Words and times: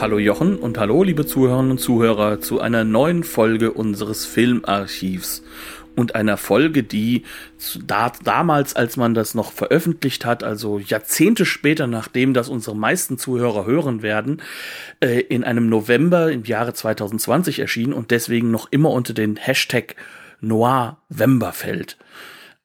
Hallo 0.00 0.18
Jochen 0.18 0.56
und 0.56 0.78
hallo 0.78 1.02
liebe 1.04 1.26
Zuhörerinnen 1.26 1.72
und 1.72 1.78
Zuhörer 1.78 2.40
zu 2.40 2.60
einer 2.60 2.82
neuen 2.82 3.22
Folge 3.22 3.72
unseres 3.72 4.24
Filmarchivs 4.26 5.42
und 5.94 6.14
einer 6.14 6.36
Folge, 6.36 6.82
die 6.82 7.22
da, 7.86 8.12
damals, 8.24 8.74
als 8.74 8.96
man 8.96 9.14
das 9.14 9.34
noch 9.34 9.52
veröffentlicht 9.52 10.24
hat, 10.24 10.42
also 10.42 10.78
Jahrzehnte 10.78 11.44
später, 11.44 11.86
nachdem 11.86 12.34
das 12.34 12.48
unsere 12.48 12.76
meisten 12.76 13.18
Zuhörer 13.18 13.66
hören 13.66 14.02
werden, 14.02 14.42
äh, 15.00 15.20
in 15.20 15.44
einem 15.44 15.68
November 15.68 16.32
im 16.32 16.44
Jahre 16.44 16.74
2020 16.74 17.60
erschien 17.60 17.92
und 17.92 18.10
deswegen 18.10 18.50
noch 18.50 18.72
immer 18.72 18.90
unter 18.90 19.14
den 19.14 19.36
Hashtag 19.36 19.94
Noirvember 20.40 21.52
fällt. 21.52 21.96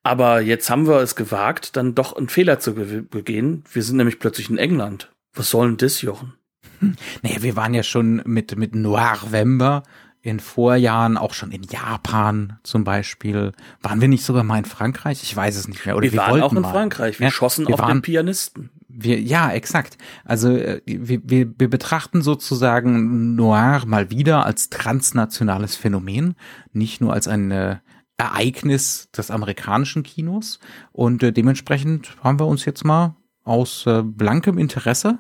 Aber 0.01 0.41
jetzt 0.41 0.69
haben 0.69 0.87
wir 0.87 1.01
es 1.01 1.15
gewagt, 1.15 1.75
dann 1.75 1.93
doch 1.93 2.15
einen 2.15 2.29
Fehler 2.29 2.59
zu 2.59 2.73
begehen. 2.73 3.63
Wir 3.71 3.83
sind 3.83 3.97
nämlich 3.97 4.19
plötzlich 4.19 4.49
in 4.49 4.57
England. 4.57 5.11
Was 5.33 5.49
soll 5.49 5.67
denn 5.67 5.77
das, 5.77 6.01
Jochen? 6.01 6.33
Naja, 7.21 7.41
wir 7.41 7.55
waren 7.55 7.73
ja 7.73 7.83
schon 7.83 8.21
mit, 8.25 8.57
mit 8.57 8.75
Noirvember 8.75 9.83
in 10.21 10.39
Vorjahren, 10.39 11.17
auch 11.17 11.33
schon 11.33 11.51
in 11.51 11.63
Japan 11.63 12.59
zum 12.63 12.83
Beispiel. 12.83 13.53
Waren 13.81 14.01
wir 14.01 14.07
nicht 14.07 14.25
sogar 14.25 14.43
mal 14.43 14.57
in 14.57 14.65
Frankreich? 14.65 15.23
Ich 15.23 15.35
weiß 15.35 15.55
es 15.55 15.67
nicht 15.67 15.85
mehr. 15.85 15.95
Oder 15.95 16.03
wir, 16.03 16.13
wir 16.13 16.19
waren 16.19 16.41
auch 16.41 16.53
in 16.53 16.61
mal. 16.61 16.71
Frankreich. 16.71 17.19
Wir 17.19 17.27
ja, 17.27 17.31
schossen 17.31 17.67
wir 17.67 17.75
auf 17.75 17.79
waren, 17.79 17.97
den 17.97 18.01
Pianisten. 18.01 18.69
Wir, 18.89 19.21
ja, 19.21 19.51
exakt. 19.51 19.97
Also 20.25 20.49
äh, 20.49 20.81
wir, 20.85 21.21
wir, 21.23 21.53
wir 21.57 21.69
betrachten 21.69 22.21
sozusagen 22.21 23.35
Noir 23.35 23.83
mal 23.85 24.09
wieder 24.09 24.45
als 24.45 24.69
transnationales 24.69 25.75
Phänomen, 25.75 26.35
nicht 26.73 26.99
nur 26.99 27.13
als 27.13 27.27
ein 27.27 27.51
äh, 27.51 27.77
Ereignis 28.17 29.09
des 29.15 29.31
amerikanischen 29.31 30.03
Kinos. 30.03 30.59
Und 30.91 31.23
äh, 31.23 31.31
dementsprechend 31.31 32.17
haben 32.23 32.39
wir 32.39 32.47
uns 32.47 32.65
jetzt 32.65 32.83
mal 32.83 33.15
aus 33.43 33.85
äh, 33.85 34.01
blankem 34.03 34.57
Interesse 34.57 35.19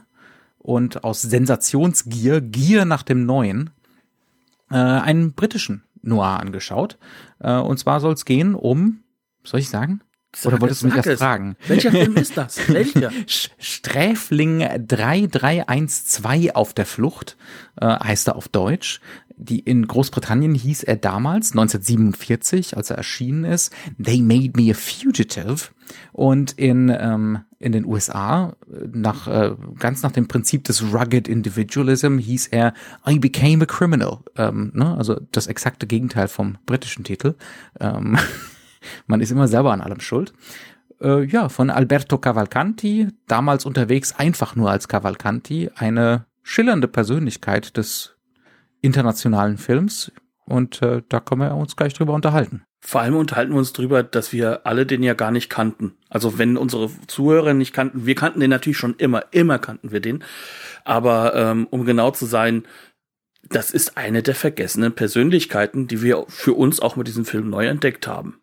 und 0.67 1.05
aus 1.05 1.21
Sensationsgier, 1.21 2.41
Gier 2.41 2.83
nach 2.83 3.01
dem 3.01 3.25
Neuen, 3.25 3.69
äh, 4.69 4.75
einen 4.75 5.31
britischen 5.31 5.83
Noir 6.01 6.41
angeschaut. 6.41 6.97
Äh, 7.39 7.55
und 7.55 7.77
zwar 7.77 8.01
soll 8.01 8.13
es 8.13 8.25
gehen 8.25 8.53
um, 8.53 8.99
soll 9.45 9.61
ich 9.61 9.69
sagen? 9.69 10.01
Sag 10.35 10.51
Oder 10.51 10.61
wolltest 10.61 10.83
es, 10.83 10.89
du 10.89 10.93
mich 10.93 11.05
erst 11.05 11.19
fragen? 11.19 11.55
Welcher 11.67 11.91
Film 11.91 12.17
ist 12.17 12.35
das? 12.35 12.57
Welcher? 12.67 13.11
Sträfling 13.27 14.59
3312 14.85 16.53
auf 16.53 16.73
der 16.73 16.85
Flucht 16.85 17.37
äh, 17.79 17.85
heißt 17.85 18.27
er 18.27 18.35
auf 18.35 18.49
Deutsch. 18.49 18.99
Die 19.37 19.59
in 19.59 19.87
Großbritannien 19.87 20.53
hieß 20.53 20.83
er 20.83 20.97
damals 20.97 21.51
1947, 21.51 22.75
als 22.75 22.89
er 22.89 22.97
erschienen 22.97 23.45
ist, 23.45 23.71
They 24.03 24.21
Made 24.21 24.51
Me 24.61 24.71
a 24.71 24.73
Fugitive. 24.73 25.69
Und 26.11 26.51
in 26.53 26.89
ähm, 26.89 27.39
in 27.59 27.71
den 27.71 27.85
USA 27.85 28.55
nach 28.91 29.27
äh, 29.27 29.55
ganz 29.79 30.03
nach 30.03 30.11
dem 30.11 30.27
Prinzip 30.27 30.63
des 30.65 30.93
Rugged 30.93 31.27
Individualism 31.27 32.17
hieß 32.19 32.47
er 32.47 32.73
I 33.07 33.19
Became 33.19 33.63
a 33.63 33.65
Criminal. 33.65 34.19
Ähm, 34.35 34.71
ne? 34.75 34.95
Also 34.95 35.19
das 35.31 35.47
exakte 35.47 35.87
Gegenteil 35.87 36.27
vom 36.27 36.57
britischen 36.65 37.03
Titel. 37.03 37.35
Ähm, 37.79 38.17
man 39.07 39.21
ist 39.21 39.31
immer 39.31 39.47
selber 39.47 39.73
an 39.73 39.81
allem 39.81 39.99
schuld 39.99 40.33
äh, 41.01 41.23
ja, 41.25 41.49
von 41.49 41.69
Alberto 41.69 42.17
Cavalcanti, 42.17 43.07
damals 43.27 43.65
unterwegs 43.65 44.13
einfach 44.17 44.55
nur 44.55 44.71
als 44.71 44.87
Cavalcanti, 44.87 45.69
eine 45.75 46.25
schillernde 46.43 46.87
Persönlichkeit 46.87 47.77
des 47.77 48.15
internationalen 48.81 49.57
Films. 49.57 50.11
Und 50.45 50.81
äh, 50.81 51.01
da 51.09 51.19
können 51.19 51.41
wir 51.41 51.55
uns 51.55 51.75
gleich 51.75 51.93
drüber 51.93 52.13
unterhalten. 52.13 52.63
Vor 52.87 53.01
allem 53.01 53.17
unterhalten 53.17 53.51
wir 53.51 53.57
uns 53.57 53.73
drüber, 53.73 54.01
dass 54.01 54.31
wir 54.31 54.65
alle 54.65 54.85
den 54.85 55.03
ja 55.03 55.13
gar 55.13 55.29
nicht 55.29 55.49
kannten. 55.49 55.97
Also 56.07 56.37
wenn 56.37 56.55
unsere 56.55 56.89
Zuhörer 57.07 57.53
nicht 57.53 57.73
kannten, 57.73 58.05
wir 58.05 58.15
kannten 58.15 58.39
den 58.39 58.49
natürlich 58.49 58.77
schon 58.77 58.95
immer, 58.97 59.25
immer 59.31 59.59
kannten 59.59 59.91
wir 59.91 59.99
den. 59.99 60.23
Aber 60.85 61.35
ähm, 61.35 61.67
um 61.69 61.83
genau 61.83 62.11
zu 62.11 62.25
sein, 62.25 62.63
das 63.43 63.71
ist 63.71 63.97
eine 63.97 64.23
der 64.23 64.35
vergessenen 64.35 64.93
Persönlichkeiten, 64.93 65.89
die 65.89 66.01
wir 66.01 66.23
für 66.29 66.53
uns 66.53 66.79
auch 66.79 66.95
mit 66.95 67.09
diesem 67.09 67.25
Film 67.25 67.49
neu 67.49 67.67
entdeckt 67.67 68.07
haben. 68.07 68.39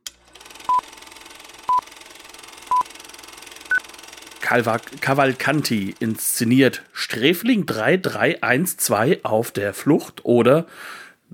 Cavalcanti 4.43 5.95
inszeniert 6.01 6.83
Sträfling 6.93 7.65
3312 7.65 9.21
auf 9.23 9.53
der 9.53 9.73
Flucht 9.73 10.27
oder 10.27 10.67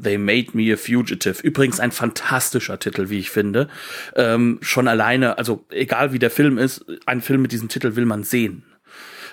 They 0.02 0.18
Made 0.18 0.48
Me 0.54 0.72
a 0.72 0.76
Fugitive. 0.76 1.42
Übrigens 1.42 1.80
ein 1.80 1.92
fantastischer 1.92 2.78
Titel, 2.78 3.10
wie 3.10 3.18
ich 3.18 3.30
finde. 3.30 3.68
Ähm, 4.14 4.58
schon 4.62 4.88
alleine, 4.88 5.38
also 5.38 5.64
egal 5.70 6.12
wie 6.12 6.18
der 6.18 6.30
Film 6.30 6.58
ist, 6.58 6.84
ein 7.06 7.20
Film 7.20 7.42
mit 7.42 7.52
diesem 7.52 7.68
Titel 7.68 7.96
will 7.96 8.06
man 8.06 8.24
sehen. 8.24 8.64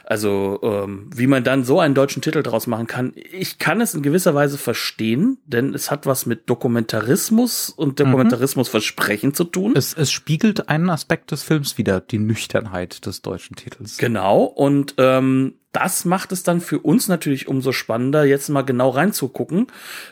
Also 0.10 0.60
ähm, 0.64 1.10
wie 1.14 1.28
man 1.28 1.44
dann 1.44 1.66
so 1.66 1.82
einen 1.82 1.94
deutschen 1.94 2.22
Titel 2.22 2.42
draus 2.42 2.66
machen 2.66 2.88
kann, 2.88 3.12
ich 3.14 3.60
kann 3.60 3.82
es 3.82 3.94
in 3.94 4.02
gewisser 4.02 4.34
Weise 4.34 4.58
verstehen, 4.58 5.38
denn 5.46 5.74
es 5.74 5.92
hat 5.92 6.06
was 6.06 6.26
mit 6.26 6.50
Dokumentarismus 6.50 7.70
und 7.70 8.00
Dokumentarismusversprechen 8.00 9.34
zu 9.34 9.44
tun. 9.44 9.74
Es, 9.76 9.94
es 9.94 10.10
spiegelt 10.10 10.70
einen 10.70 10.90
Aspekt 10.90 11.34
des 11.34 11.44
Films 11.44 11.78
wieder, 11.78 12.00
die 12.00 12.20
Nüchternheit 12.20 13.06
des 13.06 13.22
deutschen 13.22 13.58
Titels. 13.58 13.98
Genau, 13.98 14.44
und 14.44 14.96
ähm, 14.98 15.56
das 15.78 16.06
macht 16.06 16.32
es 16.32 16.42
dann 16.42 16.60
für 16.60 16.80
uns 16.80 17.08
natürlich 17.08 17.48
umso 17.48 17.72
spannender, 17.72 18.26
jetzt 18.26 18.50
mal 18.50 18.64
genau 18.64 18.90
reinzugucken, 18.90 19.68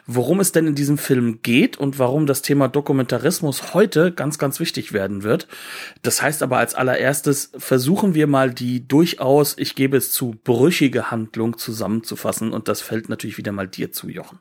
worum 0.06 0.40
es 0.40 0.52
denn 0.52 0.68
in 0.68 0.76
diesem 0.76 1.00
Film 1.00 1.42
geht 1.42 1.78
und 1.78 1.98
warum 1.98 2.28
das 2.28 2.44
Thema 2.44 2.68
Dokumentarismus 2.68 3.74
heute 3.74 4.12
ganz, 4.12 4.38
ganz 4.38 4.60
wichtig 4.60 4.94
werden 4.94 5.24
wird. 5.24 5.48
Das 6.04 6.22
heißt 6.22 6.44
aber 6.44 6.60
als 6.60 6.76
allererstes 6.76 7.52
versuchen 7.58 8.14
wir 8.14 8.28
mal 8.28 8.54
die 8.54 8.88
durchaus, 8.88 9.56
ich 9.58 9.74
gebe 9.74 9.98
es 9.98 10.12
zu, 10.12 10.36
brüchige 10.44 11.10
Handlung 11.10 11.58
zusammenzufassen 11.58 12.54
und 12.54 12.68
das 12.68 12.82
fällt 12.82 13.10
natürlich 13.10 13.40
wieder 13.40 13.52
mal 13.52 13.68
dir 13.68 13.92
zu, 13.92 14.08
Jochen. 14.08 14.38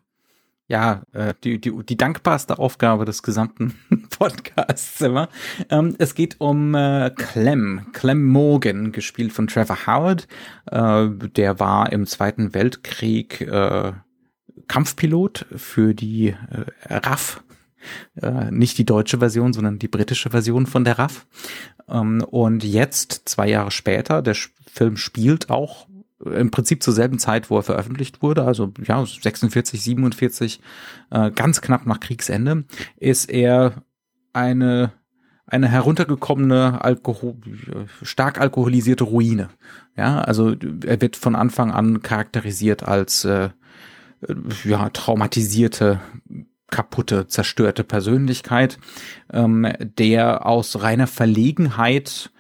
Ja, 0.67 1.03
äh, 1.13 1.35
die, 1.45 1.61
die, 1.61 1.73
die 1.85 1.97
dankbarste 1.97 2.59
Aufgabe 2.59 3.05
des 3.05 3.23
gesamten 3.23 3.75
Podcasts 4.19 5.01
immer. 5.01 5.29
Ähm, 5.69 5.95
es 5.99 6.15
geht 6.15 6.41
um 6.41 6.75
äh, 6.75 7.11
Clem, 7.11 7.93
Clem 7.93 8.25
Morgan, 8.25 8.93
gespielt 8.93 9.33
von 9.33 9.47
Trevor 9.47 9.87
Howard. 9.87 10.27
Äh, 10.71 11.09
der 11.37 11.61
war 11.61 11.93
im 11.93 12.07
Zweiten 12.07 12.55
Weltkrieg 12.55 13.43
äh, 13.43 13.93
Kampfpilot 14.67 15.47
für 15.55 15.95
die 15.95 16.29
äh, 16.29 16.65
RAF. 16.89 17.43
Äh, 18.21 18.51
nicht 18.51 18.79
die 18.79 18.87
deutsche 18.87 19.19
Version, 19.19 19.53
sondern 19.53 19.79
die 19.79 19.89
britische 19.89 20.31
Version 20.31 20.65
von 20.67 20.85
der 20.85 20.99
RAF. 20.99 21.27
Ähm, 21.89 22.25
und 22.31 22.65
jetzt, 22.65 23.29
zwei 23.29 23.49
Jahre 23.49 23.71
später, 23.71 24.23
der 24.23 24.37
Film 24.67 24.97
spielt 24.97 25.51
auch 25.51 25.87
im 26.21 26.51
Prinzip 26.51 26.83
zur 26.83 26.95
selben 26.95 27.19
Zeit, 27.19 27.51
wo 27.51 27.57
er 27.57 27.63
veröffentlicht 27.63 28.23
wurde, 28.23 28.45
also 28.45 28.73
ja, 28.83 29.05
46, 29.05 29.83
47, 29.83 30.61
äh, 31.11 31.31
ganz 31.31 31.61
knapp 31.61 31.87
nach 31.87 32.01
Kriegsende, 32.01 32.65
ist 32.97 33.31
er 33.31 33.83
eine 34.33 34.93
eine 35.47 35.69
heruntergekommene, 35.69 36.83
Alkohol, 36.83 37.37
stark 38.03 38.41
alkoholisierte 38.41 39.05
Ruine. 39.05 39.51
Ja, 39.97 40.21
also 40.21 40.55
er 40.85 41.01
wird 41.01 41.17
von 41.17 41.37
Anfang 41.37 41.71
an 41.71 42.03
charakterisiert 42.03 42.83
als 42.83 43.25
äh, 43.25 43.51
ja 44.65 44.89
traumatisierte, 44.89 46.01
kaputte, 46.71 47.29
zerstörte 47.29 47.85
Persönlichkeit, 47.85 48.79
ähm, 49.33 49.69
der 49.81 50.47
aus 50.47 50.83
reiner 50.83 51.07
Verlegenheit 51.07 52.31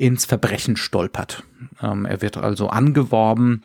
ins 0.00 0.24
Verbrechen 0.24 0.76
stolpert. 0.76 1.44
Ähm, 1.82 2.06
er 2.06 2.22
wird 2.22 2.38
also 2.38 2.68
angeworben 2.68 3.64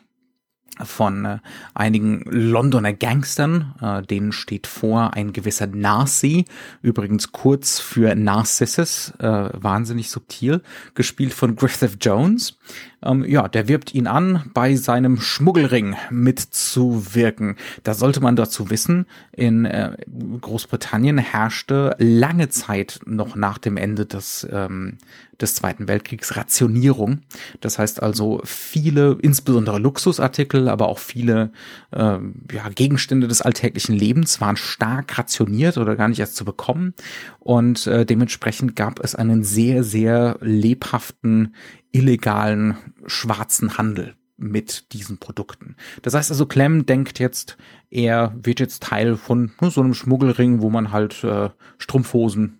von 0.84 1.24
äh, 1.24 1.38
einigen 1.74 2.22
Londoner 2.26 2.92
Gangstern, 2.92 3.74
äh, 3.80 4.02
denen 4.02 4.32
steht 4.32 4.66
vor 4.66 5.14
ein 5.14 5.32
gewisser 5.32 5.66
Narcy, 5.66 6.44
übrigens 6.82 7.32
kurz 7.32 7.78
für 7.78 8.14
Narcissus, 8.14 9.12
äh, 9.18 9.48
wahnsinnig 9.52 10.10
subtil, 10.10 10.62
gespielt 10.94 11.32
von 11.32 11.56
Griffith 11.56 11.96
Jones. 12.00 12.58
Ähm, 13.02 13.24
ja, 13.24 13.48
der 13.48 13.68
wirbt 13.68 13.94
ihn 13.94 14.06
an, 14.06 14.50
bei 14.52 14.76
seinem 14.76 15.18
Schmuggelring 15.18 15.96
mitzuwirken. 16.10 17.56
Da 17.82 17.94
sollte 17.94 18.20
man 18.20 18.36
dazu 18.36 18.68
wissen, 18.68 19.06
in 19.32 19.64
äh, 19.64 19.96
Großbritannien 20.40 21.18
herrschte 21.18 21.96
lange 21.98 22.48
Zeit 22.50 23.00
noch 23.06 23.36
nach 23.36 23.58
dem 23.58 23.76
Ende 23.76 24.04
des, 24.04 24.46
ähm, 24.50 24.98
des 25.40 25.54
Zweiten 25.54 25.88
Weltkriegs 25.88 26.36
Rationierung. 26.36 27.20
Das 27.60 27.78
heißt 27.78 28.02
also 28.02 28.40
viele, 28.44 29.18
insbesondere 29.20 29.78
Luxusartikel, 29.78 30.68
aber 30.68 30.88
auch 30.88 30.98
viele 30.98 31.52
äh, 31.92 32.18
ja, 32.52 32.68
Gegenstände 32.74 33.28
des 33.28 33.42
alltäglichen 33.42 33.94
Lebens 33.94 34.40
waren 34.40 34.56
stark 34.56 35.18
rationiert 35.18 35.78
oder 35.78 35.96
gar 35.96 36.08
nicht 36.08 36.20
erst 36.20 36.36
zu 36.36 36.44
bekommen. 36.44 36.94
Und 37.38 37.86
äh, 37.86 38.06
dementsprechend 38.06 38.76
gab 38.76 39.02
es 39.02 39.14
einen 39.14 39.42
sehr, 39.44 39.84
sehr 39.84 40.38
lebhaften, 40.40 41.54
illegalen, 41.92 42.76
schwarzen 43.06 43.78
Handel 43.78 44.14
mit 44.36 44.92
diesen 44.92 45.18
Produkten. 45.18 45.76
Das 46.02 46.14
heißt 46.14 46.30
also, 46.30 46.46
Clem 46.46 46.84
denkt 46.86 47.18
jetzt, 47.18 47.56
er 47.90 48.34
wird 48.36 48.60
jetzt 48.60 48.82
Teil 48.82 49.16
von 49.16 49.52
ne, 49.60 49.70
so 49.70 49.80
einem 49.80 49.94
Schmuggelring, 49.94 50.60
wo 50.60 50.70
man 50.70 50.92
halt 50.92 51.24
äh, 51.24 51.50
Strumpfhosen 51.78 52.58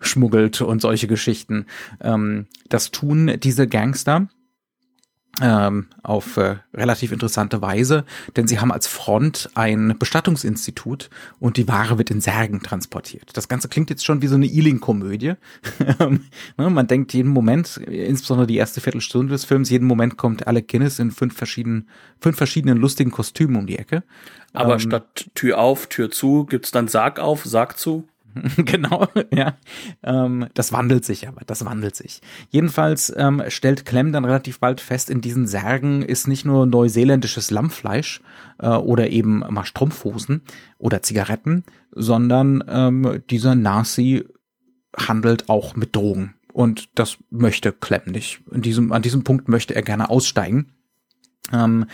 schmuggelt 0.00 0.60
und 0.60 0.80
solche 0.80 1.06
Geschichten. 1.06 1.66
Ähm, 2.00 2.46
das 2.68 2.90
tun 2.90 3.38
diese 3.40 3.66
Gangster 3.66 4.28
ähm, 5.40 5.88
auf 6.02 6.36
äh, 6.38 6.56
relativ 6.72 7.12
interessante 7.12 7.60
Weise, 7.60 8.04
denn 8.36 8.46
sie 8.46 8.58
haben 8.58 8.72
als 8.72 8.86
Front 8.86 9.50
ein 9.54 9.96
Bestattungsinstitut 9.98 11.10
und 11.40 11.56
die 11.56 11.68
Ware 11.68 11.98
wird 11.98 12.10
in 12.10 12.20
Särgen 12.20 12.62
transportiert. 12.62 13.36
Das 13.36 13.48
Ganze 13.48 13.68
klingt 13.68 13.90
jetzt 13.90 14.04
schon 14.04 14.22
wie 14.22 14.28
so 14.28 14.36
eine 14.36 14.46
Ealing-Komödie. 14.46 15.34
Ne, 16.58 16.70
man 16.70 16.86
denkt 16.86 17.12
jeden 17.12 17.30
Moment, 17.30 17.76
insbesondere 17.76 18.46
die 18.46 18.56
erste 18.56 18.80
Viertelstunde 18.80 19.32
des 19.32 19.44
Films, 19.44 19.70
jeden 19.70 19.86
Moment 19.86 20.16
kommt 20.16 20.46
Alec 20.46 20.68
Guinness 20.68 20.98
in 20.98 21.10
fünf 21.10 21.36
verschiedenen, 21.36 21.88
fünf 22.20 22.36
verschiedenen 22.36 22.78
lustigen 22.78 23.10
Kostümen 23.10 23.56
um 23.56 23.66
die 23.66 23.78
Ecke. 23.78 24.02
Aber 24.52 24.74
ähm, 24.74 24.80
statt 24.80 25.30
Tür 25.34 25.58
auf, 25.58 25.88
Tür 25.88 26.10
zu, 26.10 26.44
gibt's 26.44 26.70
dann 26.70 26.88
Sarg 26.88 27.18
auf, 27.18 27.44
Sarg 27.44 27.78
zu? 27.78 28.06
genau, 28.56 29.06
ja. 29.32 29.56
Ähm, 30.02 30.46
das 30.54 30.72
wandelt 30.72 31.04
sich 31.04 31.28
aber, 31.28 31.42
das 31.46 31.64
wandelt 31.64 31.96
sich. 31.96 32.20
Jedenfalls 32.50 33.12
ähm, 33.16 33.42
stellt 33.48 33.84
Clem 33.84 34.12
dann 34.12 34.24
relativ 34.24 34.60
bald 34.60 34.80
fest, 34.80 35.10
in 35.10 35.20
diesen 35.20 35.46
Särgen 35.46 36.02
ist 36.02 36.28
nicht 36.28 36.44
nur 36.44 36.66
neuseeländisches 36.66 37.50
Lammfleisch 37.50 38.20
äh, 38.58 38.68
oder 38.68 39.10
eben 39.10 39.40
mal 39.50 39.64
Strumpfhosen 39.64 40.42
oder 40.78 41.02
Zigaretten, 41.02 41.64
sondern 41.92 42.64
ähm, 42.68 43.22
dieser 43.30 43.54
Nazi 43.54 44.24
handelt 44.96 45.48
auch 45.48 45.76
mit 45.76 45.94
Drogen. 45.94 46.34
Und 46.52 46.88
das 46.94 47.18
möchte 47.30 47.72
Clem 47.72 48.00
nicht. 48.06 48.40
In 48.50 48.62
diesem, 48.62 48.92
an 48.92 49.02
diesem 49.02 49.24
Punkt 49.24 49.48
möchte 49.48 49.74
er 49.74 49.82
gerne 49.82 50.08
aussteigen. 50.08 50.72
Ähm, 51.52 51.86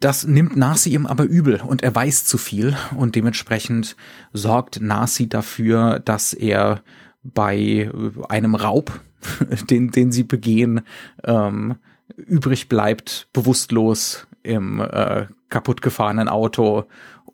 das 0.00 0.26
nimmt 0.26 0.56
Nasi 0.56 0.90
ihm 0.90 1.06
aber 1.06 1.24
übel 1.24 1.60
und 1.60 1.82
er 1.82 1.94
weiß 1.94 2.24
zu 2.24 2.38
viel 2.38 2.76
und 2.96 3.14
dementsprechend 3.14 3.96
sorgt 4.32 4.80
Nasi 4.80 5.28
dafür, 5.28 6.00
dass 6.00 6.32
er 6.32 6.82
bei 7.22 7.90
einem 8.28 8.54
Raub, 8.54 9.00
den, 9.70 9.90
den 9.90 10.12
sie 10.12 10.24
begehen, 10.24 10.82
ähm, 11.24 11.76
übrig 12.16 12.68
bleibt, 12.68 13.28
bewusstlos 13.32 14.26
im 14.42 14.80
äh, 14.80 15.26
kaputtgefahrenen 15.48 16.28
Auto. 16.28 16.84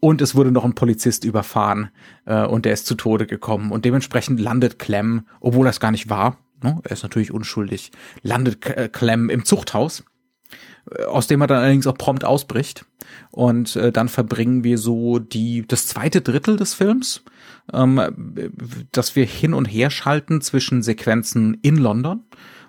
Und 0.00 0.20
es 0.20 0.34
wurde 0.34 0.50
noch 0.50 0.64
ein 0.64 0.74
Polizist 0.74 1.24
überfahren 1.24 1.90
äh, 2.24 2.44
und 2.44 2.64
der 2.64 2.72
ist 2.72 2.86
zu 2.86 2.94
Tode 2.94 3.26
gekommen. 3.26 3.70
Und 3.70 3.84
dementsprechend 3.84 4.40
landet 4.40 4.78
Clem, 4.78 5.26
obwohl 5.40 5.66
das 5.66 5.78
gar 5.78 5.90
nicht 5.90 6.08
war, 6.08 6.38
ne, 6.62 6.80
er 6.82 6.90
ist 6.90 7.02
natürlich 7.02 7.32
unschuldig, 7.32 7.92
landet 8.22 8.66
äh, 8.66 8.88
Clem 8.88 9.30
im 9.30 9.44
Zuchthaus 9.44 10.04
aus 11.08 11.26
dem 11.26 11.40
er 11.40 11.46
dann 11.46 11.58
allerdings 11.58 11.86
auch 11.86 11.96
prompt 11.96 12.24
ausbricht. 12.24 12.84
Und 13.30 13.76
äh, 13.76 13.92
dann 13.92 14.08
verbringen 14.08 14.64
wir 14.64 14.78
so 14.78 15.18
die 15.18 15.66
das 15.66 15.86
zweite 15.86 16.20
Drittel 16.20 16.56
des 16.56 16.74
Films, 16.74 17.22
ähm, 17.72 18.00
dass 18.92 19.16
wir 19.16 19.24
hin 19.24 19.54
und 19.54 19.66
her 19.66 19.90
schalten 19.90 20.40
zwischen 20.40 20.82
Sequenzen 20.82 21.58
in 21.62 21.76
London 21.76 22.24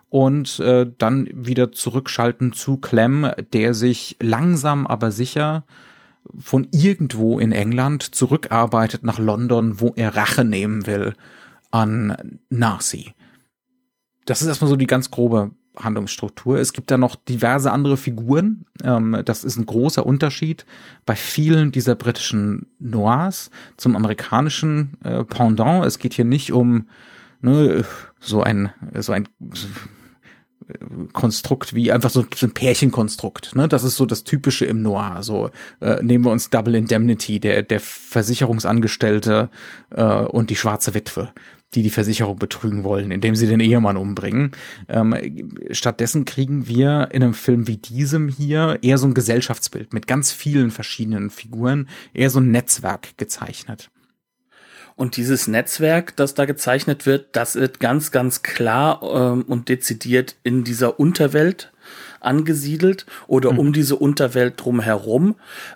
und 0.09 0.59
äh, 0.59 0.89
dann 0.97 1.27
wieder 1.33 1.71
zurückschalten 1.71 2.53
zu 2.53 2.77
Clem, 2.77 3.31
der 3.51 3.73
sich 3.73 4.17
langsam 4.21 4.85
aber 4.85 5.11
sicher 5.11 5.65
von 6.37 6.67
irgendwo 6.71 7.39
in 7.39 7.51
England 7.51 8.15
zurückarbeitet 8.15 9.03
nach 9.03 9.19
London, 9.19 9.79
wo 9.79 9.93
er 9.95 10.15
Rache 10.15 10.45
nehmen 10.45 10.85
will 10.85 11.13
an 11.71 12.39
Nazi. 12.49 13.13
Das 14.25 14.41
ist 14.41 14.47
erstmal 14.47 14.69
so 14.69 14.75
die 14.75 14.87
ganz 14.87 15.11
grobe 15.11 15.51
Handlungsstruktur. 15.77 16.59
Es 16.59 16.73
gibt 16.73 16.91
da 16.91 16.97
noch 16.97 17.15
diverse 17.15 17.71
andere 17.71 17.97
Figuren. 17.97 18.65
Ähm, 18.83 19.21
das 19.25 19.43
ist 19.43 19.57
ein 19.57 19.65
großer 19.65 20.05
Unterschied 20.05 20.65
bei 21.05 21.15
vielen 21.15 21.71
dieser 21.71 21.95
britischen 21.95 22.67
Noirs 22.79 23.49
zum 23.77 23.95
amerikanischen 23.95 24.97
äh, 25.03 25.23
Pendant. 25.23 25.85
Es 25.85 25.99
geht 25.99 26.13
hier 26.13 26.25
nicht 26.25 26.51
um 26.51 26.87
ne, 27.41 27.85
so 28.19 28.43
ein 28.43 28.71
so 28.95 29.13
ein 29.13 29.27
Konstrukt 31.11 31.73
wie 31.73 31.91
einfach 31.91 32.09
so, 32.09 32.25
ein 32.41 32.51
Pärchenkonstrukt. 32.53 33.55
Ne? 33.55 33.67
Das 33.67 33.83
ist 33.83 33.97
so 33.97 34.05
das 34.05 34.23
Typische 34.23 34.65
im 34.65 34.81
Noir. 34.81 35.17
So 35.21 35.49
äh, 35.81 36.01
nehmen 36.01 36.25
wir 36.25 36.31
uns 36.31 36.49
Double 36.49 36.75
Indemnity, 36.75 37.39
der 37.39 37.63
der 37.63 37.79
Versicherungsangestellte 37.79 39.49
äh, 39.91 40.03
und 40.03 40.49
die 40.49 40.55
schwarze 40.55 40.93
Witwe 40.93 41.33
die 41.75 41.83
die 41.83 41.89
Versicherung 41.89 42.37
betrügen 42.37 42.83
wollen, 42.83 43.11
indem 43.11 43.35
sie 43.35 43.47
den 43.47 43.59
Ehemann 43.59 43.97
umbringen. 43.97 44.51
Ähm, 44.87 45.15
stattdessen 45.71 46.25
kriegen 46.25 46.67
wir 46.67 47.09
in 47.11 47.23
einem 47.23 47.33
Film 47.33 47.67
wie 47.67 47.77
diesem 47.77 48.27
hier 48.29 48.79
eher 48.81 48.97
so 48.97 49.07
ein 49.07 49.13
Gesellschaftsbild 49.13 49.93
mit 49.93 50.07
ganz 50.07 50.31
vielen 50.31 50.71
verschiedenen 50.71 51.29
Figuren, 51.29 51.87
eher 52.13 52.29
so 52.29 52.39
ein 52.39 52.51
Netzwerk 52.51 53.17
gezeichnet. 53.17 53.89
Und 54.95 55.17
dieses 55.17 55.47
Netzwerk, 55.47 56.15
das 56.15 56.35
da 56.35 56.45
gezeichnet 56.45 57.05
wird, 57.05 57.35
das 57.35 57.55
wird 57.55 57.79
ganz, 57.79 58.11
ganz 58.11 58.43
klar 58.43 59.01
ähm, 59.03 59.43
und 59.43 59.69
dezidiert 59.69 60.35
in 60.43 60.63
dieser 60.63 60.99
Unterwelt 60.99 61.71
angesiedelt 62.19 63.05
oder 63.27 63.53
mhm. 63.53 63.59
um 63.59 63.73
diese 63.73 63.95
Unterwelt 63.95 64.53
drumherum. 64.57 65.35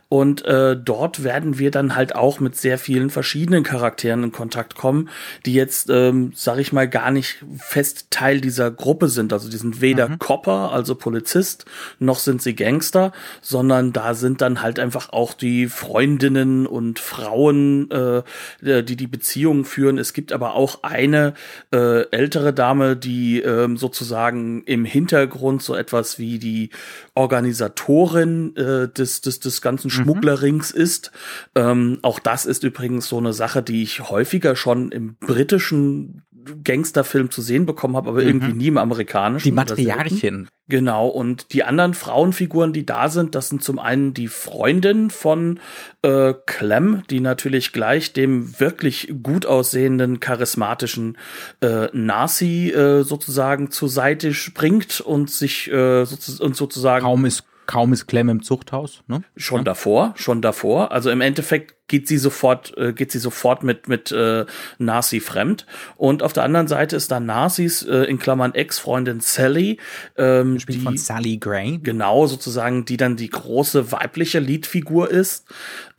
Und 0.09 0.45
äh, 0.45 0.77
dort 0.77 1.23
werden 1.23 1.59
wir 1.59 1.69
dann 1.69 1.95
halt 1.95 2.15
auch 2.15 2.39
mit 2.39 2.55
sehr 2.55 2.77
vielen 2.77 3.09
verschiedenen 3.09 3.63
Charakteren 3.63 4.23
in 4.23 4.31
Kontakt 4.31 4.75
kommen, 4.75 5.09
die 5.45 5.53
jetzt, 5.53 5.89
ähm, 5.89 6.31
sag 6.33 6.59
ich 6.59 6.71
mal, 6.71 6.87
gar 6.87 7.11
nicht 7.11 7.43
fest 7.57 8.07
Teil 8.09 8.39
dieser 8.39 8.71
Gruppe 8.71 9.09
sind. 9.09 9.33
Also 9.33 9.49
die 9.49 9.57
sind 9.57 9.81
weder 9.81 10.07
mhm. 10.07 10.19
Copper, 10.19 10.71
also 10.71 10.95
Polizist, 10.95 11.65
noch 11.99 12.19
sind 12.19 12.41
sie 12.41 12.55
Gangster, 12.55 13.11
sondern 13.41 13.91
da 13.91 14.13
sind 14.13 14.41
dann 14.41 14.61
halt 14.61 14.79
einfach 14.79 15.09
auch 15.09 15.33
die 15.33 15.67
Freundinnen 15.67 16.65
und 16.65 16.99
Frauen, 16.99 17.91
äh, 17.91 18.23
die 18.61 18.95
die 18.95 19.07
Beziehungen 19.07 19.65
führen. 19.65 19.97
Es 19.97 20.13
gibt 20.13 20.31
aber 20.31 20.53
auch 20.53 20.83
eine 20.83 21.33
äh, 21.73 22.09
ältere 22.11 22.53
Dame, 22.53 22.95
die 22.95 23.41
äh, 23.41 23.75
sozusagen 23.75 24.63
im 24.63 24.85
Hintergrund 24.85 25.61
so 25.61 25.75
etwas 25.75 26.06
wie 26.18 26.39
die 26.39 26.69
Organisatorin 27.13 28.56
äh, 28.56 28.88
des, 28.88 29.21
des, 29.21 29.39
des 29.39 29.62
ganzen 29.62 29.88
Mhm. 29.88 29.92
Schmugglerrings 29.92 30.74
mhm. 30.74 30.81
ist. 30.81 31.12
Ähm, 31.56 32.00
auch 32.01 32.19
das 32.19 32.45
ist 32.45 32.63
übrigens 32.63 33.07
so 33.07 33.18
eine 33.18 33.34
Sache, 33.34 33.62
die 33.62 33.84
ich 33.84 34.10
häufiger 34.10 34.55
schon 34.55 34.91
im 34.91 35.15
britischen 35.15 36.24
Gangsterfilm 36.63 37.32
zu 37.32 37.42
sehen 37.42 37.66
bekommen 37.66 37.96
habe, 37.96 38.10
aber 38.10 38.22
mhm. 38.22 38.27
irgendwie 38.27 38.54
nie 38.54 38.68
im 38.68 38.77
amerikanischen. 38.77 39.44
Die 39.44 39.51
Matriarchin. 39.51 40.48
Genau, 40.70 41.08
und 41.08 41.54
die 41.54 41.63
anderen 41.63 41.94
Frauenfiguren, 41.94 42.74
die 42.74 42.86
da 42.86 43.08
sind, 43.08 43.36
das 43.36 43.48
sind 43.48 43.63
zum 43.63 43.80
einen 43.80 44.13
die 44.13 44.27
Freundin 44.27 45.10
von 45.10 45.62
äh, 46.01 46.34
Clem, 46.46 47.04
die 47.10 47.22
natürlich 47.22 47.72
gleich 47.72 48.12
dem 48.12 48.60
wirklich 48.60 49.13
gut 49.24 49.46
aussehenden, 49.46 50.20
charismatischen 50.20 51.18
äh, 51.62 51.88
Nazi 51.94 52.70
äh, 52.72 53.04
sozusagen 53.04 53.72
zur 53.72 53.88
Seite 53.88 54.34
springt 54.34 55.00
und 55.00 55.30
sich 55.30 55.72
äh, 55.72 56.04
sozu 56.04 56.44
und 56.44 56.58
sozusagen 56.58 57.06
kaum 57.06 57.25
ist 57.25 57.46
kaum 57.66 57.94
ist 57.94 58.08
Clem 58.08 58.30
im 58.30 58.42
Zuchthaus, 58.42 59.04
ne? 59.08 59.24
Schon 59.36 59.60
ja. 59.60 59.66
davor, 59.66 60.13
schon 60.16 60.42
davor. 60.42 60.92
Also 60.92 61.12
im 61.12 61.22
Endeffekt 61.22 61.76
geht 61.88 62.08
sie 62.08 62.17
sofort, 62.17 62.77
äh, 62.77 62.94
geht 62.94 63.12
sie 63.12 63.20
sofort 63.20 63.63
mit 63.63 63.88
mit 63.88 64.12
äh, 64.12 64.46
Nasi 64.77 65.20
fremd. 65.20 65.65
Und 65.96 66.24
auf 66.24 66.34
der 66.34 66.44
anderen 66.44 66.67
Seite 66.67 66.96
ist 66.96 67.12
dann 67.12 67.25
Nasis 67.25 67.84
äh, 67.84 68.03
in 68.03 68.20
Klammern 68.20 68.53
Ex-Freundin 68.53 69.20
Sally, 69.22 69.77
ähm, 70.17 70.58
die 70.58 70.79
von 70.79 70.98
Sally 70.98 71.38
Gray, 71.38 71.79
genau 71.82 72.27
sozusagen, 72.27 72.86
die 72.86 72.98
dann 72.98 73.15
die 73.15 73.29
große 73.29 73.91
weibliche 73.91 74.39
Leadfigur 74.39 75.10
ist. 75.10 75.46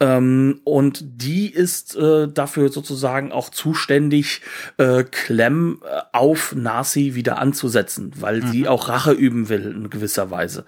Ähm, 0.00 0.61
und 0.64 1.04
die 1.23 1.52
ist 1.52 1.97
äh, 1.97 2.28
dafür 2.28 2.68
sozusagen 2.68 3.33
auch 3.33 3.49
zuständig, 3.49 4.42
äh, 4.76 5.04
Clem 5.04 5.80
äh, 5.85 6.00
auf 6.12 6.54
Nasi 6.54 7.14
wieder 7.14 7.38
anzusetzen, 7.38 8.12
weil 8.16 8.40
mhm. 8.40 8.49
sie 8.49 8.68
auch 8.68 8.88
Rache 8.88 9.12
üben 9.12 9.49
will 9.49 9.62
in 9.62 9.90
gewisser 9.90 10.30
Weise. 10.30 10.64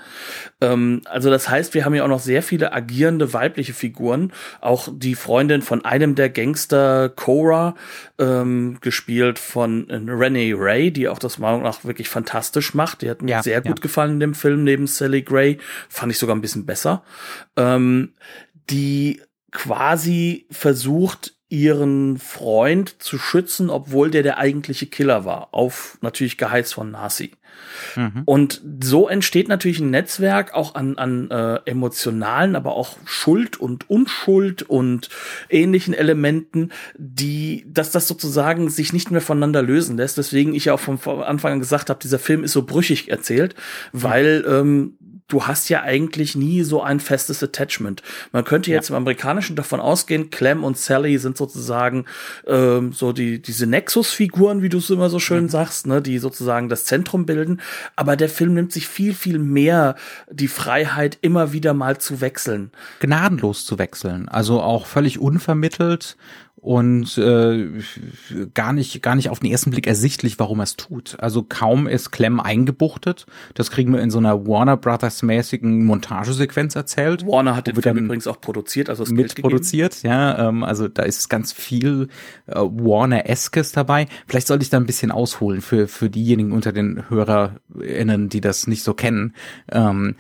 Ähm, 0.61 1.03
also 1.05 1.31
das 1.31 1.49
heißt, 1.49 1.75
wir 1.75 1.85
haben 1.85 1.95
ja 1.95 2.05
auch 2.05 2.09
noch 2.09 2.21
sehr 2.21 2.43
viele 2.43 2.73
agierende 2.73 3.33
weibliche 3.33 3.73
Figuren, 3.73 4.33
auch 4.61 4.89
die 4.93 5.10
die 5.11 5.17
Freundin 5.17 5.61
von 5.61 5.85
einem 5.85 6.15
der 6.15 6.31
Gangster, 6.31 7.09
Cora, 7.09 7.75
ähm, 8.21 8.79
gespielt 8.81 9.41
von 9.41 9.91
äh, 9.91 9.97
Renee 10.07 10.55
Ray, 10.57 10.93
die 10.93 11.09
auch 11.09 11.19
das 11.19 11.39
Meinung 11.39 11.63
nach 11.63 11.85
wirklich 11.85 12.09
fantastisch 12.09 12.75
macht. 12.75 13.03
Die 13.03 13.11
hat 13.11 13.21
mir 13.21 13.33
ja, 13.33 13.43
sehr 13.43 13.61
gut 13.61 13.81
ja. 13.81 13.83
gefallen 13.83 14.13
in 14.13 14.21
dem 14.21 14.35
Film 14.35 14.63
neben 14.63 14.87
Sally 14.87 15.23
Gray. 15.23 15.59
Fand 15.89 16.13
ich 16.13 16.19
sogar 16.19 16.37
ein 16.37 16.41
bisschen 16.41 16.65
besser. 16.65 17.03
Ähm, 17.57 18.15
die 18.71 19.21
quasi 19.51 20.47
versucht, 20.49 21.35
ihren 21.49 22.19
Freund 22.19 23.03
zu 23.03 23.19
schützen, 23.19 23.69
obwohl 23.69 24.13
der 24.13 24.23
der 24.23 24.39
eigentliche 24.39 24.87
Killer 24.87 25.25
war, 25.25 25.49
auf 25.51 25.99
natürlich 26.03 26.39
Geheiß 26.39 26.73
von 26.73 26.93
Nasi. 26.93 27.33
Mhm. 27.97 28.23
Und 28.25 28.63
so 28.83 29.09
entsteht 29.09 29.49
natürlich 29.49 29.81
ein 29.81 29.91
Netzwerk 29.91 30.55
auch 30.55 30.75
an, 30.75 30.99
an 30.99 31.31
äh, 31.31 31.61
emotionalen, 31.65 32.57
aber 32.57 32.75
auch 32.75 32.97
Schuld 33.05 33.59
und 33.59 33.89
Unschuld 33.89 34.63
und 34.63 35.09
ähnlichen 35.49 35.95
Elementen, 35.95 36.71
die, 36.97 37.65
dass 37.69 37.91
das 37.91 38.09
sozusagen 38.09 38.71
sich 38.71 38.93
nicht 38.93 39.11
mehr 39.11 39.21
voneinander 39.21 39.63
lösen 39.63 39.97
lässt. 39.97 40.19
Deswegen 40.19 40.55
ich 40.55 40.67
ja 40.67 40.75
auch 40.75 40.81
von 40.81 40.99
Anfang 41.23 41.55
an 41.55 41.61
gesagt 41.61 41.91
habe, 41.91 42.01
dieser 42.01 42.19
Film 42.19 42.45
ist 42.45 42.53
so 42.53 42.63
brüchig 42.63 43.11
erzählt, 43.11 43.55
weil 43.93 44.45
ähm, 44.47 44.97
du 45.31 45.47
hast 45.47 45.69
ja 45.69 45.83
eigentlich 45.83 46.35
nie 46.35 46.63
so 46.63 46.83
ein 46.83 47.01
festes 47.01 47.43
Attachment. 47.43 48.03
Man 48.33 48.45
könnte 48.45 48.71
jetzt 48.71 48.91
ja. 48.91 48.97
im 48.97 49.03
Amerikanischen 49.03 49.57
davon 49.57 49.81
ausgehen, 49.81 50.31
Clem 50.31 50.65
und 50.65 50.77
Sally 50.77 51.19
sind 51.19 51.37
sozusagen 51.37 52.05
ähm, 52.47 52.93
so 52.93 53.13
die 53.13 53.41
diese 53.41 53.67
Nexus-Figuren, 53.67 54.63
wie 54.63 54.69
du 54.69 54.79
es 54.79 54.91
immer 54.91 55.09
so 55.09 55.19
schön 55.19 55.45
mhm. 55.45 55.49
sagst, 55.49 55.87
ne, 55.87 56.03
die 56.03 56.19
sozusagen 56.19 56.69
das 56.69 56.85
Zentrum 56.85 57.27
bilden. 57.27 57.50
Aber 57.97 58.17
der 58.17 58.29
Film 58.29 58.55
nimmt 58.55 58.73
sich 58.73 58.87
viel 58.87 59.15
viel 59.15 59.39
mehr 59.39 59.97
die 60.31 60.49
Freiheit, 60.49 61.19
immer 61.23 61.53
wieder 61.53 61.75
mal 61.75 61.99
zu 61.99 62.21
wechseln, 62.21 62.71
gnadenlos 63.01 63.65
zu 63.65 63.79
wechseln, 63.79 64.29
also 64.29 64.61
auch 64.61 64.87
völlig 64.87 65.19
unvermittelt 65.19 66.17
und 66.61 67.17
äh, 67.17 67.69
gar 68.53 68.73
nicht 68.73 69.03
gar 69.03 69.15
nicht 69.15 69.31
auf 69.31 69.41
den 69.41 69.51
ersten 69.51 69.71
Blick 69.71 69.87
ersichtlich, 69.87 70.39
warum 70.39 70.61
er 70.61 70.65
es 70.65 70.77
tut. 70.77 71.17
Also 71.19 71.43
kaum 71.43 71.87
ist 71.87 72.11
Clem 72.11 72.39
eingebuchtet. 72.39 73.27
Das 73.55 73.71
kriegen 73.71 73.93
wir 73.93 74.01
in 74.01 74.11
so 74.11 74.19
einer 74.19 74.47
Warner 74.47 74.77
Brothers 74.77 75.23
mäßigen 75.23 75.85
Montagesequenz 75.85 76.77
erzählt. 76.77 77.27
Warner 77.27 77.57
hat 77.57 77.67
den 77.67 77.77
Film 77.77 77.97
übrigens 77.97 78.27
auch 78.27 78.41
produziert, 78.41 78.91
also 78.91 79.05
mitproduziert. 79.05 80.03
Ja, 80.03 80.49
ähm, 80.49 80.63
also 80.63 80.89
da 80.89 81.03
ist 81.03 81.31
ganz 81.31 81.53
viel 81.53 82.09
äh, 82.47 82.57
Warner-eskes 82.57 83.73
dabei. 83.73 84.07
Vielleicht 84.27 84.49
sollte 84.49 84.63
ich 84.63 84.71
da 84.71 84.77
ein 84.77 84.87
bisschen 84.87 85.13
ausholen 85.13 85.63
für 85.63 85.89
für 85.89 86.11
diejenigen 86.11 86.53
unter 86.53 86.73
den 86.73 87.09
HörerInnen, 87.09 88.29
die 88.29 88.41
das 88.43 88.67
nicht 88.67 88.83
so 88.83 88.93
kennen. 88.93 89.35
Ähm, 89.73 90.17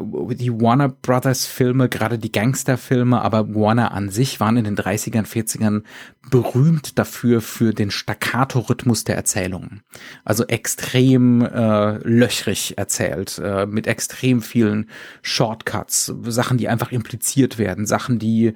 die 0.00 0.60
Warner 0.60 0.88
Brothers 0.88 1.46
Filme, 1.46 1.88
gerade 1.88 2.18
die 2.18 2.32
Gangsterfilme, 2.32 3.20
aber 3.20 3.54
Warner 3.54 3.92
an 3.92 4.10
sich 4.10 4.40
waren 4.40 4.56
in 4.56 4.64
den 4.64 4.76
30ern, 4.76 5.26
40ern 5.26 5.82
berühmt 6.30 6.98
dafür 6.98 7.40
für 7.40 7.72
den 7.72 7.90
Staccato-Rhythmus 7.90 9.04
der 9.04 9.16
Erzählungen. 9.16 9.82
Also 10.24 10.44
extrem 10.46 11.42
äh, 11.42 11.98
löchrig 11.98 12.76
erzählt, 12.76 13.40
äh, 13.42 13.66
mit 13.66 13.86
extrem 13.86 14.42
vielen 14.42 14.88
Shortcuts, 15.22 16.12
Sachen, 16.24 16.58
die 16.58 16.68
einfach 16.68 16.92
impliziert 16.92 17.58
werden, 17.58 17.86
Sachen, 17.86 18.18
die 18.18 18.46
äh, 18.46 18.54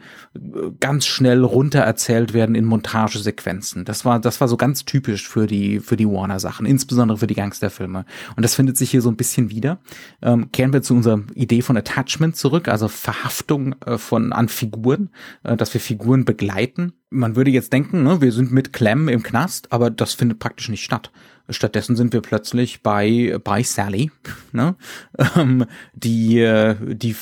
ganz 0.81 1.07
schnell 1.07 1.45
runter 1.45 1.81
erzählt 1.81 2.33
werden 2.35 2.55
in 2.55 2.65
Montagesequenzen. 2.65 3.85
Das 3.85 4.05
war, 4.05 4.21
das 4.21 4.41
war 4.41 4.49
so 4.49 4.57
ganz 4.57 4.85
typisch 4.85 5.29
für 5.29 5.47
die, 5.47 5.81
für 5.81 5.97
die 5.97 6.09
Warner-Sachen, 6.09 6.67
insbesondere 6.67 7.19
für 7.19 7.27
die 7.27 7.35
Gangsterfilme. 7.35 8.05
Und 8.37 8.43
das 8.43 8.55
findet 8.55 8.77
sich 8.77 8.91
hier 8.91 9.03
so 9.03 9.11
ein 9.11 9.17
bisschen 9.17 9.51
wieder. 9.51 9.81
Ähm, 10.21 10.51
kehren 10.53 10.73
wir 10.73 10.83
zu 10.83 10.95
unserer 10.95 11.23
Idee 11.35 11.63
von 11.63 11.77
Attachment 11.77 12.37
zurück, 12.37 12.69
also 12.69 12.89
Verhaftung 12.89 13.75
äh, 13.87 13.99
von 13.99 14.33
an 14.33 14.49
Figuren, 14.49 15.11
äh, 15.43 15.57
dass 15.57 15.75
wir 15.75 15.81
Figuren 15.81 16.25
begleiten. 16.25 16.93
Man 17.13 17.37
würde 17.37 17.51
jetzt 17.51 17.73
denken, 17.73 18.03
ne, 18.03 18.21
wir 18.21 18.33
sind 18.33 18.53
mit 18.53 18.73
Clem 18.73 19.09
im 19.09 19.23
Knast, 19.23 19.73
aber 19.73 19.91
das 19.91 20.15
findet 20.15 20.39
praktisch 20.39 20.69
nicht 20.69 20.85
statt. 20.85 21.11
Stattdessen 21.49 21.97
sind 21.97 22.13
wir 22.13 22.21
plötzlich 22.23 22.83
bei 22.83 23.39
bei 23.43 23.63
Sally, 23.63 24.11
ne, 24.53 24.77
ähm, 25.37 25.67
die 25.95 26.41
äh, 26.41 26.77
die 26.81 27.17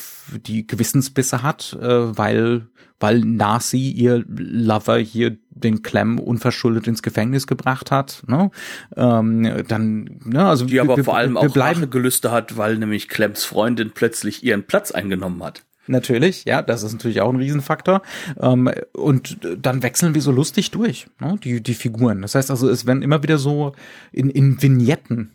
die 0.47 0.67
Gewissensbisse 0.67 1.43
hat, 1.43 1.77
äh, 1.81 2.17
weil 2.17 2.67
weil 3.01 3.21
Nasi 3.21 3.91
ihr 3.91 4.25
Lover 4.29 4.99
hier 4.99 5.39
den 5.49 5.83
Clem 5.83 6.19
unverschuldet 6.19 6.87
ins 6.87 7.03
Gefängnis 7.03 7.47
gebracht 7.47 7.91
hat. 7.91 8.23
Ne? 8.27 8.51
Ähm, 8.95 9.65
dann, 9.67 10.21
ne, 10.25 10.45
also 10.45 10.67
die 10.67 10.81
aber 10.81 10.99
wir, 10.99 11.05
vor 11.05 11.17
allem 11.17 11.35
wir, 11.35 11.55
wir 11.55 11.65
auch 11.65 11.91
Gelüste 11.91 12.31
hat, 12.31 12.59
weil 12.59 12.77
nämlich 12.77 13.09
Clems 13.09 13.45
Freundin 13.45 13.93
plötzlich 13.93 14.45
ihren 14.45 14.65
Platz 14.65 14.91
eingenommen 14.91 15.43
hat. 15.43 15.63
Natürlich, 15.91 16.45
ja, 16.45 16.63
das 16.63 16.83
ist 16.83 16.93
natürlich 16.93 17.21
auch 17.21 17.31
ein 17.31 17.37
Riesenfaktor. 17.37 18.03
Ähm, 18.41 18.71
und 18.93 19.39
dann 19.59 19.83
wechseln 19.83 20.15
wir 20.15 20.23
so 20.23 20.31
lustig 20.31 20.71
durch, 20.71 21.09
ne, 21.21 21.37
die, 21.43 21.63
die 21.63 21.75
Figuren. 21.75 22.23
Das 22.23 22.35
heißt 22.35 22.51
also, 22.51 22.69
es 22.69 22.87
werden 22.87 23.03
immer 23.03 23.23
wieder 23.23 23.39
so 23.39 23.73
in, 24.13 24.31
in 24.31 24.63
Vignetten 24.63 25.33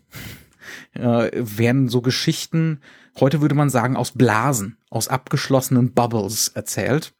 äh, 0.94 1.30
werden 1.34 1.88
so 1.88 2.00
Geschichten, 2.00 2.80
heute 3.20 3.40
würde 3.40 3.54
man 3.54 3.70
sagen, 3.70 3.96
aus 3.96 4.12
Blasen, 4.12 4.78
aus 4.90 5.08
abgeschlossenen 5.08 5.92
Bubbles 5.92 6.48
erzählt 6.48 7.12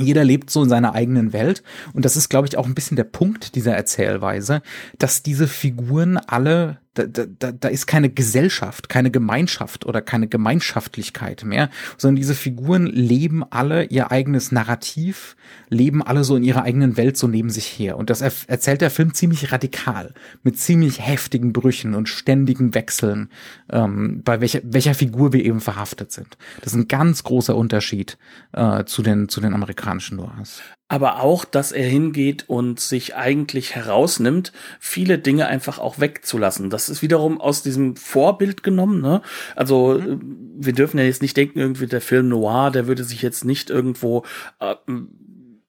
jeder 0.00 0.24
lebt 0.24 0.50
so 0.50 0.64
in 0.64 0.68
seiner 0.68 0.92
eigenen 0.94 1.32
Welt. 1.32 1.62
Und 1.92 2.04
das 2.04 2.16
ist, 2.16 2.28
glaube 2.28 2.48
ich, 2.48 2.58
auch 2.58 2.66
ein 2.66 2.74
bisschen 2.74 2.96
der 2.96 3.04
Punkt 3.04 3.54
dieser 3.54 3.76
Erzählweise, 3.76 4.60
dass 4.98 5.22
diese 5.22 5.46
Figuren 5.46 6.16
alle 6.16 6.80
da, 6.94 7.26
da, 7.26 7.52
da 7.52 7.68
ist 7.68 7.86
keine 7.86 8.08
Gesellschaft, 8.08 8.88
keine 8.88 9.10
Gemeinschaft 9.10 9.84
oder 9.84 10.00
keine 10.00 10.28
Gemeinschaftlichkeit 10.28 11.44
mehr, 11.44 11.70
sondern 11.98 12.16
diese 12.16 12.34
Figuren 12.34 12.86
leben 12.86 13.44
alle 13.50 13.84
ihr 13.84 14.12
eigenes 14.12 14.52
Narrativ, 14.52 15.36
leben 15.68 16.02
alle 16.02 16.24
so 16.24 16.36
in 16.36 16.44
ihrer 16.44 16.62
eigenen 16.62 16.96
Welt 16.96 17.16
so 17.16 17.26
neben 17.26 17.50
sich 17.50 17.66
her. 17.66 17.96
Und 17.96 18.10
das 18.10 18.20
er 18.20 18.32
erzählt 18.46 18.80
der 18.80 18.90
Film 18.90 19.12
ziemlich 19.12 19.52
radikal, 19.52 20.14
mit 20.42 20.58
ziemlich 20.58 21.00
heftigen 21.00 21.52
Brüchen 21.52 21.94
und 21.94 22.08
ständigen 22.08 22.74
Wechseln, 22.74 23.30
ähm, 23.70 24.22
bei 24.24 24.40
welcher, 24.40 24.60
welcher 24.64 24.94
Figur 24.94 25.32
wir 25.32 25.44
eben 25.44 25.60
verhaftet 25.60 26.12
sind. 26.12 26.38
Das 26.60 26.72
ist 26.72 26.78
ein 26.78 26.88
ganz 26.88 27.24
großer 27.24 27.56
Unterschied 27.56 28.18
äh, 28.52 28.84
zu, 28.84 29.02
den, 29.02 29.28
zu 29.28 29.40
den 29.40 29.54
amerikanischen 29.54 30.16
Noirs 30.16 30.62
aber 30.88 31.22
auch, 31.22 31.44
dass 31.44 31.72
er 31.72 31.86
hingeht 31.86 32.44
und 32.48 32.78
sich 32.78 33.16
eigentlich 33.16 33.74
herausnimmt, 33.74 34.52
viele 34.78 35.18
Dinge 35.18 35.46
einfach 35.46 35.78
auch 35.78 35.98
wegzulassen. 35.98 36.68
Das 36.68 36.88
ist 36.88 37.00
wiederum 37.00 37.40
aus 37.40 37.62
diesem 37.62 37.96
Vorbild 37.96 38.62
genommen. 38.62 39.00
Ne? 39.00 39.22
Also 39.56 39.98
mhm. 39.98 40.52
wir 40.56 40.74
dürfen 40.74 40.98
ja 40.98 41.04
jetzt 41.04 41.22
nicht 41.22 41.36
denken, 41.36 41.58
irgendwie 41.58 41.86
der 41.86 42.02
Film 42.02 42.28
Noir, 42.28 42.70
der 42.70 42.86
würde 42.86 43.04
sich 43.04 43.22
jetzt 43.22 43.44
nicht 43.44 43.70
irgendwo 43.70 44.24
äh, 44.60 44.74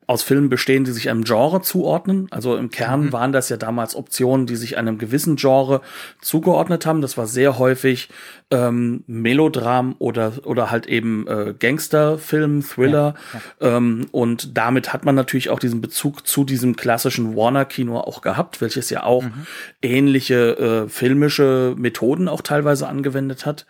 aus 0.08 0.22
Filmen 0.22 0.50
bestehen, 0.50 0.84
die 0.84 0.92
sich 0.92 1.10
einem 1.10 1.24
Genre 1.24 1.62
zuordnen. 1.62 2.28
Also 2.30 2.58
im 2.58 2.70
Kern 2.70 3.06
mhm. 3.06 3.14
waren 3.14 3.32
das 3.32 3.50
ja 3.50 3.58
damals 3.58 3.96
Optionen, 3.96 4.46
die 4.46 4.56
sich 4.56 4.78
einem 4.78 4.98
gewissen 4.98 5.38
Genre 5.38 5.82
zugeordnet 6.22 6.86
haben. 6.86 7.02
Das 7.02 7.18
war 7.18 7.26
sehr 7.26 7.58
häufig 7.58 8.10
ähm, 8.52 9.04
Melodram 9.08 9.96
oder 9.98 10.34
oder 10.44 10.70
halt 10.70 10.86
eben 10.86 11.28
äh, 11.28 11.56
Gangsterfilm, 11.58 12.62
Thriller. 12.62 13.16
Ja, 13.34 13.68
ja. 13.70 13.78
Ähm, 13.78 14.06
und 14.12 14.56
damit 14.56 14.94
hat 14.94 15.04
man 15.04 15.16
natürlich 15.16 15.50
auch 15.50 15.60
diesen 15.60 15.82
Bezug 15.82 16.28
zu 16.28 16.44
diesem 16.44 16.76
klassischen 16.76 17.36
Warner-Kino 17.36 17.98
auch 18.00 18.22
gehabt, 18.22 18.62
welches 18.62 18.92
ja 18.92 19.04
auch 19.04 19.24
mhm. 19.24 19.48
ähnliche 19.82 20.86
äh, 20.86 20.90
filmische 20.90 21.74
Methoden 21.78 22.28
auch 22.28 22.42
teilweise 22.42 22.88
angewendet 22.88 23.48
hat. 23.48 23.66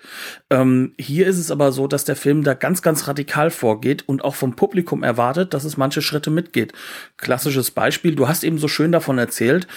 Ähm, 0.50 0.94
hier 1.00 1.26
ist 1.28 1.40
es 1.40 1.52
aber 1.52 1.72
so, 1.72 1.88
dass 1.88 2.04
der 2.04 2.18
Film 2.18 2.44
da 2.44 2.54
ganz, 2.54 2.82
ganz 2.82 3.08
radikal 3.08 3.52
vorgeht 3.52 4.04
und 4.08 4.26
auch 4.26 4.36
vom 4.36 4.58
Publikum 4.58 5.04
erwartet, 5.04 5.54
dass 5.54 5.64
es 5.64 5.78
manche 5.78 6.02
Schritte 6.02 6.32
mitgeht. 6.32 6.74
Klassisches 7.18 7.72
Beispiel, 7.72 8.16
du 8.16 8.28
hast 8.28 8.44
eben 8.44 8.58
so 8.58 8.68
schön 8.68 8.92
davon 8.92 9.18
erzählt, 9.18 9.68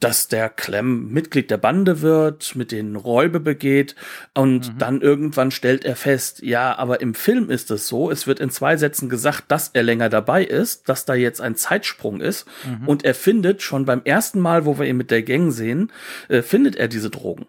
dass 0.00 0.28
der 0.28 0.48
Clem 0.48 1.12
Mitglied 1.12 1.50
der 1.50 1.58
Bande 1.58 2.00
wird, 2.00 2.56
mit 2.56 2.72
den 2.72 2.96
Räube 2.96 3.38
begeht 3.38 3.94
und 4.34 4.74
mhm. 4.74 4.78
dann 4.78 5.00
irgendwann 5.02 5.50
stellt 5.50 5.84
er 5.84 5.94
fest, 5.94 6.42
ja, 6.42 6.76
aber 6.76 7.00
im 7.00 7.14
Film 7.14 7.50
ist 7.50 7.70
es 7.70 7.86
so, 7.86 8.10
es 8.10 8.26
wird 8.26 8.40
in 8.40 8.50
zwei 8.50 8.76
Sätzen 8.76 9.08
gesagt, 9.08 9.44
dass 9.48 9.68
er 9.68 9.82
länger 9.82 10.08
dabei 10.08 10.42
ist, 10.42 10.88
dass 10.88 11.04
da 11.04 11.14
jetzt 11.14 11.40
ein 11.40 11.54
Zeitsprung 11.54 12.20
ist 12.20 12.46
mhm. 12.66 12.88
und 12.88 13.04
er 13.04 13.14
findet 13.14 13.62
schon 13.62 13.84
beim 13.84 14.00
ersten 14.04 14.40
Mal, 14.40 14.64
wo 14.64 14.78
wir 14.78 14.86
ihn 14.86 14.96
mit 14.96 15.10
der 15.10 15.22
Gang 15.22 15.52
sehen, 15.52 15.92
äh, 16.28 16.42
findet 16.42 16.76
er 16.76 16.88
diese 16.88 17.10
Drogen. 17.10 17.46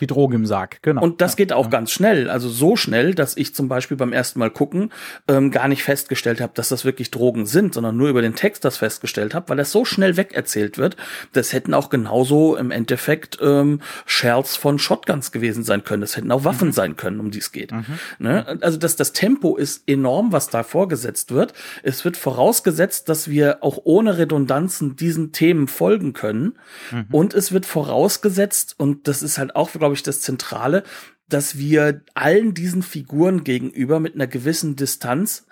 Die 0.00 0.06
Droge 0.06 0.36
im 0.36 0.46
Sarg, 0.46 0.82
genau. 0.82 1.02
Und 1.02 1.20
das 1.20 1.36
geht 1.36 1.52
auch 1.52 1.66
ja. 1.66 1.70
ganz 1.70 1.90
schnell. 1.90 2.30
Also 2.30 2.48
so 2.48 2.76
schnell, 2.76 3.14
dass 3.14 3.36
ich 3.36 3.54
zum 3.54 3.68
Beispiel 3.68 3.96
beim 3.96 4.12
ersten 4.12 4.38
Mal 4.38 4.50
gucken 4.50 4.90
ähm, 5.28 5.50
gar 5.50 5.68
nicht 5.68 5.82
festgestellt 5.82 6.40
habe, 6.40 6.52
dass 6.54 6.68
das 6.68 6.84
wirklich 6.84 7.10
Drogen 7.10 7.46
sind, 7.46 7.74
sondern 7.74 7.96
nur 7.96 8.08
über 8.08 8.22
den 8.22 8.34
Text 8.34 8.64
das 8.64 8.76
festgestellt 8.76 9.34
habe, 9.34 9.48
weil 9.48 9.56
das 9.56 9.70
so 9.70 9.84
schnell 9.84 10.16
wegerzählt 10.16 10.78
wird. 10.78 10.96
Das 11.32 11.52
hätten 11.52 11.74
auch 11.74 11.90
genauso 11.90 12.56
im 12.56 12.70
Endeffekt 12.70 13.38
ähm, 13.40 13.80
Shells 14.06 14.56
von 14.56 14.78
Shotguns 14.78 15.32
gewesen 15.32 15.64
sein 15.64 15.84
können. 15.84 16.00
Das 16.00 16.16
hätten 16.16 16.30
auch 16.32 16.44
Waffen 16.44 16.68
mhm. 16.68 16.72
sein 16.72 16.96
können, 16.96 17.20
um 17.20 17.30
die 17.30 17.38
es 17.38 17.52
geht. 17.52 17.72
Mhm. 17.72 17.84
Ne? 18.18 18.58
Also 18.60 18.78
das, 18.78 18.96
das 18.96 19.12
Tempo 19.12 19.56
ist 19.56 19.88
enorm, 19.88 20.32
was 20.32 20.48
da 20.48 20.62
vorgesetzt 20.62 21.32
wird. 21.32 21.54
Es 21.82 22.04
wird 22.04 22.16
vorausgesetzt, 22.16 23.08
dass 23.08 23.28
wir 23.28 23.58
auch 23.62 23.78
ohne 23.84 24.18
Redundanzen 24.18 24.96
diesen 24.96 25.32
Themen 25.32 25.68
folgen 25.68 26.12
können. 26.12 26.54
Mhm. 26.90 27.06
Und 27.10 27.34
es 27.34 27.52
wird 27.52 27.66
vorausgesetzt, 27.66 28.74
und 28.78 29.08
das 29.08 29.22
ist 29.22 29.38
halt 29.38 29.56
auch 29.56 29.70
glaube 29.84 29.96
ich, 29.96 30.02
das 30.02 30.22
Zentrale, 30.22 30.82
dass 31.28 31.58
wir 31.58 32.00
allen 32.14 32.54
diesen 32.54 32.82
Figuren 32.82 33.44
gegenüber 33.44 34.00
mit 34.00 34.14
einer 34.14 34.26
gewissen 34.26 34.76
Distanz 34.76 35.46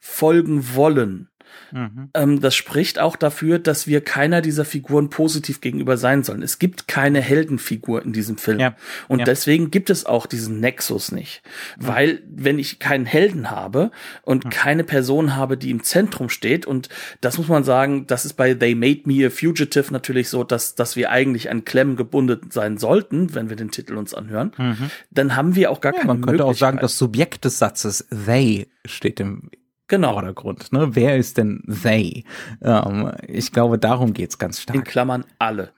folgen 0.00 0.74
wollen. 0.74 1.28
Mhm. 1.72 2.10
Ähm, 2.14 2.40
das 2.40 2.54
spricht 2.54 2.98
auch 2.98 3.16
dafür, 3.16 3.58
dass 3.58 3.86
wir 3.86 4.00
keiner 4.00 4.40
dieser 4.40 4.64
Figuren 4.64 5.10
positiv 5.10 5.60
gegenüber 5.60 5.96
sein 5.96 6.22
sollen. 6.22 6.42
Es 6.42 6.58
gibt 6.58 6.88
keine 6.88 7.20
Heldenfigur 7.20 8.04
in 8.04 8.12
diesem 8.12 8.38
Film. 8.38 8.60
Ja. 8.60 8.76
Und 9.08 9.20
ja. 9.20 9.24
deswegen 9.24 9.70
gibt 9.70 9.90
es 9.90 10.06
auch 10.06 10.26
diesen 10.26 10.60
Nexus 10.60 11.12
nicht. 11.12 11.42
Mhm. 11.78 11.86
Weil, 11.86 12.22
wenn 12.28 12.58
ich 12.58 12.78
keinen 12.78 13.06
Helden 13.06 13.50
habe 13.50 13.90
und 14.22 14.44
mhm. 14.44 14.50
keine 14.50 14.84
Person 14.84 15.36
habe, 15.36 15.56
die 15.56 15.70
im 15.70 15.82
Zentrum 15.82 16.28
steht, 16.28 16.66
und 16.66 16.88
das 17.20 17.38
muss 17.38 17.48
man 17.48 17.64
sagen, 17.64 18.06
das 18.06 18.24
ist 18.24 18.34
bei 18.34 18.54
They 18.54 18.74
Made 18.74 19.02
Me 19.04 19.26
a 19.26 19.30
Fugitive 19.30 19.92
natürlich 19.92 20.28
so, 20.28 20.44
dass, 20.44 20.74
dass 20.74 20.96
wir 20.96 21.10
eigentlich 21.10 21.50
an 21.50 21.64
Clem 21.64 21.96
gebunden 21.96 22.50
sein 22.50 22.78
sollten, 22.78 23.34
wenn 23.34 23.48
wir 23.48 23.56
den 23.56 23.70
Titel 23.70 23.96
uns 23.96 24.14
anhören, 24.14 24.52
mhm. 24.56 24.90
dann 25.10 25.36
haben 25.36 25.56
wir 25.56 25.70
auch 25.70 25.80
gar 25.80 25.92
ja, 25.92 26.00
keine 26.00 26.14
Man 26.14 26.22
könnte 26.22 26.44
auch 26.44 26.54
sagen, 26.54 26.78
das 26.80 26.98
Subjekt 26.98 27.44
des 27.44 27.58
Satzes 27.58 28.06
they 28.26 28.66
steht 28.84 29.20
im 29.20 29.50
genau. 29.88 30.12
Vordergrund. 30.12 30.72
Ne? 30.72 30.94
Wer 30.94 31.16
ist 31.16 31.38
denn 31.38 31.62
they? 31.66 32.24
Ähm, 32.62 33.12
ich 33.26 33.52
glaube, 33.52 33.78
darum 33.78 34.12
geht's 34.12 34.38
ganz 34.38 34.60
stark. 34.60 34.76
In 34.76 34.84
Klammern 34.84 35.24
alle. 35.38 35.72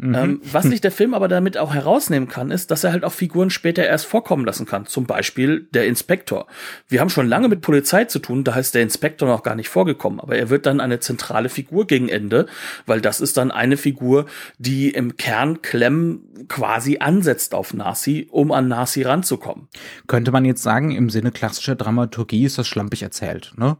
Mhm. 0.00 0.14
Ähm, 0.14 0.40
was 0.50 0.64
sich 0.64 0.80
der 0.80 0.92
Film 0.92 1.14
aber 1.14 1.28
damit 1.28 1.58
auch 1.58 1.74
herausnehmen 1.74 2.28
kann, 2.28 2.50
ist, 2.50 2.70
dass 2.70 2.84
er 2.84 2.92
halt 2.92 3.04
auch 3.04 3.12
Figuren 3.12 3.50
später 3.50 3.84
erst 3.84 4.06
vorkommen 4.06 4.44
lassen 4.44 4.66
kann. 4.66 4.86
Zum 4.86 5.06
Beispiel 5.06 5.66
der 5.72 5.86
Inspektor. 5.86 6.46
Wir 6.88 7.00
haben 7.00 7.10
schon 7.10 7.28
lange 7.28 7.48
mit 7.48 7.60
Polizei 7.60 8.04
zu 8.04 8.18
tun, 8.18 8.44
da 8.44 8.54
heißt 8.54 8.74
der 8.74 8.82
Inspektor 8.82 9.28
noch 9.28 9.42
gar 9.42 9.54
nicht 9.54 9.68
vorgekommen, 9.68 10.20
aber 10.20 10.36
er 10.36 10.50
wird 10.50 10.66
dann 10.66 10.80
eine 10.80 11.00
zentrale 11.00 11.48
Figur 11.48 11.86
gegen 11.86 12.08
Ende, 12.08 12.46
weil 12.86 13.00
das 13.00 13.20
ist 13.20 13.36
dann 13.36 13.50
eine 13.50 13.76
Figur, 13.76 14.26
die 14.58 14.90
im 14.90 15.16
Kern 15.16 15.62
Clem 15.62 16.22
quasi 16.48 16.98
ansetzt 16.98 17.54
auf 17.54 17.74
Nasi, 17.74 18.28
um 18.30 18.52
an 18.52 18.68
Nasi 18.68 19.02
ranzukommen. 19.02 19.68
Könnte 20.06 20.32
man 20.32 20.44
jetzt 20.44 20.62
sagen, 20.62 20.90
im 20.90 21.10
Sinne 21.10 21.30
klassischer 21.30 21.74
Dramaturgie 21.74 22.44
ist 22.44 22.58
das 22.58 22.66
schlampig 22.66 23.02
erzählt, 23.02 23.52
ne? 23.56 23.76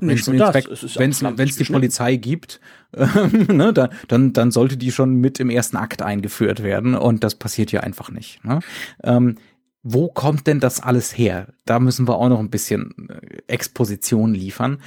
Wenn 0.00 0.18
es 0.18 0.26
wenn's, 0.28 1.56
die 1.56 1.64
Polizei 1.64 2.16
gibt, 2.16 2.60
ne, 3.48 3.72
da, 3.72 3.90
dann, 4.08 4.32
dann 4.32 4.50
sollte 4.50 4.76
die 4.76 4.92
schon 4.92 5.14
mit 5.14 5.40
im 5.40 5.50
ersten 5.50 5.76
Akt 5.76 6.02
eingeführt 6.02 6.62
werden 6.62 6.94
und 6.94 7.24
das 7.24 7.34
passiert 7.36 7.70
hier 7.70 7.82
einfach 7.82 8.10
nicht. 8.10 8.44
Ne? 8.44 8.60
Ähm, 9.02 9.36
wo 9.82 10.08
kommt 10.08 10.46
denn 10.46 10.60
das 10.60 10.80
alles 10.80 11.16
her? 11.16 11.48
Da 11.64 11.80
müssen 11.80 12.06
wir 12.06 12.16
auch 12.16 12.28
noch 12.28 12.38
ein 12.38 12.50
bisschen 12.50 13.08
äh, 13.08 13.38
Exposition 13.46 14.34
liefern. 14.34 14.78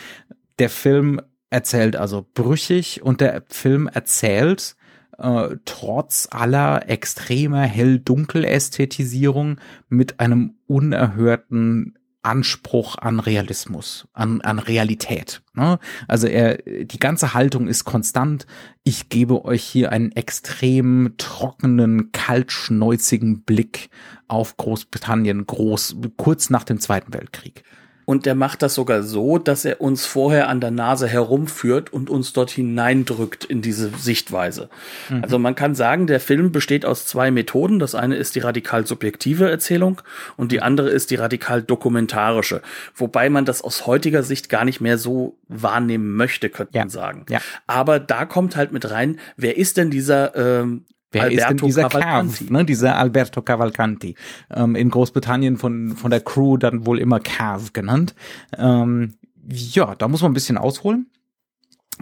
Der 0.59 0.69
Film 0.69 1.19
erzählt 1.49 1.95
also 1.95 2.25
brüchig 2.33 3.01
und 3.01 3.21
der 3.21 3.43
Film 3.49 3.87
erzählt 3.87 4.75
äh, 5.17 5.55
trotz 5.65 6.27
aller 6.31 6.89
extremer 6.89 7.63
Hell-Dunkel-Ästhetisierung 7.63 9.59
mit 9.89 10.19
einem 10.19 10.55
unerhörten 10.67 11.97
Anspruch 12.25 12.97
an 12.97 13.19
Realismus, 13.19 14.07
an, 14.13 14.41
an 14.41 14.59
Realität. 14.59 15.41
Ne? 15.53 15.79
Also 16.07 16.27
er, 16.27 16.57
die 16.57 16.99
ganze 16.99 17.33
Haltung 17.33 17.67
ist 17.67 17.85
konstant. 17.85 18.47
Ich 18.83 19.09
gebe 19.09 19.45
euch 19.45 19.63
hier 19.63 19.91
einen 19.91 20.11
extrem 20.11 21.13
trockenen, 21.17 22.11
kaltschnäuzigen 22.11 23.43
Blick 23.43 23.89
auf 24.27 24.57
Großbritannien, 24.57 25.45
groß, 25.45 25.97
kurz 26.17 26.49
nach 26.49 26.63
dem 26.63 26.79
Zweiten 26.79 27.13
Weltkrieg. 27.13 27.63
Und 28.05 28.27
er 28.27 28.35
macht 28.35 28.61
das 28.61 28.75
sogar 28.75 29.03
so, 29.03 29.37
dass 29.37 29.65
er 29.65 29.81
uns 29.81 30.05
vorher 30.05 30.47
an 30.47 30.61
der 30.61 30.71
Nase 30.71 31.07
herumführt 31.07 31.91
und 31.91 32.09
uns 32.09 32.33
dort 32.33 32.51
hineindrückt 32.51 33.45
in 33.45 33.61
diese 33.61 33.89
Sichtweise. 33.97 34.69
Mhm. 35.09 35.23
Also 35.23 35.39
man 35.39 35.55
kann 35.55 35.75
sagen, 35.75 36.07
der 36.07 36.19
Film 36.19 36.51
besteht 36.51 36.85
aus 36.85 37.05
zwei 37.05 37.31
Methoden. 37.31 37.79
Das 37.79 37.95
eine 37.95 38.15
ist 38.15 38.35
die 38.35 38.39
radikal 38.39 38.85
subjektive 38.85 39.49
Erzählung 39.49 40.01
und 40.37 40.51
die 40.51 40.61
andere 40.61 40.89
ist 40.89 41.11
die 41.11 41.15
radikal 41.15 41.61
dokumentarische. 41.61 42.61
Wobei 42.95 43.29
man 43.29 43.45
das 43.45 43.61
aus 43.61 43.87
heutiger 43.87 44.23
Sicht 44.23 44.49
gar 44.49 44.65
nicht 44.65 44.81
mehr 44.81 44.97
so 44.97 45.37
wahrnehmen 45.47 46.15
möchte, 46.15 46.49
könnte 46.49 46.75
ja. 46.75 46.81
man 46.81 46.89
sagen. 46.89 47.25
Ja. 47.29 47.39
Aber 47.67 47.99
da 47.99 48.25
kommt 48.25 48.55
halt 48.55 48.71
mit 48.71 48.89
rein, 48.89 49.19
wer 49.37 49.57
ist 49.57 49.77
denn 49.77 49.89
dieser 49.89 50.35
ähm, 50.35 50.85
Wer 51.11 51.23
Alberto 51.23 51.41
ist 51.41 51.49
denn 51.49 51.67
dieser 51.67 51.89
Cavalcanti. 51.89 52.45
Cav, 52.45 52.51
ne, 52.51 52.65
dieser 52.65 52.97
Alberto 52.97 53.41
Cavalcanti? 53.41 54.15
Ähm, 54.53 54.75
in 54.75 54.89
Großbritannien 54.89 55.57
von, 55.57 55.95
von 55.95 56.11
der 56.11 56.21
Crew 56.21 56.57
dann 56.57 56.85
wohl 56.85 56.99
immer 56.99 57.19
Cav 57.19 57.73
genannt. 57.73 58.15
Ähm, 58.57 59.15
ja, 59.47 59.95
da 59.95 60.07
muss 60.07 60.21
man 60.21 60.31
ein 60.31 60.33
bisschen 60.33 60.57
ausholen. 60.57 61.09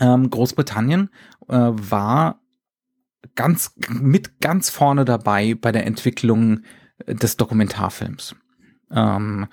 Ähm, 0.02 0.30
Großbritannien 0.30 1.10
äh, 1.48 1.56
war 1.56 2.40
ganz 3.36 3.76
mit 3.90 4.40
ganz 4.42 4.70
vorne 4.70 5.06
dabei 5.06 5.56
bei 5.56 5.72
der 5.72 5.86
Entwicklung 5.86 6.62
des 7.08 7.38
Dokumentarfilms. 7.38 8.36
Ähm, 8.92 9.48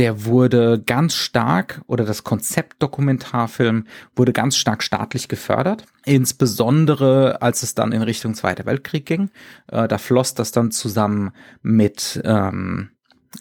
der 0.00 0.24
wurde 0.24 0.82
ganz 0.82 1.14
stark 1.14 1.82
oder 1.86 2.06
das 2.06 2.24
Konzept 2.24 2.82
Dokumentarfilm 2.82 3.84
wurde 4.16 4.32
ganz 4.32 4.56
stark 4.56 4.82
staatlich 4.82 5.28
gefördert. 5.28 5.84
Insbesondere 6.06 7.42
als 7.42 7.62
es 7.62 7.74
dann 7.74 7.92
in 7.92 8.00
Richtung 8.00 8.32
Zweiter 8.32 8.64
Weltkrieg 8.64 9.04
ging. 9.04 9.28
Äh, 9.66 9.88
da 9.88 9.98
floss 9.98 10.32
das 10.32 10.52
dann 10.52 10.70
zusammen 10.70 11.32
mit, 11.60 12.18
ähm, 12.24 12.92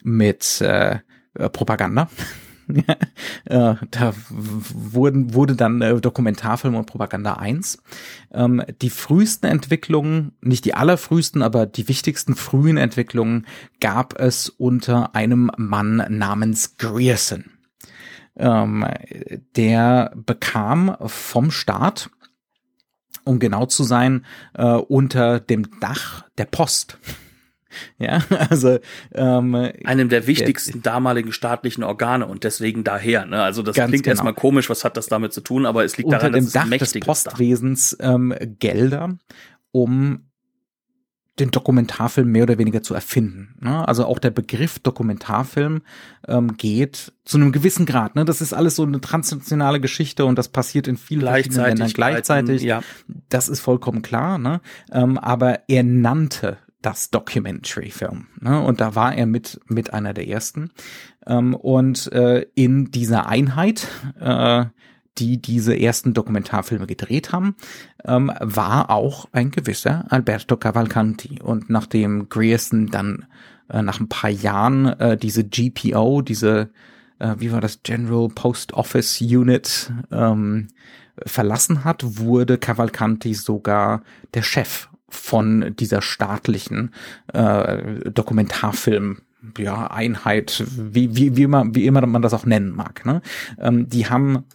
mit 0.03 0.59
äh, 0.59 0.99
Propaganda. 1.33 2.09
Äh, 3.45 3.75
da 3.91 4.13
wurden, 4.29 5.33
wurde 5.33 5.55
dann 5.55 5.81
äh, 5.81 5.99
Dokumentarfilm 5.99 6.75
und 6.75 6.85
Propaganda 6.85 7.33
1. 7.33 7.81
Ähm, 8.31 8.63
die 8.81 8.89
frühesten 8.89 9.47
Entwicklungen, 9.47 10.33
nicht 10.41 10.65
die 10.65 10.73
allerfrühesten, 10.73 11.41
aber 11.41 11.65
die 11.65 11.87
wichtigsten 11.87 12.35
frühen 12.35 12.77
Entwicklungen 12.77 13.45
gab 13.79 14.19
es 14.19 14.49
unter 14.49 15.15
einem 15.15 15.51
Mann 15.57 16.05
namens 16.09 16.77
Grierson. 16.77 17.45
Ähm, 18.37 18.85
der 19.55 20.13
bekam 20.15 20.95
vom 21.05 21.51
Staat 21.51 22.09
um 23.25 23.39
genau 23.39 23.65
zu 23.67 23.83
sein, 23.83 24.25
äh, 24.55 24.65
unter 24.65 25.39
dem 25.39 25.79
Dach 25.79 26.25
der 26.37 26.45
Post 26.45 26.97
Ja, 27.97 28.23
also 28.49 28.79
ähm, 29.13 29.55
einem 29.83 30.09
der 30.09 30.27
wichtigsten 30.27 30.81
der, 30.81 30.93
damaligen 30.93 31.31
staatlichen 31.31 31.83
Organe 31.83 32.25
und 32.25 32.43
deswegen 32.43 32.83
daher. 32.83 33.25
Ne? 33.25 33.41
Also 33.41 33.61
das 33.61 33.75
klingt 33.75 34.03
genau. 34.03 34.07
erstmal 34.07 34.33
komisch, 34.33 34.69
was 34.69 34.83
hat 34.83 34.97
das 34.97 35.07
damit 35.07 35.33
zu 35.33 35.41
tun, 35.41 35.65
aber 35.65 35.83
es 35.83 35.97
liegt 35.97 36.07
Unter 36.07 36.19
daran, 36.19 36.33
dem 36.33 36.45
dass 36.45 36.53
Dach 36.53 36.67
es 36.71 36.91
des 36.91 36.99
Postwesens 37.01 37.97
ähm, 37.99 38.33
Gelder, 38.59 39.17
um 39.71 40.29
den 41.39 41.51
Dokumentarfilm 41.51 42.29
mehr 42.29 42.43
oder 42.43 42.57
weniger 42.57 42.81
zu 42.81 42.93
erfinden. 42.93 43.55
Ne? 43.61 43.87
Also 43.87 44.05
auch 44.05 44.19
der 44.19 44.31
Begriff 44.31 44.79
Dokumentarfilm 44.79 45.81
ähm, 46.27 46.57
geht 46.57 47.13
zu 47.23 47.37
einem 47.37 47.51
gewissen 47.51 47.85
Grad. 47.85 48.15
Ne? 48.15 48.25
Das 48.25 48.41
ist 48.41 48.53
alles 48.53 48.75
so 48.75 48.83
eine 48.83 48.99
transnationale 48.99 49.79
Geschichte 49.79 50.25
und 50.25 50.37
das 50.37 50.49
passiert 50.49 50.87
in 50.87 50.97
vielen 50.97 51.21
verschiedenen 51.21 51.65
Ländern 51.65 51.89
gleichzeitig. 51.89 52.63
Ja. 52.63 52.81
Das 53.29 53.49
ist 53.49 53.61
vollkommen 53.61 54.01
klar. 54.01 54.37
Ne? 54.37 54.61
Ähm, 54.91 55.17
aber 55.17 55.61
er 55.69 55.83
nannte 55.83 56.57
das 56.81 57.09
Documentary-Film. 57.09 58.27
Ne? 58.39 58.61
Und 58.61 58.79
da 58.81 58.95
war 58.95 59.13
er 59.13 59.25
mit, 59.25 59.59
mit 59.67 59.93
einer 59.93 60.13
der 60.13 60.27
ersten. 60.27 60.71
Ähm, 61.25 61.53
und 61.53 62.11
äh, 62.11 62.45
in 62.55 62.91
dieser 62.91 63.27
Einheit, 63.27 63.87
äh, 64.19 64.65
die 65.17 65.41
diese 65.41 65.77
ersten 65.77 66.13
Dokumentarfilme 66.13 66.87
gedreht 66.87 67.31
haben, 67.31 67.55
ähm, 68.05 68.31
war 68.39 68.89
auch 68.89 69.27
ein 69.33 69.51
gewisser 69.51 70.05
Alberto 70.09 70.55
Cavalcanti. 70.55 71.41
Und 71.41 71.69
nachdem 71.69 72.29
Grierson 72.29 72.87
dann 72.87 73.25
äh, 73.69 73.81
nach 73.81 73.99
ein 73.99 74.09
paar 74.09 74.29
Jahren 74.29 74.85
äh, 74.85 75.17
diese 75.17 75.43
GPO, 75.43 76.21
diese, 76.21 76.69
äh, 77.19 77.35
wie 77.37 77.51
war 77.51 77.61
das, 77.61 77.83
General 77.83 78.29
Post 78.29 78.73
Office 78.73 79.19
Unit, 79.21 79.91
ähm, 80.11 80.67
verlassen 81.25 81.83
hat, 81.83 82.03
wurde 82.17 82.57
Cavalcanti 82.57 83.33
sogar 83.33 84.03
der 84.33 84.41
Chef 84.41 84.87
von 85.09 85.75
dieser 85.75 86.01
staatlichen 86.01 86.93
äh, 87.33 88.09
Dokumentarfilm 88.09 89.19
ja, 89.57 89.87
Einheit, 89.87 90.63
wie, 90.67 91.15
wie, 91.15 91.35
wie, 91.35 91.43
immer, 91.43 91.65
wie 91.73 91.85
immer 91.85 92.05
man 92.05 92.21
das 92.21 92.33
auch 92.33 92.45
nennen 92.45 92.75
mag. 92.75 93.05
Ne? 93.05 93.21
Ähm, 93.57 93.87
die 93.87 94.07
haben 94.07 94.45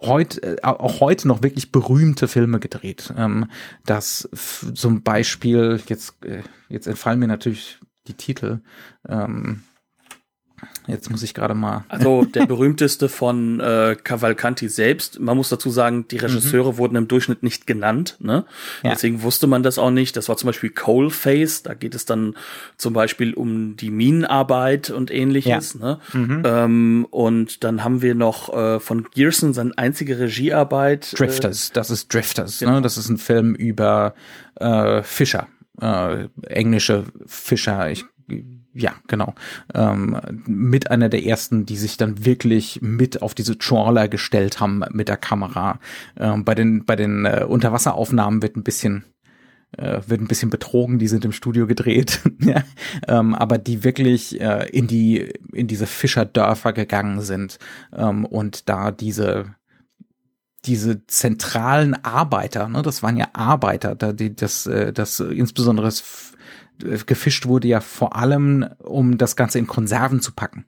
heute, 0.00 0.58
äh, 0.58 0.62
auch 0.62 1.00
heute 1.00 1.28
noch 1.28 1.42
wirklich 1.42 1.72
berühmte 1.72 2.28
Filme 2.28 2.60
gedreht. 2.60 3.12
Ähm, 3.16 3.46
das 3.84 4.28
zum 4.74 5.02
Beispiel, 5.02 5.80
jetzt, 5.88 6.22
äh, 6.24 6.42
jetzt 6.68 6.86
entfallen 6.86 7.18
mir 7.18 7.28
natürlich 7.28 7.78
die 8.06 8.14
Titel, 8.14 8.60
ähm, 9.08 9.62
Jetzt 10.86 11.10
muss 11.10 11.22
ich 11.22 11.34
gerade 11.34 11.54
mal. 11.54 11.84
Also 11.88 12.24
der 12.24 12.46
berühmteste 12.46 13.08
von 13.08 13.60
äh, 13.60 13.96
Cavalcanti 14.02 14.68
selbst. 14.68 15.20
Man 15.20 15.36
muss 15.36 15.48
dazu 15.48 15.70
sagen, 15.70 16.06
die 16.08 16.16
Regisseure 16.16 16.72
mhm. 16.72 16.78
wurden 16.78 16.96
im 16.96 17.08
Durchschnitt 17.08 17.42
nicht 17.42 17.66
genannt. 17.66 18.16
Ne? 18.20 18.44
Ja. 18.82 18.90
Deswegen 18.90 19.22
wusste 19.22 19.46
man 19.46 19.62
das 19.62 19.78
auch 19.78 19.90
nicht. 19.90 20.16
Das 20.16 20.28
war 20.28 20.36
zum 20.36 20.48
Beispiel 20.48 20.70
Coalface. 20.70 21.62
Da 21.62 21.74
geht 21.74 21.94
es 21.94 22.04
dann 22.04 22.34
zum 22.76 22.92
Beispiel 22.92 23.34
um 23.34 23.76
die 23.76 23.90
Minenarbeit 23.90 24.90
und 24.90 25.10
ähnliches. 25.10 25.76
Ja. 25.80 25.86
Ne? 25.86 25.98
Mhm. 26.12 26.42
Ähm, 26.44 27.06
und 27.10 27.64
dann 27.64 27.82
haben 27.82 28.02
wir 28.02 28.14
noch 28.14 28.54
äh, 28.54 28.80
von 28.80 29.06
Gearson 29.14 29.52
seine 29.52 29.76
einzige 29.76 30.18
Regiearbeit. 30.18 31.12
Äh, 31.12 31.16
Drifters. 31.16 31.70
Äh, 31.70 31.72
das 31.74 31.90
ist 31.90 32.12
Drifters. 32.12 32.60
Ne? 32.60 32.66
Genau. 32.66 32.76
Ne? 32.78 32.82
Das 32.82 32.96
ist 32.96 33.08
ein 33.08 33.18
Film 33.18 33.54
über 33.54 34.14
äh, 34.56 35.02
Fischer. 35.02 35.48
Äh, 35.80 36.28
englische 36.46 37.04
Fischer. 37.26 37.90
Ich 37.90 38.04
ja, 38.76 38.94
genau. 39.08 39.34
Ähm, 39.74 40.20
mit 40.46 40.90
einer 40.90 41.08
der 41.08 41.24
ersten, 41.24 41.64
die 41.64 41.76
sich 41.76 41.96
dann 41.96 42.24
wirklich 42.26 42.80
mit 42.82 43.22
auf 43.22 43.34
diese 43.34 43.56
Trawler 43.58 44.08
gestellt 44.08 44.60
haben 44.60 44.84
mit 44.90 45.08
der 45.08 45.16
Kamera. 45.16 45.80
Ähm, 46.18 46.44
bei 46.44 46.54
den, 46.54 46.84
bei 46.84 46.94
den 46.94 47.24
äh, 47.24 47.46
Unterwasseraufnahmen 47.48 48.42
wird 48.42 48.56
ein 48.56 48.64
bisschen 48.64 49.04
äh, 49.76 50.00
wird 50.06 50.20
ein 50.20 50.28
bisschen 50.28 50.50
betrogen, 50.50 50.98
die 50.98 51.08
sind 51.08 51.24
im 51.24 51.32
Studio 51.32 51.66
gedreht, 51.66 52.20
ja, 52.40 52.62
ähm, 53.08 53.34
aber 53.34 53.58
die 53.58 53.82
wirklich 53.82 54.40
äh, 54.40 54.68
in 54.70 54.86
die 54.86 55.32
in 55.52 55.66
diese 55.66 55.86
Fischerdörfer 55.86 56.72
gegangen 56.72 57.20
sind 57.20 57.58
ähm, 57.94 58.24
und 58.24 58.68
da 58.68 58.92
diese 58.92 59.54
diese 60.66 61.06
zentralen 61.06 61.94
Arbeiter, 62.04 62.68
ne, 62.68 62.82
das 62.82 63.02
waren 63.02 63.16
ja 63.16 63.28
Arbeiter, 63.32 63.94
da 63.94 64.12
die 64.12 64.34
das 64.34 64.66
äh, 64.66 64.92
das 64.92 65.20
insbesondere 65.20 65.86
das 65.86 66.34
gefischt 67.06 67.46
wurde 67.46 67.68
ja 67.68 67.80
vor 67.80 68.16
allem, 68.16 68.66
um 68.78 69.18
das 69.18 69.36
Ganze 69.36 69.58
in 69.58 69.66
Konserven 69.66 70.20
zu 70.20 70.32
packen. 70.32 70.64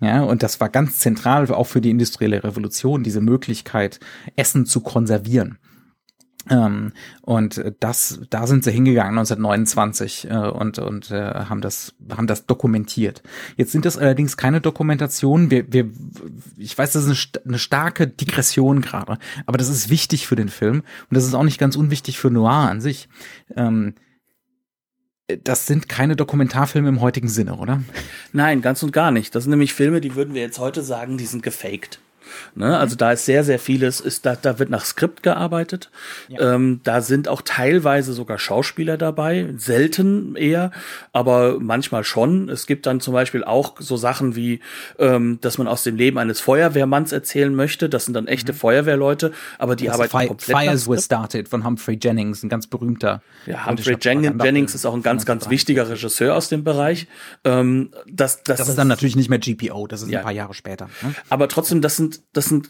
Ja, 0.00 0.22
und 0.22 0.42
das 0.42 0.60
war 0.60 0.68
ganz 0.68 0.98
zentral 0.98 1.50
auch 1.50 1.66
für 1.66 1.80
die 1.80 1.90
industrielle 1.90 2.42
Revolution, 2.44 3.02
diese 3.02 3.20
Möglichkeit, 3.20 4.00
Essen 4.36 4.66
zu 4.66 4.80
konservieren. 4.80 5.58
Ähm, 6.50 6.92
und 7.22 7.62
das, 7.80 8.20
da 8.30 8.46
sind 8.46 8.64
sie 8.64 8.70
hingegangen 8.70 9.18
1929 9.18 10.30
äh, 10.30 10.34
und 10.34 10.78
und 10.78 11.10
äh, 11.10 11.34
haben 11.34 11.60
das 11.60 11.94
haben 12.10 12.26
das 12.26 12.46
dokumentiert. 12.46 13.22
Jetzt 13.56 13.72
sind 13.72 13.84
das 13.84 13.98
allerdings 13.98 14.36
keine 14.36 14.60
Dokumentationen. 14.60 15.50
Wir, 15.50 15.72
wir, 15.72 15.90
ich 16.56 16.76
weiß, 16.76 16.92
das 16.92 17.06
ist 17.06 17.36
eine, 17.36 17.44
eine 17.48 17.58
starke 17.58 18.06
Digression 18.06 18.80
gerade, 18.80 19.18
aber 19.46 19.58
das 19.58 19.68
ist 19.68 19.90
wichtig 19.90 20.26
für 20.26 20.36
den 20.36 20.48
Film 20.48 20.82
und 21.10 21.16
das 21.16 21.24
ist 21.24 21.34
auch 21.34 21.44
nicht 21.44 21.58
ganz 21.58 21.76
unwichtig 21.76 22.18
für 22.18 22.30
Noir 22.30 22.70
an 22.70 22.80
sich. 22.80 23.08
Ähm, 23.56 23.94
das 25.44 25.66
sind 25.66 25.88
keine 25.88 26.16
Dokumentarfilme 26.16 26.88
im 26.88 27.00
heutigen 27.00 27.28
Sinne, 27.28 27.56
oder? 27.56 27.82
Nein, 28.32 28.62
ganz 28.62 28.82
und 28.82 28.92
gar 28.92 29.10
nicht. 29.10 29.34
Das 29.34 29.44
sind 29.44 29.50
nämlich 29.50 29.74
Filme, 29.74 30.00
die 30.00 30.14
würden 30.14 30.34
wir 30.34 30.40
jetzt 30.40 30.58
heute 30.58 30.82
sagen, 30.82 31.18
die 31.18 31.26
sind 31.26 31.42
gefaked. 31.42 32.00
Ne? 32.54 32.78
Also 32.78 32.96
da 32.96 33.12
ist 33.12 33.24
sehr, 33.24 33.44
sehr 33.44 33.58
vieles, 33.58 34.00
ist 34.00 34.26
da, 34.26 34.36
da 34.36 34.58
wird 34.58 34.70
nach 34.70 34.84
Skript 34.84 35.22
gearbeitet. 35.22 35.90
Ja. 36.28 36.54
Ähm, 36.54 36.80
da 36.84 37.00
sind 37.00 37.28
auch 37.28 37.42
teilweise 37.42 38.12
sogar 38.12 38.38
Schauspieler 38.38 38.96
dabei, 38.96 39.48
selten 39.56 40.36
eher, 40.36 40.70
aber 41.12 41.58
manchmal 41.60 42.04
schon. 42.04 42.48
Es 42.48 42.66
gibt 42.66 42.86
dann 42.86 43.00
zum 43.00 43.14
Beispiel 43.14 43.44
auch 43.44 43.76
so 43.78 43.96
Sachen 43.96 44.36
wie, 44.36 44.60
ähm, 44.98 45.38
dass 45.40 45.58
man 45.58 45.68
aus 45.68 45.82
dem 45.82 45.96
Leben 45.96 46.18
eines 46.18 46.40
Feuerwehrmanns 46.40 47.12
erzählen 47.12 47.54
möchte. 47.54 47.88
Das 47.88 48.04
sind 48.04 48.14
dann 48.14 48.26
echte 48.26 48.52
mhm. 48.52 48.56
Feuerwehrleute, 48.56 49.32
aber 49.58 49.76
die 49.76 49.86
das 49.86 49.94
arbeiten 49.94 50.18
Fi 50.18 50.26
komplett 50.26 50.58
Fires 50.58 50.88
Were 50.88 51.00
Started 51.00 51.48
von 51.48 51.64
Humphrey 51.64 51.98
Jennings, 52.00 52.42
ein 52.42 52.48
ganz 52.48 52.66
berühmter. 52.66 53.22
Ja, 53.46 53.66
Humphrey 53.66 53.96
Jen 54.00 54.38
Jennings 54.38 54.74
ist 54.74 54.84
auch 54.86 54.94
ein 54.94 55.02
ganz, 55.02 55.24
ganz 55.26 55.50
wichtiger 55.50 55.88
Regisseur 55.88 56.34
aus 56.34 56.48
dem 56.48 56.64
Bereich. 56.64 57.06
Ähm, 57.44 57.90
das, 58.06 58.42
das, 58.42 58.58
das 58.58 58.68
ist 58.68 58.78
dann 58.78 58.88
natürlich 58.88 59.16
nicht 59.16 59.30
mehr 59.30 59.38
GPO, 59.38 59.86
das 59.86 60.02
ist 60.02 60.10
ja. 60.10 60.18
ein 60.18 60.24
paar 60.24 60.32
Jahre 60.32 60.54
später. 60.54 60.88
Ne? 61.02 61.14
Aber 61.28 61.48
trotzdem, 61.48 61.80
das 61.80 61.96
sind 61.96 62.17
das 62.32 62.46
sind 62.46 62.68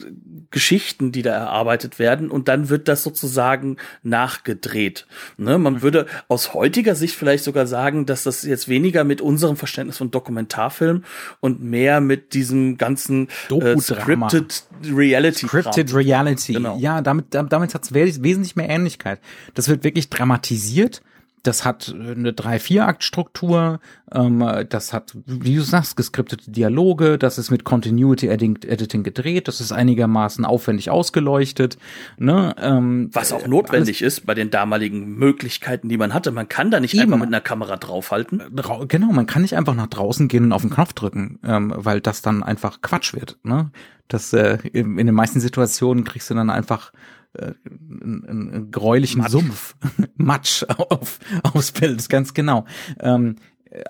Geschichten, 0.50 1.12
die 1.12 1.22
da 1.22 1.32
erarbeitet 1.32 1.98
werden 1.98 2.30
und 2.30 2.48
dann 2.48 2.68
wird 2.68 2.88
das 2.88 3.02
sozusagen 3.02 3.76
nachgedreht. 4.02 5.06
Ne? 5.36 5.58
Man 5.58 5.74
mhm. 5.74 5.82
würde 5.82 6.06
aus 6.28 6.54
heutiger 6.54 6.94
Sicht 6.94 7.14
vielleicht 7.14 7.44
sogar 7.44 7.66
sagen, 7.66 8.06
dass 8.06 8.22
das 8.22 8.42
jetzt 8.42 8.68
weniger 8.68 9.04
mit 9.04 9.20
unserem 9.20 9.56
Verständnis 9.56 9.98
von 9.98 10.10
Dokumentarfilm 10.10 11.04
und 11.40 11.62
mehr 11.62 12.00
mit 12.00 12.34
diesem 12.34 12.78
ganzen 12.78 13.28
äh, 13.50 13.78
scripted 13.78 14.64
Reality. 14.84 15.46
Scripted 15.46 15.94
Reality. 15.94 16.54
Genau. 16.54 16.78
Ja, 16.78 17.02
damit, 17.02 17.26
damit 17.34 17.74
hat 17.74 17.84
es 17.84 17.92
wesentlich 17.92 18.56
mehr 18.56 18.70
Ähnlichkeit. 18.70 19.20
Das 19.54 19.68
wird 19.68 19.84
wirklich 19.84 20.08
dramatisiert 20.08 21.02
das 21.42 21.64
hat 21.64 21.94
eine 21.94 22.32
3-4-Akt-Struktur, 22.32 23.80
ähm, 24.12 24.44
das 24.68 24.92
hat, 24.92 25.16
wie 25.26 25.56
du 25.56 25.62
sagst, 25.62 25.96
geskriptete 25.96 26.50
Dialoge, 26.50 27.18
das 27.18 27.38
ist 27.38 27.50
mit 27.50 27.64
Continuity 27.64 28.28
Editing 28.28 29.02
gedreht, 29.02 29.48
das 29.48 29.60
ist 29.60 29.72
einigermaßen 29.72 30.44
aufwendig 30.44 30.90
ausgeleuchtet. 30.90 31.78
Ne? 32.18 32.54
Ähm, 32.60 33.10
Was 33.12 33.32
auch 33.32 33.46
notwendig 33.46 34.02
ist 34.02 34.26
bei 34.26 34.34
den 34.34 34.50
damaligen 34.50 35.16
Möglichkeiten, 35.16 35.88
die 35.88 35.96
man 35.96 36.14
hatte. 36.14 36.30
Man 36.30 36.48
kann 36.48 36.70
da 36.70 36.80
nicht 36.80 36.94
eben. 36.94 37.04
einfach 37.04 37.18
mit 37.18 37.28
einer 37.28 37.40
Kamera 37.40 37.76
draufhalten. 37.76 38.42
Genau, 38.88 39.12
man 39.12 39.26
kann 39.26 39.42
nicht 39.42 39.56
einfach 39.56 39.74
nach 39.74 39.88
draußen 39.88 40.28
gehen 40.28 40.44
und 40.44 40.52
auf 40.52 40.62
den 40.62 40.70
Knopf 40.70 40.92
drücken, 40.92 41.38
ähm, 41.44 41.72
weil 41.76 42.00
das 42.00 42.22
dann 42.22 42.42
einfach 42.42 42.80
Quatsch 42.82 43.14
wird. 43.14 43.38
Ne? 43.42 43.70
Das 44.08 44.32
äh, 44.32 44.58
in, 44.72 44.98
in 44.98 45.06
den 45.06 45.14
meisten 45.14 45.40
Situationen 45.40 46.04
kriegst 46.04 46.30
du 46.30 46.34
dann 46.34 46.50
einfach 46.50 46.92
äh, 47.38 47.54
einen, 47.66 48.50
einen 48.50 48.70
gräulichen 48.70 49.22
Matsch. 49.22 49.30
Sumpf, 49.30 49.76
Matsch 50.16 50.64
auf, 50.64 51.18
aufs 51.42 51.72
Bild, 51.72 52.08
ganz 52.08 52.34
genau. 52.34 52.64
Ähm, 53.00 53.36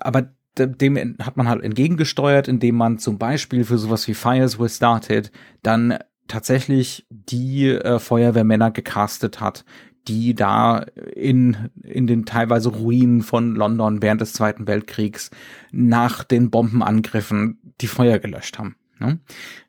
aber 0.01 0.33
dem 0.57 1.15
hat 1.21 1.37
man 1.37 1.47
halt 1.47 1.63
entgegengesteuert, 1.63 2.47
indem 2.47 2.75
man 2.75 2.97
zum 2.97 3.17
Beispiel 3.17 3.63
für 3.63 3.77
sowas 3.77 4.07
wie 4.07 4.13
Fires 4.13 4.59
Were 4.59 4.69
Started 4.69 5.31
dann 5.63 5.99
tatsächlich 6.27 7.05
die 7.09 7.69
äh, 7.69 7.99
Feuerwehrmänner 7.99 8.71
gecastet 8.71 9.39
hat, 9.39 9.65
die 10.07 10.33
da 10.33 10.85
in, 11.15 11.69
in 11.83 12.07
den 12.07 12.25
teilweise 12.25 12.69
Ruinen 12.69 13.21
von 13.21 13.55
London 13.55 14.01
während 14.01 14.21
des 14.21 14.33
Zweiten 14.33 14.67
Weltkriegs 14.67 15.31
nach 15.71 16.23
den 16.23 16.49
Bombenangriffen 16.49 17.59
die 17.81 17.87
Feuer 17.87 18.19
gelöscht 18.19 18.57
haben. 18.57 18.75
Ne? 18.99 19.19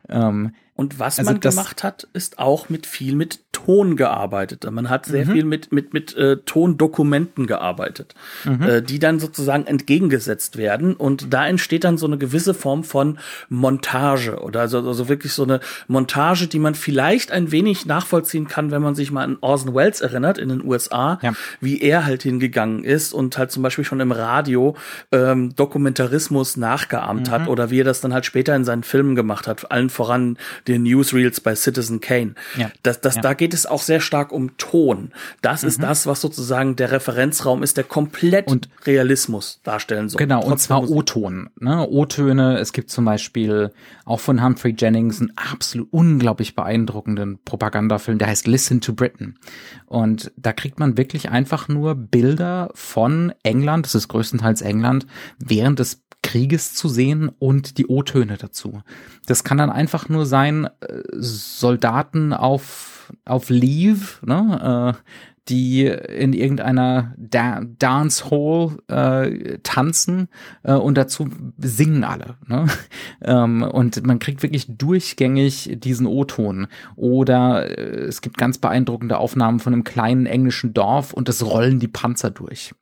Ähm, 0.08 0.52
und 0.80 0.98
was 0.98 1.18
also 1.18 1.32
man 1.32 1.40
gemacht 1.40 1.84
hat, 1.84 2.08
ist 2.14 2.38
auch 2.38 2.70
mit 2.70 2.86
viel 2.86 3.14
mit 3.14 3.40
Ton 3.52 3.96
gearbeitet. 3.96 4.66
Man 4.70 4.88
hat 4.88 5.04
sehr 5.04 5.26
mhm. 5.26 5.32
viel 5.32 5.44
mit 5.44 5.72
mit 5.72 5.92
mit 5.92 6.16
äh, 6.16 6.38
Tondokumenten 6.38 7.46
gearbeitet, 7.46 8.14
mhm. 8.46 8.62
äh, 8.62 8.82
die 8.82 8.98
dann 8.98 9.20
sozusagen 9.20 9.66
entgegengesetzt 9.66 10.56
werden 10.56 10.94
und 10.94 11.34
da 11.34 11.46
entsteht 11.46 11.84
dann 11.84 11.98
so 11.98 12.06
eine 12.06 12.16
gewisse 12.16 12.54
Form 12.54 12.82
von 12.82 13.18
Montage 13.50 14.38
oder 14.40 14.60
also, 14.60 14.78
also 14.78 15.10
wirklich 15.10 15.34
so 15.34 15.42
eine 15.42 15.60
Montage, 15.86 16.46
die 16.46 16.58
man 16.58 16.74
vielleicht 16.74 17.30
ein 17.30 17.52
wenig 17.52 17.84
nachvollziehen 17.84 18.48
kann, 18.48 18.70
wenn 18.70 18.80
man 18.80 18.94
sich 18.94 19.10
mal 19.10 19.24
an 19.24 19.36
Orson 19.42 19.74
Welles 19.74 20.00
erinnert 20.00 20.38
in 20.38 20.48
den 20.48 20.64
USA, 20.64 21.18
ja. 21.20 21.34
wie 21.60 21.82
er 21.82 22.06
halt 22.06 22.22
hingegangen 22.22 22.84
ist 22.84 23.12
und 23.12 23.36
halt 23.36 23.50
zum 23.50 23.62
Beispiel 23.62 23.84
schon 23.84 24.00
im 24.00 24.12
Radio 24.12 24.76
ähm, 25.12 25.54
Dokumentarismus 25.54 26.56
nachgeahmt 26.56 27.26
mhm. 27.26 27.32
hat 27.32 27.48
oder 27.48 27.70
wie 27.70 27.80
er 27.80 27.84
das 27.84 28.00
dann 28.00 28.14
halt 28.14 28.24
später 28.24 28.56
in 28.56 28.64
seinen 28.64 28.82
Filmen 28.82 29.14
gemacht 29.14 29.46
hat, 29.46 29.70
allen 29.70 29.90
voran 29.90 30.38
den 30.70 30.84
Newsreels 30.84 31.40
bei 31.40 31.54
Citizen 31.54 32.00
Kane. 32.00 32.34
Ja. 32.56 32.70
Das, 32.82 33.00
das, 33.00 33.16
ja. 33.16 33.20
Da 33.20 33.34
geht 33.34 33.52
es 33.52 33.66
auch 33.66 33.82
sehr 33.82 34.00
stark 34.00 34.32
um 34.32 34.56
Ton. 34.56 35.12
Das 35.42 35.62
mhm. 35.62 35.68
ist 35.68 35.82
das, 35.82 36.06
was 36.06 36.20
sozusagen 36.20 36.76
der 36.76 36.92
Referenzraum 36.92 37.62
ist, 37.62 37.76
der 37.76 37.84
komplett 37.84 38.46
und 38.48 38.68
Realismus 38.86 39.60
darstellen 39.62 40.08
soll. 40.08 40.18
Genau, 40.18 40.42
und 40.42 40.58
zwar 40.58 40.88
O-Ton. 40.88 41.50
Ne? 41.58 41.86
O-Töne, 41.86 42.58
es 42.58 42.72
gibt 42.72 42.90
zum 42.90 43.04
Beispiel 43.04 43.72
auch 44.04 44.20
von 44.20 44.42
Humphrey 44.42 44.74
Jennings 44.76 45.20
einen 45.20 45.32
absolut 45.36 45.88
unglaublich 45.92 46.54
beeindruckenden 46.54 47.38
Propagandafilm, 47.44 48.18
der 48.18 48.28
heißt 48.28 48.46
Listen 48.46 48.80
to 48.80 48.94
Britain. 48.94 49.38
Und 49.86 50.32
da 50.36 50.52
kriegt 50.52 50.78
man 50.78 50.96
wirklich 50.96 51.30
einfach 51.30 51.68
nur 51.68 51.94
Bilder 51.94 52.70
von 52.74 53.32
England, 53.42 53.86
das 53.86 53.94
ist 53.94 54.08
größtenteils 54.08 54.62
England, 54.62 55.06
während 55.38 55.78
des 55.78 56.02
Krieges 56.22 56.74
zu 56.74 56.88
sehen 56.88 57.30
und 57.38 57.78
die 57.78 57.86
O-Töne 57.86 58.36
dazu. 58.36 58.82
Das 59.26 59.42
kann 59.42 59.58
dann 59.58 59.70
einfach 59.70 60.08
nur 60.08 60.26
sein, 60.26 60.59
äh, 60.66 61.02
Soldaten 61.12 62.32
auf, 62.32 63.12
auf 63.24 63.50
Leave, 63.50 64.24
ne, 64.24 64.94
äh, 64.96 65.10
die 65.50 65.86
in 65.86 66.32
irgendeiner 66.32 67.14
da 67.16 67.60
Dance 67.78 68.30
Hall 68.30 68.78
äh, 68.88 69.58
tanzen 69.62 70.28
äh, 70.62 70.74
und 70.74 70.96
dazu 70.96 71.28
singen 71.58 72.04
alle. 72.04 72.36
Ne? 72.46 72.66
ähm, 73.22 73.62
und 73.62 74.06
man 74.06 74.20
kriegt 74.20 74.42
wirklich 74.42 74.66
durchgängig 74.68 75.76
diesen 75.80 76.06
O-Ton. 76.06 76.68
Oder 76.94 77.78
äh, 77.78 78.06
es 78.06 78.20
gibt 78.20 78.38
ganz 78.38 78.58
beeindruckende 78.58 79.18
Aufnahmen 79.18 79.58
von 79.58 79.72
einem 79.72 79.84
kleinen 79.84 80.26
englischen 80.26 80.72
Dorf 80.72 81.12
und 81.12 81.28
es 81.28 81.44
rollen 81.44 81.80
die 81.80 81.88
Panzer 81.88 82.30
durch. 82.30 82.72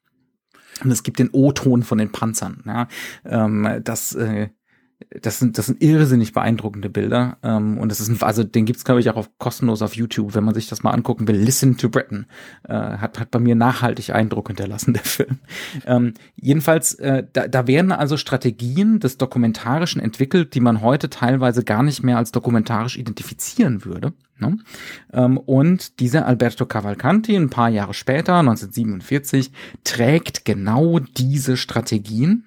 Und 0.85 0.91
es 0.91 1.03
gibt 1.03 1.19
den 1.19 1.31
O-Ton 1.33 1.83
von 1.83 1.99
den 1.99 2.13
Panzern. 2.13 2.63
Ja. 2.67 2.89
Ähm, 3.25 3.81
das, 3.83 4.15
äh, 4.15 4.51
das 5.21 5.39
sind, 5.39 5.59
das 5.59 5.67
sind 5.67 5.83
irrsinnig 5.83 6.33
beeindruckende 6.33 6.91
Bilder. 6.91 7.39
Ähm, 7.43 7.79
und 7.79 7.91
das 7.91 8.01
ist 8.01 8.09
ein, 8.09 8.21
also 8.21 8.43
den 8.43 8.67
gibt's 8.67 8.85
glaube 8.85 9.01
ich 9.01 9.09
auch 9.11 9.17
auf, 9.17 9.31
kostenlos 9.39 9.81
auf 9.81 9.95
YouTube, 9.95 10.35
wenn 10.35 10.45
man 10.45 10.55
sich 10.55 10.69
das 10.69 10.83
mal 10.83 10.91
angucken 10.91 11.29
will. 11.29 11.37
Listen 11.37 11.77
to 11.77 11.89
Britain 11.89 12.27
äh, 12.65 12.75
hat, 12.75 13.21
hat 13.21 13.31
bei 13.31 13.39
mir 13.39 13.55
nachhaltig 13.55 14.11
Eindruck 14.11 14.49
hinterlassen 14.49 14.93
der 14.95 15.05
Film. 15.05 15.39
Ähm, 15.87 16.15
jedenfalls, 16.37 16.95
äh, 16.95 17.25
da, 17.33 17.47
da 17.47 17.67
werden 17.67 17.93
also 17.93 18.17
Strategien 18.17 18.99
des 18.99 19.19
Dokumentarischen 19.19 20.01
entwickelt, 20.01 20.55
die 20.55 20.61
man 20.61 20.81
heute 20.81 21.09
teilweise 21.11 21.63
gar 21.63 21.83
nicht 21.83 22.03
mehr 22.03 22.19
als 22.19 22.33
dokumentarisch 22.33 22.97
identifizieren 22.97 23.85
würde. 23.85 24.13
Ne? 24.39 24.59
Ähm, 25.13 25.39
und 25.39 26.01
dieser 26.01 26.27
Alberto 26.27 26.67
Cavalcanti, 26.67 27.37
ein 27.37 27.51
paar 27.51 27.69
Jahre 27.69 27.95
später, 27.95 28.35
1947, 28.37 29.53
trägt 29.85 30.45
genau 30.45 30.99
diese 30.99 31.57
Strategien 31.57 32.45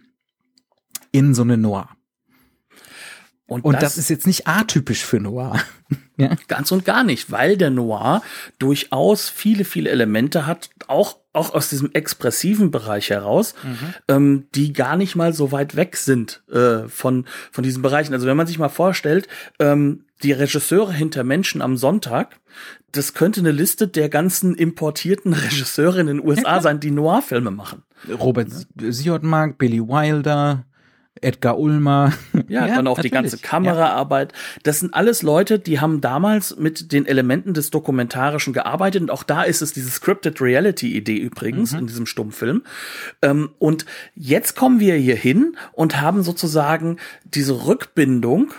in 1.11 1.33
so 1.33 1.43
eine 1.43 1.57
Noir. 1.57 1.89
Und, 3.51 3.65
und 3.65 3.73
das, 3.73 3.81
das, 3.81 3.97
ist 3.97 4.09
jetzt 4.09 4.27
nicht 4.27 4.47
atypisch 4.47 5.03
für 5.03 5.19
Noir. 5.19 5.59
ja? 6.17 6.37
Ganz 6.47 6.71
und 6.71 6.85
gar 6.85 7.03
nicht, 7.03 7.31
weil 7.31 7.57
der 7.57 7.69
Noir 7.69 8.21
durchaus 8.59 9.27
viele, 9.27 9.65
viele 9.65 9.89
Elemente 9.89 10.45
hat, 10.45 10.69
auch 10.87 11.17
auch 11.33 11.53
aus 11.53 11.69
diesem 11.69 11.91
expressiven 11.93 12.71
Bereich 12.71 13.09
heraus, 13.09 13.53
mhm. 13.63 13.93
ähm, 14.09 14.47
die 14.53 14.73
gar 14.73 14.97
nicht 14.97 15.15
mal 15.15 15.33
so 15.33 15.51
weit 15.53 15.77
weg 15.77 15.95
sind 15.95 16.43
äh, 16.51 16.89
von, 16.89 17.25
von 17.51 17.63
diesen 17.63 17.81
Bereichen. 17.81 18.13
Also 18.13 18.27
wenn 18.27 18.35
man 18.35 18.47
sich 18.47 18.59
mal 18.59 18.69
vorstellt, 18.69 19.29
ähm, 19.59 20.03
die 20.23 20.33
Regisseure 20.33 20.91
hinter 20.91 21.23
Menschen 21.23 21.61
am 21.61 21.77
Sonntag, 21.77 22.37
das 22.91 23.13
könnte 23.13 23.39
eine 23.39 23.51
Liste 23.51 23.87
der 23.87 24.09
ganzen 24.09 24.55
importierten 24.55 25.31
Regisseure 25.33 26.01
in 26.01 26.07
den 26.07 26.25
USA 26.25 26.61
sein, 26.61 26.79
die 26.79 26.91
Noir-Filme 26.91 27.51
machen. 27.51 27.83
Robert 28.19 28.49
Siodmark, 28.77 29.57
Billy 29.57 29.79
Wilder, 29.79 30.65
Edgar 31.19 31.59
Ulmer. 31.59 32.13
Ja, 32.47 32.67
ja 32.67 32.75
dann 32.75 32.87
auch 32.87 32.97
natürlich. 32.97 33.11
die 33.11 33.15
ganze 33.15 33.37
Kameraarbeit. 33.37 34.33
Das 34.63 34.79
sind 34.79 34.93
alles 34.93 35.21
Leute, 35.21 35.59
die 35.59 35.79
haben 35.79 36.01
damals 36.01 36.57
mit 36.57 36.91
den 36.91 37.05
Elementen 37.05 37.53
des 37.53 37.69
Dokumentarischen 37.69 38.53
gearbeitet. 38.53 39.01
Und 39.03 39.11
auch 39.11 39.23
da 39.23 39.43
ist 39.43 39.61
es 39.61 39.73
diese 39.73 39.89
Scripted 39.89 40.41
Reality-Idee 40.41 41.17
übrigens 41.17 41.73
mhm. 41.73 41.79
in 41.79 41.87
diesem 41.87 42.05
Stummfilm. 42.05 42.63
Ähm, 43.21 43.51
und 43.59 43.85
jetzt 44.15 44.55
kommen 44.55 44.79
wir 44.79 44.95
hier 44.95 45.15
hin 45.15 45.55
und 45.73 46.01
haben 46.01 46.23
sozusagen 46.23 46.97
diese 47.23 47.65
Rückbindung 47.65 48.53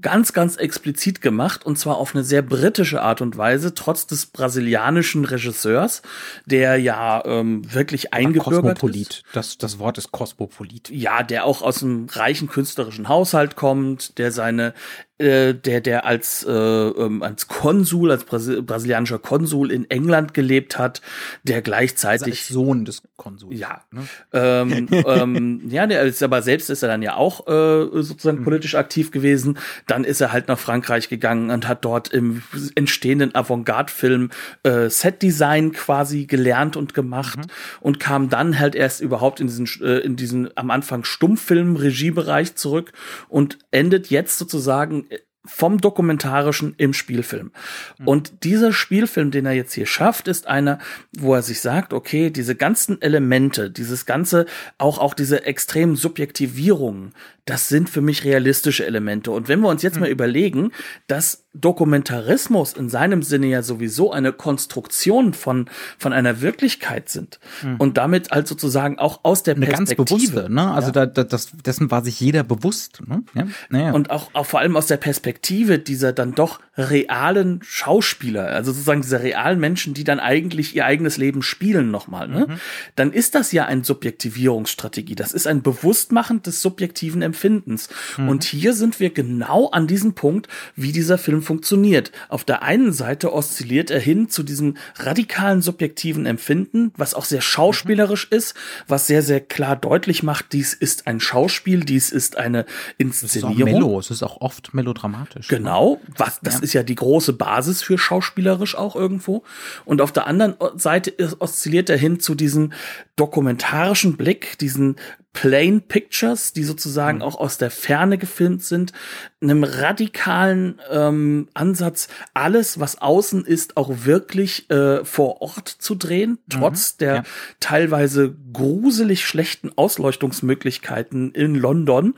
ganz, 0.00 0.32
ganz 0.32 0.56
explizit 0.56 1.22
gemacht 1.22 1.64
und 1.64 1.78
zwar 1.78 1.96
auf 1.96 2.14
eine 2.14 2.22
sehr 2.22 2.42
britische 2.42 3.00
Art 3.00 3.22
und 3.22 3.36
Weise, 3.36 3.74
trotz 3.74 4.06
des 4.06 4.26
brasilianischen 4.26 5.24
Regisseurs, 5.24 6.02
der 6.44 6.76
ja 6.76 7.24
ähm, 7.24 7.62
wirklich 7.72 8.12
eingebürgert 8.12 8.78
Kosmopolit. 8.80 9.08
ist. 9.08 9.24
Das, 9.32 9.58
das 9.58 9.78
Wort 9.78 9.96
ist 9.96 10.12
Kosmopolit. 10.12 10.90
Ja, 10.90 11.22
der 11.22 11.44
auch 11.44 11.62
aus 11.62 11.82
einem 11.82 12.06
reichen 12.10 12.48
künstlerischen 12.48 13.08
Haushalt 13.08 13.56
kommt, 13.56 14.18
der 14.18 14.32
seine 14.32 14.74
äh, 15.18 15.54
der 15.54 15.80
der 15.80 16.04
als 16.04 16.44
äh, 16.44 16.52
ähm, 16.52 17.22
als 17.22 17.48
Konsul 17.48 18.10
als 18.10 18.24
Brasil 18.24 18.62
brasilianischer 18.62 19.18
Konsul 19.18 19.72
in 19.72 19.90
England 19.90 20.34
gelebt 20.34 20.78
hat, 20.78 21.00
der 21.42 21.62
gleichzeitig 21.62 22.40
als 22.40 22.48
Sohn 22.48 22.84
des 22.84 23.02
Konsuls. 23.16 23.58
Ja, 23.58 23.82
ne? 23.90 24.02
ähm, 24.34 24.88
ähm, 25.06 25.62
ja, 25.68 25.86
der 25.86 26.02
ist 26.02 26.22
aber 26.22 26.42
selbst 26.42 26.68
ist 26.68 26.82
er 26.82 26.88
dann 26.88 27.00
ja 27.00 27.16
auch 27.16 27.46
äh, 27.46 28.02
sozusagen 28.02 28.40
mhm. 28.40 28.44
politisch 28.44 28.74
aktiv 28.74 29.10
gewesen. 29.10 29.58
Dann 29.86 30.04
ist 30.04 30.20
er 30.20 30.32
halt 30.32 30.48
nach 30.48 30.58
Frankreich 30.58 31.08
gegangen 31.08 31.50
und 31.50 31.66
hat 31.66 31.84
dort 31.84 32.08
im 32.08 32.42
entstehenden 32.74 33.34
Avantgarde-Film 33.34 34.30
äh, 34.64 34.90
Set-Design 34.90 35.72
quasi 35.72 36.26
gelernt 36.26 36.76
und 36.76 36.92
gemacht 36.92 37.38
mhm. 37.38 37.50
und 37.80 38.00
kam 38.00 38.28
dann 38.28 38.58
halt 38.58 38.74
erst 38.74 39.00
überhaupt 39.00 39.40
in 39.40 39.46
diesen 39.46 39.66
äh, 39.80 39.98
in 40.00 40.16
diesen 40.16 40.50
am 40.56 40.70
Anfang 40.70 41.04
Stummfilm-Regiebereich 41.04 42.54
zurück 42.54 42.92
und 43.28 43.58
endet 43.70 44.10
jetzt 44.10 44.38
sozusagen 44.38 45.05
vom 45.46 45.80
Dokumentarischen 45.80 46.74
im 46.76 46.92
Spielfilm. 46.92 47.52
Mhm. 47.98 48.08
Und 48.08 48.44
dieser 48.44 48.72
Spielfilm, 48.72 49.30
den 49.30 49.46
er 49.46 49.52
jetzt 49.52 49.72
hier 49.72 49.86
schafft, 49.86 50.28
ist 50.28 50.46
einer, 50.46 50.78
wo 51.16 51.34
er 51.34 51.42
sich 51.42 51.60
sagt, 51.60 51.92
okay, 51.92 52.30
diese 52.30 52.54
ganzen 52.54 53.00
Elemente, 53.00 53.70
dieses 53.70 54.06
ganze, 54.06 54.46
auch, 54.78 54.98
auch 54.98 55.14
diese 55.14 55.44
extremen 55.44 55.96
Subjektivierungen, 55.96 57.12
das 57.44 57.68
sind 57.68 57.88
für 57.88 58.00
mich 58.00 58.24
realistische 58.24 58.84
Elemente. 58.84 59.30
Und 59.30 59.48
wenn 59.48 59.60
wir 59.60 59.68
uns 59.68 59.82
jetzt 59.82 59.94
mhm. 59.94 60.00
mal 60.00 60.10
überlegen, 60.10 60.72
dass 61.06 61.45
Dokumentarismus 61.60 62.72
in 62.72 62.88
seinem 62.88 63.22
Sinne 63.22 63.46
ja 63.46 63.62
sowieso 63.62 64.12
eine 64.12 64.32
Konstruktion 64.32 65.34
von, 65.34 65.68
von 65.98 66.12
einer 66.12 66.40
Wirklichkeit 66.40 67.08
sind 67.08 67.38
mhm. 67.62 67.76
und 67.76 67.96
damit 67.96 68.30
halt 68.30 68.48
sozusagen 68.48 68.98
auch 68.98 69.20
aus 69.22 69.42
der 69.42 69.56
eine 69.56 69.66
Perspektive. 69.66 69.96
Ganz 69.96 70.30
bewusste, 70.30 70.52
ne? 70.52 70.70
Also 70.70 70.88
ja. 70.88 70.92
da, 70.92 71.06
da, 71.06 71.24
das, 71.24 71.50
dessen 71.64 71.90
war 71.90 72.04
sich 72.04 72.20
jeder 72.20 72.42
bewusst. 72.42 73.02
Ne? 73.06 73.22
Ja? 73.34 73.46
Naja. 73.70 73.92
Und 73.92 74.10
auch, 74.10 74.30
auch 74.32 74.46
vor 74.46 74.60
allem 74.60 74.76
aus 74.76 74.86
der 74.86 74.96
Perspektive 74.96 75.78
dieser 75.78 76.12
dann 76.12 76.34
doch 76.34 76.60
realen 76.76 77.60
Schauspieler, 77.62 78.48
also 78.48 78.72
sozusagen 78.72 79.02
dieser 79.02 79.22
realen 79.22 79.58
Menschen, 79.58 79.94
die 79.94 80.04
dann 80.04 80.20
eigentlich 80.20 80.76
ihr 80.76 80.84
eigenes 80.84 81.16
Leben 81.16 81.42
spielen 81.42 81.90
nochmal, 81.90 82.28
ne? 82.28 82.46
Mhm. 82.48 82.60
Dann 82.96 83.12
ist 83.12 83.34
das 83.34 83.52
ja 83.52 83.64
eine 83.64 83.84
Subjektivierungsstrategie. 83.84 85.14
Das 85.14 85.32
ist 85.32 85.46
ein 85.46 85.62
Bewusstmachen 85.62 86.42
des 86.42 86.60
subjektiven 86.60 87.22
Empfindens. 87.22 87.88
Mhm. 88.18 88.28
Und 88.28 88.44
hier 88.44 88.74
sind 88.74 89.00
wir 89.00 89.10
genau 89.10 89.70
an 89.70 89.86
diesem 89.86 90.14
Punkt, 90.14 90.48
wie 90.74 90.92
dieser 90.92 91.18
Film 91.18 91.42
funktioniert. 91.46 92.12
Auf 92.28 92.44
der 92.44 92.62
einen 92.62 92.92
Seite 92.92 93.32
oszilliert 93.32 93.90
er 93.90 94.00
hin 94.00 94.28
zu 94.28 94.42
diesem 94.42 94.76
radikalen 94.96 95.62
subjektiven 95.62 96.26
Empfinden, 96.26 96.92
was 96.96 97.14
auch 97.14 97.24
sehr 97.24 97.40
schauspielerisch 97.40 98.26
ist, 98.30 98.54
was 98.86 99.06
sehr, 99.06 99.22
sehr 99.22 99.40
klar 99.40 99.76
deutlich 99.76 100.22
macht, 100.22 100.52
dies 100.52 100.74
ist 100.74 101.06
ein 101.06 101.20
Schauspiel, 101.20 101.80
dies 101.80 102.10
ist 102.10 102.36
eine 102.36 102.66
Inszenierung. 102.98 103.52
Es 103.52 103.58
ist 103.58 103.62
auch 103.62 103.64
mellow, 103.64 103.98
es 103.98 104.10
ist 104.10 104.22
auch 104.22 104.40
oft 104.40 104.74
melodramatisch. 104.74 105.48
Genau, 105.48 106.00
was, 106.16 106.40
das 106.42 106.54
ja. 106.54 106.60
ist 106.60 106.72
ja 106.74 106.82
die 106.82 106.94
große 106.94 107.32
Basis 107.32 107.82
für 107.82 107.96
schauspielerisch 107.96 108.76
auch 108.76 108.96
irgendwo. 108.96 109.44
Und 109.84 110.00
auf 110.00 110.12
der 110.12 110.26
anderen 110.26 110.56
Seite 110.76 111.14
oszilliert 111.38 111.88
er 111.88 111.96
hin 111.96 112.20
zu 112.20 112.34
diesem 112.34 112.72
dokumentarischen 113.16 114.16
Blick, 114.16 114.58
diesen 114.58 114.96
Plain 115.36 115.82
Pictures, 115.82 116.54
die 116.54 116.64
sozusagen 116.64 117.18
mhm. 117.18 117.22
auch 117.22 117.36
aus 117.36 117.58
der 117.58 117.70
Ferne 117.70 118.16
gefilmt 118.16 118.64
sind, 118.64 118.94
einem 119.42 119.64
radikalen 119.64 120.80
ähm, 120.90 121.48
Ansatz, 121.52 122.08
alles, 122.32 122.80
was 122.80 123.02
außen 123.02 123.44
ist, 123.44 123.76
auch 123.76 123.90
wirklich 124.06 124.70
äh, 124.70 125.04
vor 125.04 125.42
Ort 125.42 125.68
zu 125.68 125.94
drehen, 125.94 126.30
mhm. 126.30 126.38
trotz 126.48 126.96
der 126.96 127.14
ja. 127.14 127.22
teilweise 127.60 128.34
gruselig 128.54 129.26
schlechten 129.26 129.70
Ausleuchtungsmöglichkeiten 129.76 131.32
in 131.32 131.54
London 131.54 132.14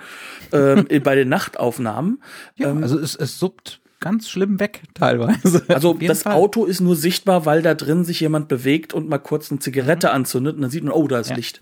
ähm, 0.52 0.86
bei 1.02 1.16
den 1.16 1.28
Nachtaufnahmen. 1.28 2.22
Ja, 2.54 2.70
ähm, 2.70 2.84
also 2.84 3.00
es, 3.00 3.16
es 3.16 3.40
suppt 3.40 3.80
ganz 4.00 4.28
schlimm 4.28 4.60
weg 4.60 4.82
teilweise. 4.94 5.64
Also 5.68 5.94
das 5.94 6.22
Fall. 6.22 6.34
Auto 6.34 6.64
ist 6.64 6.80
nur 6.80 6.96
sichtbar, 6.96 7.46
weil 7.46 7.62
da 7.62 7.74
drin 7.74 8.04
sich 8.04 8.20
jemand 8.20 8.48
bewegt 8.48 8.94
und 8.94 9.08
mal 9.08 9.18
kurz 9.18 9.50
eine 9.50 9.60
Zigarette 9.60 10.08
mhm. 10.08 10.14
anzündet 10.14 10.56
und 10.56 10.62
dann 10.62 10.70
sieht 10.70 10.84
man, 10.84 10.92
oh, 10.92 11.06
da 11.08 11.18
ist 11.18 11.30
ja. 11.30 11.36
Licht. 11.36 11.60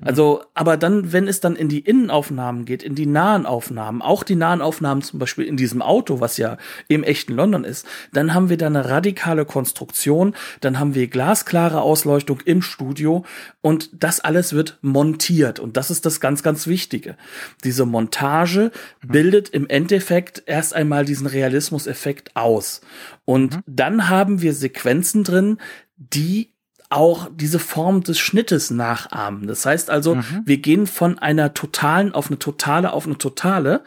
Also, 0.00 0.42
aber 0.54 0.76
dann, 0.76 1.12
wenn 1.12 1.28
es 1.28 1.40
dann 1.40 1.56
in 1.56 1.68
die 1.68 1.80
Innenaufnahmen 1.80 2.64
geht, 2.64 2.82
in 2.82 2.94
die 2.94 3.06
nahen 3.06 3.46
Aufnahmen, 3.46 4.02
auch 4.02 4.22
die 4.22 4.34
nahen 4.34 4.60
Aufnahmen 4.60 5.02
zum 5.02 5.18
Beispiel 5.18 5.44
in 5.44 5.56
diesem 5.56 5.82
Auto, 5.82 6.20
was 6.20 6.36
ja 6.36 6.56
im 6.88 7.04
echten 7.04 7.34
London 7.34 7.64
ist, 7.64 7.86
dann 8.12 8.34
haben 8.34 8.48
wir 8.48 8.56
da 8.56 8.66
eine 8.66 8.88
radikale 8.88 9.44
Konstruktion, 9.44 10.34
dann 10.60 10.78
haben 10.78 10.94
wir 10.94 11.06
glasklare 11.06 11.80
Ausleuchtung 11.80 12.40
im 12.44 12.62
Studio 12.62 13.24
und 13.60 13.90
das 13.92 14.20
alles 14.20 14.52
wird 14.52 14.78
montiert 14.82 15.60
und 15.60 15.76
das 15.76 15.90
ist 15.90 16.06
das 16.06 16.20
ganz, 16.20 16.42
ganz 16.42 16.66
Wichtige. 16.66 17.16
Diese 17.64 17.86
Montage 17.86 18.72
mhm. 19.02 19.08
bildet 19.08 19.48
im 19.50 19.68
Endeffekt 19.68 20.42
erst 20.46 20.74
einmal 20.74 21.04
diesen 21.04 21.26
Realismus 21.26 21.71
Realismus-Effekt 21.72 22.36
aus. 22.36 22.80
Und 23.24 23.56
mhm. 23.56 23.62
dann 23.66 24.08
haben 24.08 24.42
wir 24.42 24.54
Sequenzen 24.54 25.24
drin, 25.24 25.58
die 25.96 26.52
auch 26.90 27.30
diese 27.34 27.58
Form 27.58 28.02
des 28.02 28.18
Schnittes 28.18 28.70
nachahmen. 28.70 29.46
Das 29.46 29.64
heißt 29.64 29.88
also, 29.88 30.16
mhm. 30.16 30.42
wir 30.44 30.58
gehen 30.58 30.86
von 30.86 31.18
einer 31.18 31.54
totalen 31.54 32.12
auf 32.12 32.28
eine 32.28 32.38
totale 32.38 32.92
auf 32.92 33.06
eine 33.06 33.16
totale 33.16 33.82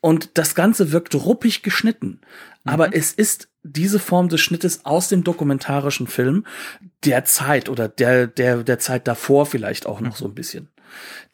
und 0.00 0.30
das 0.34 0.54
Ganze 0.54 0.92
wirkt 0.92 1.14
ruppig 1.14 1.62
geschnitten. 1.62 2.20
Mhm. 2.64 2.72
Aber 2.72 2.94
es 2.94 3.12
ist 3.12 3.48
diese 3.62 3.98
Form 3.98 4.28
des 4.28 4.40
Schnittes 4.40 4.84
aus 4.84 5.08
dem 5.08 5.24
dokumentarischen 5.24 6.08
Film 6.08 6.44
der 7.04 7.24
Zeit 7.24 7.68
oder 7.68 7.88
der, 7.88 8.26
der, 8.26 8.64
der 8.64 8.78
Zeit 8.78 9.08
davor 9.08 9.46
vielleicht 9.46 9.86
auch 9.86 10.00
noch 10.00 10.14
mhm. 10.14 10.18
so 10.18 10.24
ein 10.26 10.34
bisschen. 10.34 10.68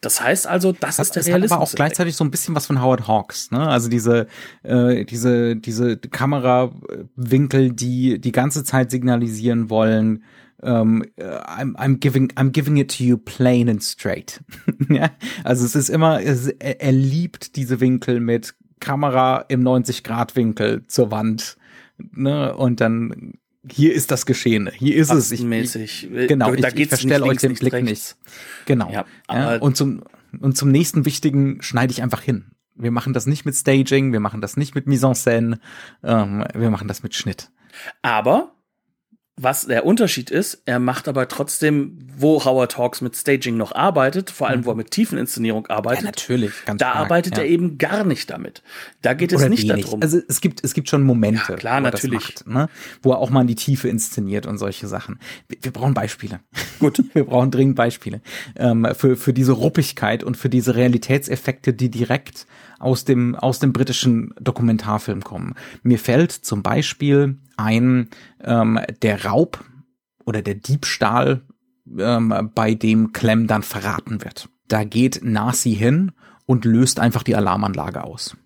Das 0.01 0.21
heißt 0.21 0.47
also, 0.47 0.71
das, 0.71 0.97
das 0.97 1.07
ist 1.07 1.15
der 1.15 1.25
Realismus. 1.25 1.51
aber 1.55 1.63
auch 1.63 1.71
gleichzeitig 1.73 2.15
so 2.15 2.23
ein 2.23 2.31
bisschen 2.31 2.55
was 2.55 2.65
von 2.65 2.81
Howard 2.81 3.07
Hawks, 3.07 3.51
ne? 3.51 3.67
Also 3.67 3.89
diese, 3.89 4.27
äh, 4.63 5.05
diese, 5.05 5.55
diese 5.55 5.97
Kamerawinkel, 5.97 7.73
die 7.73 8.19
die 8.19 8.31
ganze 8.31 8.63
Zeit 8.63 8.91
signalisieren 8.91 9.69
wollen, 9.69 10.23
um, 10.61 11.03
ähm, 11.17 11.35
I'm, 11.45 11.75
I'm 11.77 11.99
giving 11.99 12.31
I'm 12.35 12.51
giving 12.51 12.77
it 12.77 12.97
to 12.97 13.03
you 13.03 13.17
plain 13.17 13.69
and 13.69 13.81
straight. 13.81 14.41
ja? 14.89 15.09
Also 15.43 15.65
es 15.65 15.75
ist 15.75 15.89
immer, 15.89 16.21
es, 16.21 16.47
er, 16.47 16.81
er 16.81 16.91
liebt 16.91 17.55
diese 17.55 17.79
Winkel 17.79 18.19
mit 18.19 18.55
Kamera 18.79 19.45
im 19.47 19.61
90 19.63 20.03
Grad 20.03 20.35
Winkel 20.35 20.85
zur 20.87 21.11
Wand, 21.11 21.57
ne? 21.97 22.55
Und 22.55 22.81
dann 22.81 23.38
hier 23.69 23.93
ist 23.93 24.11
das 24.11 24.25
Geschehene, 24.25 24.71
hier 24.71 24.95
ist 24.95 25.11
es. 25.11 25.31
Ich, 25.31 25.43
ich, 25.43 26.09
genau, 26.27 26.53
da 26.55 26.69
ich, 26.69 26.75
ich 26.75 26.87
verstelle 26.87 27.25
euch 27.25 27.39
den 27.39 27.55
Blick 27.55 27.73
rechts. 27.73 27.89
nicht. 27.89 28.17
Genau. 28.65 28.91
Ja, 28.91 29.05
ja, 29.29 29.57
und 29.57 29.75
zum 29.75 30.03
und 30.39 30.57
zum 30.57 30.69
nächsten 30.69 31.05
wichtigen 31.05 31.61
schneide 31.61 31.91
ich 31.91 32.01
einfach 32.01 32.21
hin. 32.21 32.51
Wir 32.75 32.91
machen 32.91 33.13
das 33.13 33.25
nicht 33.25 33.45
mit 33.45 33.55
Staging, 33.55 34.13
wir 34.13 34.19
machen 34.19 34.41
das 34.41 34.55
nicht 34.55 34.75
mit 34.75 34.87
Mise 34.87 35.07
en 35.07 35.13
scène, 35.13 35.59
ähm, 36.03 36.45
wir 36.53 36.69
machen 36.69 36.87
das 36.87 37.03
mit 37.03 37.13
Schnitt. 37.15 37.51
Aber 38.01 38.55
was 39.41 39.67
der 39.67 39.85
Unterschied 39.85 40.29
ist, 40.31 40.61
er 40.65 40.79
macht 40.79 41.07
aber 41.07 41.29
trotzdem, 41.29 41.97
wo 42.17 42.43
Howard 42.43 42.77
Hawks 42.77 42.99
mit 42.99 43.15
Staging 43.15 43.55
noch 43.55 43.73
arbeitet, 43.73 44.29
vor 44.29 44.49
allem 44.49 44.65
wo 44.65 44.71
er 44.71 44.75
mit 44.75 44.91
Tiefeninszenierung 44.91 45.67
arbeitet. 45.67 46.03
Ja, 46.03 46.07
natürlich, 46.07 46.51
ganz 46.65 46.79
Da 46.79 46.91
stark, 46.91 47.05
arbeitet 47.05 47.37
ja. 47.37 47.43
er 47.43 47.49
eben 47.49 47.77
gar 47.77 48.03
nicht 48.03 48.29
damit. 48.29 48.61
Da 49.01 49.13
geht 49.13 49.33
Oder 49.33 49.43
es 49.43 49.49
nicht 49.49 49.69
wenig. 49.69 49.85
darum. 49.85 50.01
Also 50.01 50.19
es 50.27 50.41
gibt, 50.41 50.61
es 50.63 50.73
gibt 50.73 50.89
schon 50.89 51.03
Momente, 51.03 51.41
ja, 51.53 51.55
klar, 51.55 51.81
wo 51.81 51.85
er 51.85 51.91
natürlich. 51.91 52.13
macht, 52.13 52.47
ne? 52.47 52.67
wo 53.01 53.11
er 53.11 53.19
auch 53.19 53.29
mal 53.29 53.41
in 53.41 53.47
die 53.47 53.55
Tiefe 53.55 53.87
inszeniert 53.87 54.45
und 54.45 54.57
solche 54.57 54.87
Sachen. 54.87 55.19
Wir, 55.47 55.57
wir 55.61 55.71
brauchen 55.71 55.93
Beispiele. 55.93 56.41
Gut. 56.79 57.01
wir 57.13 57.23
brauchen 57.23 57.49
dringend 57.51 57.77
Beispiele. 57.77 58.21
Ähm, 58.57 58.87
für, 58.93 59.15
für 59.15 59.31
diese 59.31 59.53
Ruppigkeit 59.53 60.23
und 60.23 60.35
für 60.35 60.49
diese 60.49 60.75
Realitätseffekte, 60.75 61.73
die 61.73 61.89
direkt 61.89 62.45
aus 62.79 63.05
dem, 63.05 63.35
aus 63.35 63.59
dem 63.59 63.73
britischen 63.73 64.33
Dokumentarfilm 64.39 65.23
kommen. 65.23 65.55
Mir 65.83 65.99
fällt 65.99 66.31
zum 66.31 66.63
Beispiel 66.63 67.37
ein, 67.57 68.09
ähm, 68.43 68.79
der 69.01 69.25
Raub 69.25 69.63
oder 70.25 70.41
der 70.41 70.55
Diebstahl 70.55 71.41
ähm, 71.97 72.51
bei 72.55 72.73
dem 72.73 73.13
Clem 73.13 73.47
dann 73.47 73.63
verraten 73.63 74.23
wird. 74.23 74.49
Da 74.67 74.83
geht 74.83 75.21
Nasi 75.23 75.75
hin 75.75 76.11
und 76.45 76.65
löst 76.65 76.99
einfach 76.99 77.23
die 77.23 77.35
Alarmanlage 77.35 78.03
aus. 78.03 78.37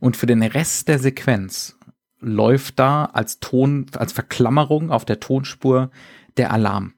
Und 0.00 0.16
für 0.16 0.26
den 0.26 0.42
Rest 0.42 0.88
der 0.88 0.98
Sequenz 0.98 1.76
läuft 2.20 2.78
da 2.78 3.06
als 3.06 3.40
Ton, 3.40 3.86
als 3.96 4.12
Verklammerung 4.12 4.90
auf 4.90 5.04
der 5.04 5.20
Tonspur 5.20 5.90
der 6.36 6.52
Alarm. 6.52 6.94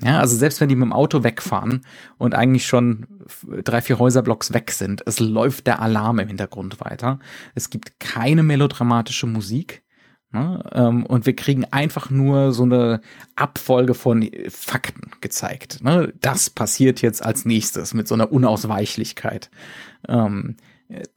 Ja, 0.00 0.20
also 0.20 0.36
selbst 0.36 0.60
wenn 0.60 0.68
die 0.68 0.74
mit 0.74 0.86
dem 0.86 0.92
Auto 0.92 1.22
wegfahren 1.22 1.84
und 2.16 2.34
eigentlich 2.34 2.66
schon 2.66 3.06
drei, 3.62 3.82
vier 3.82 3.98
Häuserblocks 3.98 4.52
weg 4.52 4.70
sind, 4.70 5.02
es 5.06 5.20
läuft 5.20 5.66
der 5.66 5.82
Alarm 5.82 6.18
im 6.18 6.28
Hintergrund 6.28 6.80
weiter. 6.80 7.18
Es 7.54 7.68
gibt 7.68 8.00
keine 8.00 8.42
melodramatische 8.42 9.26
Musik. 9.26 9.82
Ne? 10.30 10.64
Ähm, 10.72 11.04
und 11.04 11.26
wir 11.26 11.36
kriegen 11.36 11.66
einfach 11.66 12.08
nur 12.08 12.52
so 12.52 12.62
eine 12.62 13.02
Abfolge 13.36 13.92
von 13.92 14.28
Fakten 14.48 15.10
gezeigt. 15.20 15.84
Ne? 15.84 16.14
Das 16.20 16.48
passiert 16.48 17.02
jetzt 17.02 17.22
als 17.22 17.44
nächstes 17.44 17.92
mit 17.92 18.08
so 18.08 18.14
einer 18.14 18.32
Unausweichlichkeit. 18.32 19.50
Ähm, 20.08 20.56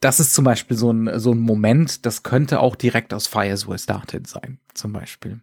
das 0.00 0.20
ist 0.20 0.34
zum 0.34 0.44
Beispiel 0.44 0.76
so 0.76 0.90
ein, 0.90 1.18
so 1.18 1.32
ein 1.32 1.38
Moment, 1.38 2.04
das 2.04 2.22
könnte 2.24 2.60
auch 2.60 2.76
direkt 2.76 3.14
aus 3.14 3.26
Fire 3.26 3.50
as 3.50 3.66
We 3.66 3.78
Started 3.78 4.26
sein, 4.26 4.58
zum 4.74 4.92
Beispiel 4.92 5.40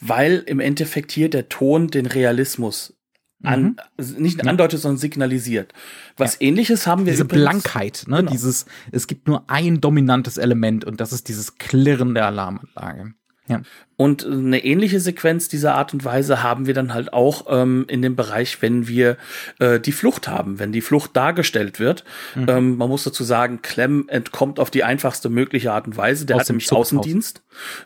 weil 0.00 0.42
im 0.46 0.60
Endeffekt 0.60 1.12
hier 1.12 1.30
der 1.30 1.48
Ton 1.48 1.88
den 1.88 2.06
Realismus 2.06 2.94
an, 3.42 3.76
mhm. 3.98 4.22
nicht 4.22 4.46
andeutet, 4.46 4.80
sondern 4.80 4.98
signalisiert. 4.98 5.72
Was 6.16 6.34
ja. 6.34 6.48
ähnliches 6.48 6.86
haben 6.86 7.04
wir 7.04 7.12
Diese 7.12 7.24
übrigens, 7.24 7.62
Blankheit, 7.62 8.04
ne? 8.06 8.18
Genau. 8.18 8.30
Dieses, 8.30 8.66
es 8.92 9.06
gibt 9.06 9.28
nur 9.28 9.48
ein 9.48 9.80
dominantes 9.80 10.38
Element 10.38 10.84
und 10.84 11.00
das 11.00 11.12
ist 11.12 11.28
dieses 11.28 11.56
Klirren 11.56 12.14
der 12.14 12.26
Alarmanlage. 12.26 13.14
Ja. 13.48 13.62
Und 13.96 14.26
eine 14.26 14.62
ähnliche 14.62 15.00
Sequenz 15.00 15.48
dieser 15.48 15.74
Art 15.74 15.94
und 15.94 16.04
Weise 16.04 16.42
haben 16.42 16.66
wir 16.66 16.74
dann 16.74 16.92
halt 16.92 17.14
auch 17.14 17.46
ähm, 17.48 17.86
in 17.88 18.02
dem 18.02 18.14
Bereich, 18.14 18.60
wenn 18.60 18.88
wir 18.88 19.16
äh, 19.58 19.80
die 19.80 19.92
Flucht 19.92 20.28
haben, 20.28 20.58
wenn 20.58 20.70
die 20.70 20.82
Flucht 20.82 21.16
dargestellt 21.16 21.80
wird. 21.80 22.04
Mhm. 22.34 22.46
Ähm, 22.48 22.76
man 22.76 22.90
muss 22.90 23.04
dazu 23.04 23.24
sagen, 23.24 23.62
Clem 23.62 24.04
entkommt 24.08 24.60
auf 24.60 24.70
die 24.70 24.84
einfachste 24.84 25.30
mögliche 25.30 25.72
Art 25.72 25.86
und 25.86 25.96
Weise. 25.96 26.26
Der 26.26 26.36
Aus 26.36 26.42
hat 26.42 26.50
nämlich 26.50 26.66
Zug 26.66 26.78
Außendienst, 26.78 27.42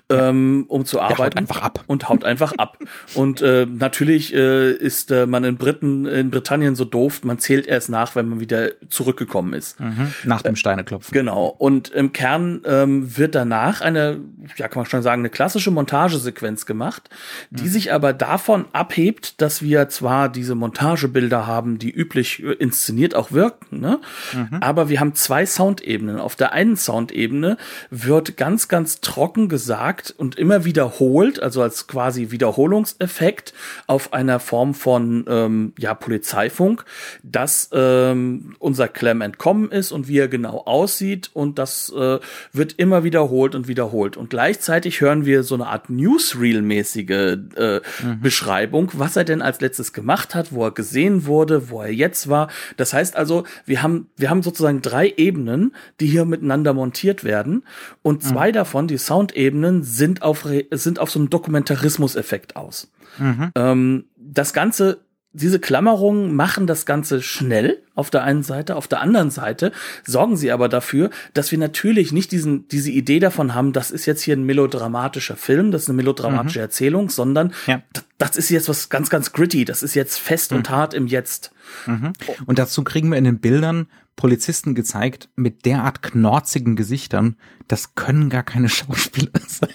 ähm, 0.09 0.65
um 0.67 0.85
zu 0.85 1.01
arbeiten. 1.01 1.17
Der 1.17 1.27
haut 1.27 1.37
einfach 1.37 1.63
ab. 1.63 1.85
Und 1.87 2.09
haut 2.09 2.25
einfach 2.25 2.55
ab. 2.57 2.79
Und 3.15 3.41
äh, 3.41 3.67
natürlich 3.67 4.35
äh, 4.35 4.73
ist 4.73 5.13
äh, 5.13 5.27
man 5.27 5.45
in 5.45 5.59
Briten, 5.59 6.07
in 6.07 6.31
Britannien 6.31 6.75
so 6.75 6.85
doof, 6.85 7.23
man 7.23 7.39
zählt 7.39 7.69
erst 7.69 7.89
nach, 7.89 8.17
wenn 8.17 8.29
man 8.29 8.41
wieder 8.41 8.71
zurückgekommen 8.89 9.53
ist. 9.53 9.79
Mhm. 9.79 10.13
Nach 10.25 10.43
dem 10.43 10.57
Steineklopfen. 10.57 11.13
Genau. 11.13 11.47
Und 11.47 11.91
im 11.91 12.13
Kern 12.13 12.63
ähm, 12.65 13.17
wird 13.17 13.37
danach 13.37 13.81
eine, 13.81 14.19
ja 14.57 14.67
kann 14.67 14.81
man 14.81 14.91
schon 14.91 15.03
sagen, 15.03 15.21
eine 15.23 15.31
klassische 15.31 15.71
Montage 15.71 16.00
Montagesequenz 16.01 16.67
gemacht, 16.67 17.11
die 17.51 17.65
mhm. 17.65 17.69
sich 17.69 17.93
aber 17.93 18.13
davon 18.13 18.65
abhebt, 18.73 19.41
dass 19.41 19.63
wir 19.63 19.89
zwar 19.89 20.29
diese 20.29 20.55
Montagebilder 20.55 21.47
haben, 21.47 21.79
die 21.79 21.91
üblich 21.91 22.43
äh, 22.43 22.53
inszeniert 22.53 23.15
auch 23.15 23.33
wirken, 23.33 23.81
ne? 23.81 24.01
Mhm. 24.33 24.59
aber 24.61 24.89
wir 24.89 25.01
haben 25.01 25.15
zwei 25.15 25.45
Soundebenen. 25.47 26.19
Auf 26.19 26.37
der 26.37 26.53
einen 26.53 26.77
Soundebene 26.77 27.57
wird 27.91 28.37
ganz, 28.37 28.69
ganz 28.69 29.01
trocken 29.01 29.49
gesagt 29.49 30.15
und 30.17 30.37
immer 30.37 30.65
wiederholt, 30.65 31.43
also 31.43 31.63
als 31.63 31.87
quasi 31.87 32.31
Wiederholungseffekt 32.31 33.53
auf 33.87 34.13
einer 34.13 34.41
Form 34.41 34.75
von 34.75 35.25
ähm, 35.29 35.73
ja, 35.79 35.95
Polizeifunk, 35.95 36.85
dass 37.23 37.71
ähm, 37.73 38.55
unser 38.59 38.89
Clem 38.89 39.21
entkommen 39.21 39.71
ist 39.71 39.93
und 39.93 40.09
wie 40.09 40.19
er 40.19 40.29
genau 40.29 40.63
aussieht 40.65 41.31
und 41.35 41.59
das 41.59 41.93
äh, 41.95 42.19
wird 42.53 42.75
immer 42.79 43.05
wiederholt 43.05 43.55
und 43.55 43.69
wiederholt. 43.69 44.17
Und 44.17 44.31
gleichzeitig 44.31 45.01
hören 45.01 45.27
wir 45.27 45.43
so 45.43 45.55
eine 45.55 45.67
Art 45.67 45.90
Newsreel-mäßige 45.91 47.11
äh, 47.57 47.81
mhm. 48.03 48.21
Beschreibung, 48.21 48.91
was 48.95 49.17
er 49.17 49.25
denn 49.25 49.43
als 49.43 49.61
letztes 49.61 49.93
gemacht 49.93 50.35
hat, 50.35 50.53
wo 50.53 50.65
er 50.65 50.71
gesehen 50.71 51.27
wurde, 51.27 51.71
wo 51.71 51.83
er 51.83 51.93
jetzt 51.93 52.29
war. 52.29 52.49
Das 52.77 52.93
heißt 52.93 53.17
also, 53.17 53.45
wir 53.67 53.83
haben, 53.83 54.09
wir 54.17 54.31
haben 54.31 54.43
sozusagen 54.43 54.83
drei 54.83 55.13
Ebenen, 55.17 55.75
die 56.01 56.07
hier 56.07 56.25
miteinander 56.25 56.73
montiert 56.73 57.25
werden. 57.25 57.65
Und 58.03 58.23
zwei 58.23 58.49
mhm. 58.49 58.55
davon, 58.55 58.89
die 58.89 58.99
Soundebenen, 58.99 59.83
sind 59.83 60.23
auf, 60.23 60.47
sind 60.71 60.99
auf 60.99 61.11
so 61.11 61.19
einen 61.19 61.31
Dokumentarismus-Effekt 61.31 62.57
aus. 62.57 62.91
Mhm. 63.19 63.53
Ähm, 63.55 64.05
das 64.17 64.53
Ganze 64.53 65.01
diese 65.33 65.61
Klammerungen 65.61 66.35
machen 66.35 66.67
das 66.67 66.87
Ganze 66.87 67.23
schnell 67.23 67.83
auf 67.95 68.11
der 68.11 68.25
einen 68.25 68.43
Seite, 68.43 68.75
auf 68.75 68.89
der 68.89 69.01
anderen 69.01 69.31
Seite 69.31 69.71
sorgen 70.05 70.37
sie 70.37 70.51
aber 70.51 70.69
dafür, 70.69 71.11
dass 71.35 71.53
wir 71.53 71.59
natürlich 71.59 72.11
nicht 72.11 72.33
diesen, 72.33 72.67
diese 72.69 72.91
Idee 72.91 73.21
davon 73.21 73.55
haben, 73.55 73.73
das 73.73 73.93
ist 73.93 74.07
jetzt 74.07 74.23
hier 74.23 74.37
ein 74.37 74.45
melodramatischer 74.45 75.37
Film, 75.37 75.71
das 75.71 75.83
ist 75.83 75.89
eine 75.89 75.97
melodramatische 75.97 76.59
mhm. 76.59 76.65
Erzählung, 76.65 77.11
sondern 77.11 77.53
ja. 77.67 77.83
das 78.19 78.37
ist 78.37 78.51
jetzt 78.51 78.69
was 78.69 78.89
ganz, 78.89 79.09
ganz 79.09 79.33
gritty, 79.33 79.65
das 79.65 79.85
ist 79.85 79.95
jetzt 79.95 80.19
fest 80.19 80.51
mhm. 80.51 80.59
und 80.59 80.71
hart 80.71 80.95
im 80.95 81.07
Jetzt. 81.07 81.53
Mhm. 81.87 82.13
Und 82.47 82.59
dazu 82.59 82.83
kriegen 82.83 83.11
wir 83.11 83.19
in 83.19 83.25
den 83.25 83.39
Bildern 83.39 83.87
Polizisten 84.17 84.75
gezeigt 84.75 85.29
mit 85.37 85.65
derart 85.65 86.03
knorzigen 86.03 86.75
Gesichtern, 86.75 87.37
das 87.69 87.95
können 87.95 88.31
gar 88.31 88.43
keine 88.43 88.69
Schauspieler 88.71 89.31
sein. 89.47 89.71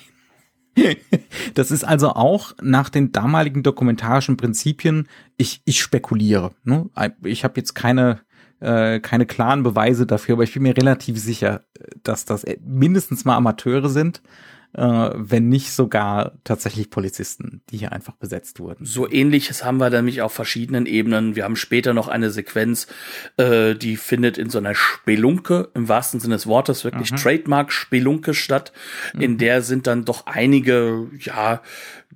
Das 1.54 1.72
ist 1.72 1.84
also 1.84 2.10
auch 2.10 2.54
nach 2.62 2.90
den 2.90 3.12
damaligen 3.12 3.64
dokumentarischen 3.64 4.38
Prinzipien, 4.38 5.08
ich, 5.38 5.62
ich 5.66 5.82
spekuliere. 5.82 6.52
Ne? 6.64 6.90
Ich 7.24 7.44
habe 7.44 7.54
jetzt 7.58 7.76
keine, 7.76 8.20
äh, 8.60 9.00
keine 9.00 9.26
klaren 9.26 9.64
Beweise 9.64 10.06
dafür, 10.06 10.34
aber 10.34 10.44
ich 10.44 10.54
bin 10.54 10.64
mir 10.64 10.76
relativ 10.76 11.18
sicher, 11.20 11.62
dass 12.04 12.26
das 12.26 12.46
mindestens 12.66 13.26
mal 13.26 13.36
Amateure 13.36 13.90
sind 13.90 14.22
äh, 14.76 15.10
wenn 15.16 15.48
nicht 15.48 15.72
sogar 15.72 16.34
tatsächlich 16.44 16.90
Polizisten, 16.90 17.62
die 17.70 17.78
hier 17.78 17.92
einfach 17.92 18.16
besetzt 18.16 18.60
wurden. 18.60 18.86
So 18.86 19.10
ähnliches 19.10 19.64
haben 19.64 19.78
wir 19.78 19.90
nämlich 19.90 20.22
auf 20.22 20.34
verschiedenen 20.34 20.86
Ebenen. 20.86 21.36
Wir 21.36 21.46
haben 21.46 21.56
später 21.56 21.94
noch 21.94 22.08
eine 22.08 22.30
Sequenz, 22.30 22.88
äh, 23.38 23.76
die 23.76 23.98
findet 23.98 24.38
in 24.38 24.50
so 24.50 24.58
einer 24.58 24.76
Spelunke, 24.76 25.70
im 25.74 25.88
wahrsten 25.88 26.20
Sinne 26.20 26.36
des 26.36 26.48
Wortes, 26.48 26.84
wirklich 26.84 27.12
mhm. 27.12 27.18
Trademark-Spelunke 27.18 28.34
statt. 28.34 28.74
Mhm. 29.14 29.22
In 29.22 29.38
der 29.38 29.62
sind 29.62 29.88
dann 29.88 30.06
doch 30.06 30.26
einige, 30.26 31.08
ja, 31.20 31.62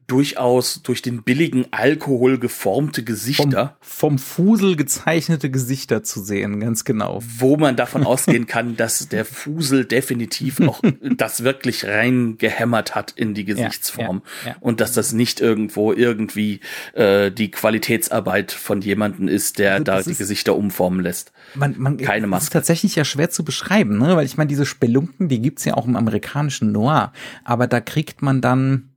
durchaus 0.10 0.82
durch 0.82 1.02
den 1.02 1.24
billigen 1.24 1.68
Alkohol 1.72 2.40
geformte 2.40 3.04
Gesichter. 3.04 3.78
Vom, 3.80 4.18
vom, 4.18 4.20
Fusel 4.20 4.76
gezeichnete 4.76 5.50
Gesichter 5.52 6.04
zu 6.04 6.22
sehen, 6.22 6.60
ganz 6.60 6.84
genau. 6.84 7.22
Wo 7.38 7.58
man 7.58 7.76
davon 7.76 8.04
ausgehen 8.04 8.48
kann, 8.48 8.76
dass 8.76 9.08
der 9.08 9.26
Fusel 9.26 9.86
definitiv 9.86 10.60
auch 10.62 10.82
das 11.18 11.44
wirklich 11.44 11.86
rein 11.86 12.38
gehämmert 12.50 12.96
hat 12.96 13.12
in 13.12 13.34
die 13.34 13.46
Gesichtsform. 13.46 14.24
Ja, 14.44 14.52
ja. 14.52 14.56
Und 14.60 14.82
dass 14.82 14.94
das 14.94 15.14
nicht 15.14 15.40
irgendwo 15.40 15.94
irgendwie 15.94 16.62
äh, 16.94 17.32
die 17.32 17.52
Qualitätsarbeit 17.52 18.52
von 18.52 18.82
jemandem 18.82 19.28
ist, 19.28 19.60
der 19.60 19.74
also 19.74 19.84
da 19.84 20.02
die 20.02 20.16
Gesichter 20.16 20.56
umformen 20.56 21.02
lässt. 21.02 21.32
Man, 21.54 21.76
man, 21.78 21.98
Keine 21.98 22.28
Maske. 22.28 22.40
Das 22.40 22.44
ist 22.46 22.54
tatsächlich 22.54 22.96
ja 22.96 23.06
schwer 23.06 23.30
zu 23.30 23.44
beschreiben, 23.46 24.00
ne? 24.00 24.16
weil 24.16 24.26
ich 24.26 24.38
meine, 24.38 24.48
diese 24.48 24.66
Spelunken, 24.66 25.30
die 25.30 25.42
gibt's 25.42 25.66
ja 25.66 25.76
auch 25.76 25.86
im 25.86 25.96
amerikanischen 25.96 26.72
Noir, 26.72 27.14
aber 27.44 27.68
da 27.68 27.82
kriegt 27.82 28.22
man 28.22 28.42
dann 28.42 28.89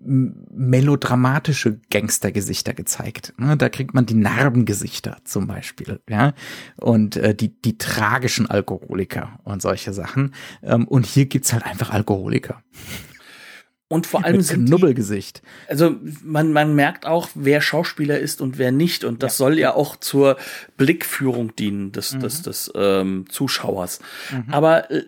melodramatische 0.00 1.78
Gangstergesichter 1.90 2.72
gezeigt. 2.72 3.34
Ne? 3.36 3.56
Da 3.56 3.68
kriegt 3.68 3.92
man 3.94 4.06
die 4.06 4.14
Narbengesichter 4.14 5.18
zum 5.24 5.46
Beispiel, 5.46 6.00
ja, 6.08 6.32
und 6.76 7.16
äh, 7.16 7.34
die 7.34 7.60
die 7.60 7.76
tragischen 7.76 8.48
Alkoholiker 8.48 9.38
und 9.44 9.60
solche 9.60 9.92
Sachen. 9.92 10.34
Ähm, 10.62 10.88
und 10.88 11.04
hier 11.06 11.26
gibt's 11.26 11.52
halt 11.52 11.64
einfach 11.64 11.90
Alkoholiker. 11.90 12.62
Und 13.92 14.06
vor 14.06 14.24
allem 14.24 14.40
sind 14.40 14.66
Knubbelgesicht. 14.66 15.42
Die, 15.42 15.70
also 15.70 15.96
man, 16.22 16.52
man 16.52 16.76
merkt 16.76 17.06
auch, 17.06 17.28
wer 17.34 17.60
Schauspieler 17.60 18.20
ist 18.20 18.40
und 18.40 18.56
wer 18.56 18.70
nicht. 18.70 19.02
Und 19.02 19.24
das 19.24 19.32
ja. 19.32 19.38
soll 19.38 19.58
ja 19.58 19.74
auch 19.74 19.96
zur 19.96 20.36
Blickführung 20.76 21.56
dienen 21.56 21.90
des, 21.90 22.14
mhm. 22.14 22.20
des, 22.20 22.42
des 22.42 22.72
ähm, 22.76 23.24
Zuschauers. 23.28 23.98
Mhm. 24.30 24.52
Aber 24.52 24.92
äh, 24.92 25.02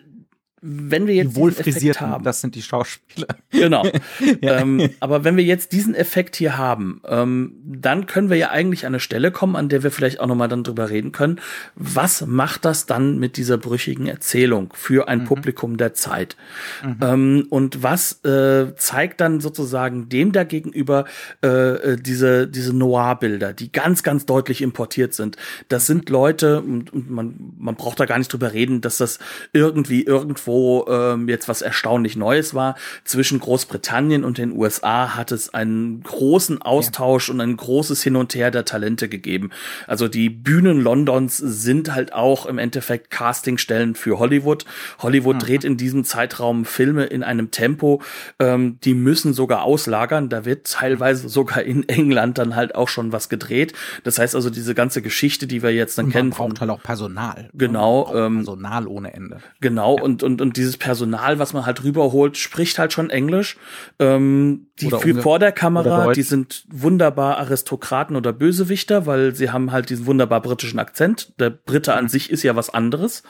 wenn 0.65 1.07
wir 1.07 1.13
jetzt 1.13 1.31
die 1.31 1.35
wohlfrisierten, 1.35 2.07
haben, 2.07 2.23
das 2.23 2.39
sind 2.39 2.55
die 2.55 2.61
Schauspieler. 2.61 3.27
Genau. 3.51 3.83
ja. 4.41 4.59
ähm, 4.61 4.89
aber 5.01 5.25
wenn 5.25 5.35
wir 5.35 5.43
jetzt 5.43 5.73
diesen 5.73 5.93
Effekt 5.93 6.37
hier 6.37 6.57
haben, 6.57 7.01
ähm, 7.05 7.57
dann 7.65 8.05
können 8.05 8.29
wir 8.29 8.37
ja 8.37 8.49
eigentlich 8.51 8.85
an 8.85 8.93
eine 8.93 9.01
Stelle 9.01 9.31
kommen, 9.31 9.57
an 9.57 9.67
der 9.67 9.83
wir 9.83 9.91
vielleicht 9.91 10.21
auch 10.21 10.27
noch 10.27 10.35
mal 10.35 10.47
dann 10.47 10.63
drüber 10.63 10.89
reden 10.89 11.11
können. 11.11 11.41
Was 11.75 12.25
macht 12.25 12.63
das 12.63 12.85
dann 12.85 13.19
mit 13.19 13.35
dieser 13.35 13.57
brüchigen 13.57 14.07
Erzählung 14.07 14.71
für 14.73 15.09
ein 15.09 15.19
mhm. 15.19 15.25
Publikum 15.25 15.75
der 15.75 15.95
Zeit? 15.95 16.37
Mhm. 16.81 16.97
Ähm, 17.01 17.47
und 17.49 17.83
was 17.83 18.23
äh, 18.23 18.73
zeigt 18.77 19.19
dann 19.19 19.41
sozusagen 19.41 20.07
dem 20.07 20.31
dagegenüber 20.31 21.03
äh, 21.43 21.47
äh, 21.47 21.95
diese 21.97 22.47
diese 22.47 22.73
Noir-Bilder, 22.73 23.51
die 23.51 23.69
ganz 23.69 24.01
ganz 24.01 24.25
deutlich 24.25 24.61
importiert 24.61 25.13
sind? 25.13 25.35
Das 25.67 25.87
sind 25.87 26.09
Leute 26.09 26.61
und, 26.61 26.93
und 26.93 27.09
man 27.09 27.53
man 27.57 27.75
braucht 27.75 27.99
da 27.99 28.05
gar 28.05 28.17
nicht 28.17 28.31
drüber 28.31 28.53
reden, 28.53 28.79
dass 28.79 28.95
das 28.95 29.19
irgendwie 29.51 30.03
irgendwo 30.03 30.52
wo 30.53 30.85
ähm, 30.87 31.27
jetzt 31.27 31.49
was 31.49 31.63
erstaunlich 31.63 32.15
Neues 32.15 32.53
war. 32.53 32.75
Zwischen 33.05 33.39
Großbritannien 33.39 34.23
und 34.23 34.37
den 34.37 34.55
USA 34.55 35.15
hat 35.15 35.31
es 35.31 35.51
einen 35.51 36.03
großen 36.03 36.61
Austausch 36.61 37.27
ja. 37.27 37.33
und 37.33 37.41
ein 37.41 37.57
großes 37.57 38.03
Hin 38.03 38.15
und 38.15 38.35
Her 38.35 38.51
der 38.51 38.63
Talente 38.63 39.09
gegeben. 39.09 39.49
Also 39.87 40.07
die 40.07 40.29
Bühnen 40.29 40.79
Londons 40.79 41.37
sind 41.37 41.95
halt 41.95 42.13
auch 42.13 42.45
im 42.45 42.59
Endeffekt 42.59 43.09
Castingstellen 43.09 43.95
für 43.95 44.19
Hollywood. 44.19 44.65
Hollywood 44.99 45.37
mhm. 45.37 45.39
dreht 45.39 45.63
in 45.63 45.75
diesem 45.75 46.03
Zeitraum 46.03 46.65
Filme 46.65 47.05
in 47.05 47.23
einem 47.23 47.49
Tempo, 47.49 48.03
ähm, 48.37 48.77
die 48.83 48.93
müssen 48.93 49.33
sogar 49.33 49.63
auslagern. 49.63 50.29
Da 50.29 50.45
wird 50.45 50.67
teilweise 50.67 51.29
sogar 51.29 51.63
in 51.63 51.89
England 51.89 52.37
dann 52.37 52.55
halt 52.55 52.75
auch 52.75 52.89
schon 52.89 53.11
was 53.11 53.27
gedreht. 53.27 53.73
Das 54.03 54.19
heißt 54.19 54.35
also, 54.35 54.51
diese 54.51 54.75
ganze 54.75 55.01
Geschichte, 55.01 55.47
die 55.47 55.63
wir 55.63 55.73
jetzt 55.73 55.97
dann 55.97 56.05
und 56.05 56.13
man 56.13 56.21
kennen. 56.21 56.29
braucht 56.29 56.61
halt 56.61 56.69
auch 56.69 56.83
Personal. 56.83 57.49
Genau. 57.53 58.13
Ähm, 58.13 58.37
Personal 58.37 58.87
ohne 58.87 59.13
Ende. 59.13 59.39
Genau. 59.61 59.97
Ja. 59.97 60.03
Und, 60.03 60.21
und, 60.21 60.41
und 60.43 60.57
dieses 60.57 60.75
Personal, 60.75 61.39
was 61.39 61.53
man 61.53 61.65
halt 61.65 61.85
rüberholt, 61.85 62.37
spricht 62.37 62.77
halt 62.77 62.91
schon 62.91 63.09
Englisch. 63.09 63.57
Ähm, 63.97 64.67
die 64.81 64.89
für 64.89 65.21
vor 65.21 65.39
der 65.39 65.53
Kamera, 65.53 66.11
die 66.11 66.21
sind 66.21 66.65
wunderbar 66.69 67.37
Aristokraten 67.37 68.17
oder 68.17 68.33
Bösewichter, 68.33 69.05
weil 69.05 69.33
sie 69.33 69.51
haben 69.51 69.71
halt 69.71 69.89
diesen 69.89 70.05
wunderbar 70.05 70.41
britischen 70.41 70.79
Akzent. 70.79 71.33
Der 71.39 71.49
Brite 71.49 71.91
mhm. 71.91 71.97
an 71.97 72.09
sich 72.09 72.29
ist 72.29 72.43
ja 72.43 72.57
was 72.57 72.69
anderes. 72.69 73.23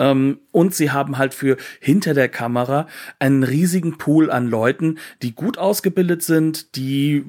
Ähm, 0.00 0.40
und 0.50 0.74
sie 0.74 0.90
haben 0.90 1.18
halt 1.18 1.34
für 1.34 1.56
hinter 1.78 2.14
der 2.14 2.28
Kamera 2.28 2.88
einen 3.20 3.44
riesigen 3.44 3.96
Pool 3.96 4.28
an 4.28 4.48
Leuten, 4.48 4.98
die 5.22 5.32
gut 5.32 5.56
ausgebildet 5.56 6.24
sind, 6.24 6.74
die 6.74 7.24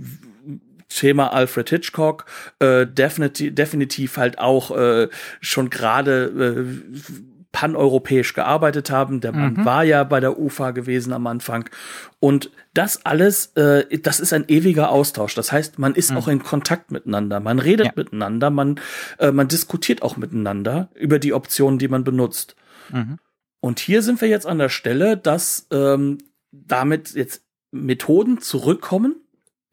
Thema 0.89 1.31
Alfred 1.31 1.69
Hitchcock 1.69 2.25
äh, 2.59 2.85
definitiv, 2.87 3.53
definitiv 3.53 4.17
halt 4.17 4.39
auch 4.39 4.75
äh, 4.75 5.09
schon 5.39 5.69
gerade 5.69 6.65
äh, 6.65 7.30
paneuropäisch 7.51 8.33
gearbeitet 8.33 8.91
haben. 8.91 9.19
Der 9.21 9.33
Mann 9.33 9.53
mhm. 9.53 9.65
war 9.65 9.83
ja 9.83 10.03
bei 10.03 10.19
der 10.19 10.39
UFA 10.39 10.71
gewesen 10.71 11.13
am 11.13 11.27
Anfang. 11.27 11.69
Und 12.19 12.51
das 12.73 13.05
alles, 13.05 13.47
äh, 13.55 13.99
das 13.99 14.19
ist 14.19 14.33
ein 14.33 14.45
ewiger 14.47 14.89
Austausch. 14.89 15.35
Das 15.35 15.51
heißt, 15.51 15.79
man 15.79 15.93
ist 15.93 16.11
mhm. 16.11 16.17
auch 16.17 16.27
in 16.27 16.43
Kontakt 16.43 16.91
miteinander, 16.91 17.39
man 17.39 17.59
redet 17.59 17.87
ja. 17.87 17.93
miteinander, 17.95 18.49
man, 18.49 18.79
äh, 19.19 19.31
man 19.31 19.47
diskutiert 19.47 20.01
auch 20.01 20.17
miteinander 20.17 20.89
über 20.95 21.19
die 21.19 21.33
Optionen, 21.33 21.79
die 21.79 21.87
man 21.87 22.03
benutzt. 22.03 22.55
Mhm. 22.89 23.17
Und 23.59 23.79
hier 23.79 24.01
sind 24.01 24.21
wir 24.21 24.27
jetzt 24.27 24.47
an 24.47 24.57
der 24.57 24.69
Stelle, 24.69 25.17
dass 25.17 25.67
ähm, 25.71 26.17
damit 26.51 27.13
jetzt 27.13 27.43
Methoden 27.71 28.41
zurückkommen, 28.41 29.15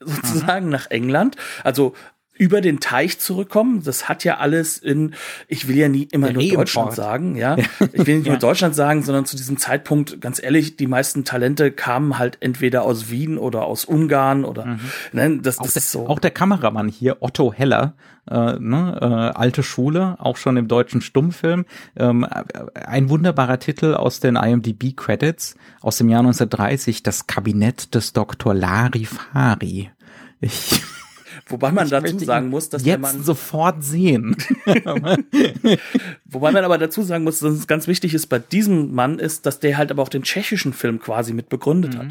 sozusagen 0.01 0.67
mhm. 0.67 0.73
nach 0.73 0.91
England. 0.91 1.37
Also 1.65 1.95
über 2.39 2.61
den 2.61 2.81
Teich 2.81 3.19
zurückkommen. 3.19 3.83
Das 3.83 4.09
hat 4.09 4.25
ja 4.25 4.39
alles 4.39 4.79
in, 4.79 5.15
ich 5.49 5.69
will 5.69 5.77
ja 5.77 5.89
nie 5.89 6.05
immer 6.11 6.33
nur 6.33 6.43
Deutschland 6.43 6.95
sagen, 6.95 7.37
ja. 7.37 7.57
Ich 7.93 8.07
will 8.07 8.19
nicht 8.19 8.27
ja. 8.27 8.33
nur 8.33 8.39
Deutschland 8.39 8.75
sagen, 8.75 9.03
sondern 9.03 9.25
zu 9.25 9.37
diesem 9.37 9.57
Zeitpunkt, 9.57 10.21
ganz 10.21 10.43
ehrlich, 10.43 10.77
die 10.77 10.87
meisten 10.87 11.25
Talente 11.25 11.71
kamen 11.73 12.19
halt 12.19 12.39
entweder 12.41 12.83
aus 12.83 13.11
Wien 13.11 13.39
oder 13.39 13.65
aus 13.65 13.85
Ungarn 13.85 14.45
oder, 14.45 14.67
mhm. 14.67 14.81
ne, 15.13 15.39
das, 15.39 15.57
das 15.57 15.59
auch 15.59 15.77
ist 15.77 15.93
so. 15.93 16.07
Auch 16.07 16.19
der 16.19 16.31
Kameramann 16.31 16.89
hier, 16.89 17.19
Otto 17.21 17.53
Heller, 17.53 17.95
äh, 18.31 18.59
ne, 18.59 18.99
äh, 19.01 19.39
alte 19.39 19.63
Schule, 19.63 20.17
auch 20.19 20.37
schon 20.37 20.57
im 20.57 20.69
deutschen 20.69 21.01
Stummfilm. 21.01 21.65
Ähm, 21.97 22.27
ein 22.75 23.09
wunderbarer 23.09 23.59
Titel 23.59 23.95
aus 23.95 24.21
den 24.21 24.37
IMDb 24.37 24.97
Credits 24.97 25.57
aus 25.81 25.99
dem 25.99 26.09
Jahr 26.09 26.21
1930, 26.21 27.03
das 27.03 27.27
Kabinett 27.27 27.95
des 27.95 28.13
Dr. 28.13 28.55
Larifari. 28.55 29.91
Ich 30.41 30.83
Wobei 31.49 31.73
man 31.73 31.85
ich 31.85 31.91
dazu 31.91 32.19
sagen 32.19 32.51
muss, 32.51 32.69
dass 32.69 32.83
jetzt 32.83 32.89
der 32.89 32.99
Mann 32.99 33.23
sofort 33.23 33.83
sehen. 33.83 34.37
Wobei 36.27 36.53
man 36.53 36.65
aber 36.65 36.79
dazu 36.79 37.03
sagen 37.03 37.25
muss, 37.25 37.39
dass 37.39 37.55
es 37.55 37.67
ganz 37.67 37.87
wichtig 37.89 38.15
ist 38.15 38.27
bei 38.27 38.39
diesem 38.39 38.95
Mann 38.95 39.19
ist, 39.19 39.47
dass 39.47 39.59
der 39.61 39.79
halt 39.79 39.91
aber 39.91 40.03
auch 40.03 40.09
den 40.09 40.23
tschechischen 40.23 40.73
Film 40.73 40.99
quasi 40.99 41.33
mit 41.33 41.49
begründet 41.49 41.95
mhm. 41.95 41.99
hat. 41.99 42.09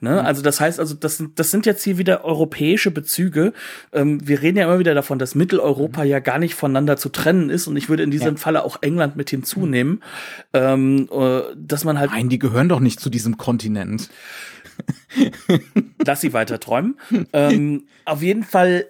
Ne? 0.00 0.12
Mhm. 0.12 0.26
Also 0.26 0.42
das 0.42 0.60
heißt 0.60 0.80
also, 0.80 0.94
das 0.94 1.18
sind, 1.18 1.38
das 1.38 1.50
sind 1.50 1.66
jetzt 1.66 1.84
hier 1.84 1.98
wieder 1.98 2.24
europäische 2.24 2.90
Bezüge. 2.90 3.52
Ähm, 3.92 4.26
wir 4.26 4.42
reden 4.42 4.58
ja 4.58 4.64
immer 4.64 4.78
wieder 4.78 4.94
davon, 4.94 5.18
dass 5.18 5.34
Mitteleuropa 5.34 6.02
mhm. 6.02 6.10
ja 6.10 6.18
gar 6.18 6.38
nicht 6.38 6.54
voneinander 6.54 6.96
zu 6.96 7.08
trennen 7.10 7.50
ist 7.50 7.68
und 7.68 7.76
ich 7.76 7.88
würde 7.88 8.02
in 8.02 8.10
diesem 8.10 8.34
ja. 8.34 8.36
Falle 8.36 8.64
auch 8.64 8.78
England 8.82 9.16
mit 9.16 9.30
hinzunehmen, 9.30 10.02
ähm, 10.52 11.08
äh, 11.12 11.40
dass 11.56 11.84
man 11.84 11.98
halt. 11.98 12.10
Nein, 12.10 12.28
die 12.28 12.38
gehören 12.38 12.68
doch 12.68 12.80
nicht 12.80 13.00
zu 13.00 13.10
diesem 13.10 13.36
Kontinent. 13.36 14.10
Lass 16.04 16.20
sie 16.20 16.32
weiter 16.32 16.60
träumen. 16.60 16.98
ähm, 17.32 17.86
auf 18.04 18.22
jeden 18.22 18.44
Fall, 18.44 18.86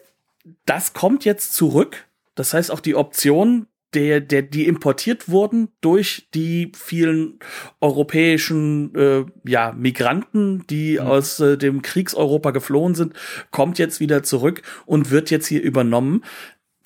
das 0.66 0.93
kommt 0.93 1.24
jetzt 1.24 1.55
zurück. 1.55 2.07
Das 2.34 2.55
heißt, 2.55 2.70
auch 2.70 2.80
die 2.80 2.95
Option, 2.95 3.66
der, 3.95 4.20
der, 4.20 4.43
die 4.43 4.66
importiert 4.66 5.28
wurden 5.28 5.68
durch 5.80 6.28
die 6.32 6.70
vielen 6.76 7.41
europäischen 7.80 8.95
äh, 8.95 9.24
ja, 9.45 9.72
Migranten, 9.72 10.64
die 10.68 10.99
mhm. 10.99 11.07
aus 11.07 11.41
äh, 11.41 11.59
dem 11.59 11.82
Kriegseuropa 11.82 12.53
geflohen 12.53 12.95
sind, 12.95 13.14
kommt 13.51 13.78
jetzt 13.78 13.99
wieder 13.99 14.22
zurück 14.22 14.62
und 14.86 15.11
wird 15.11 15.30
jetzt 15.30 15.49
hier 15.49 15.62
übernommen 15.62 16.22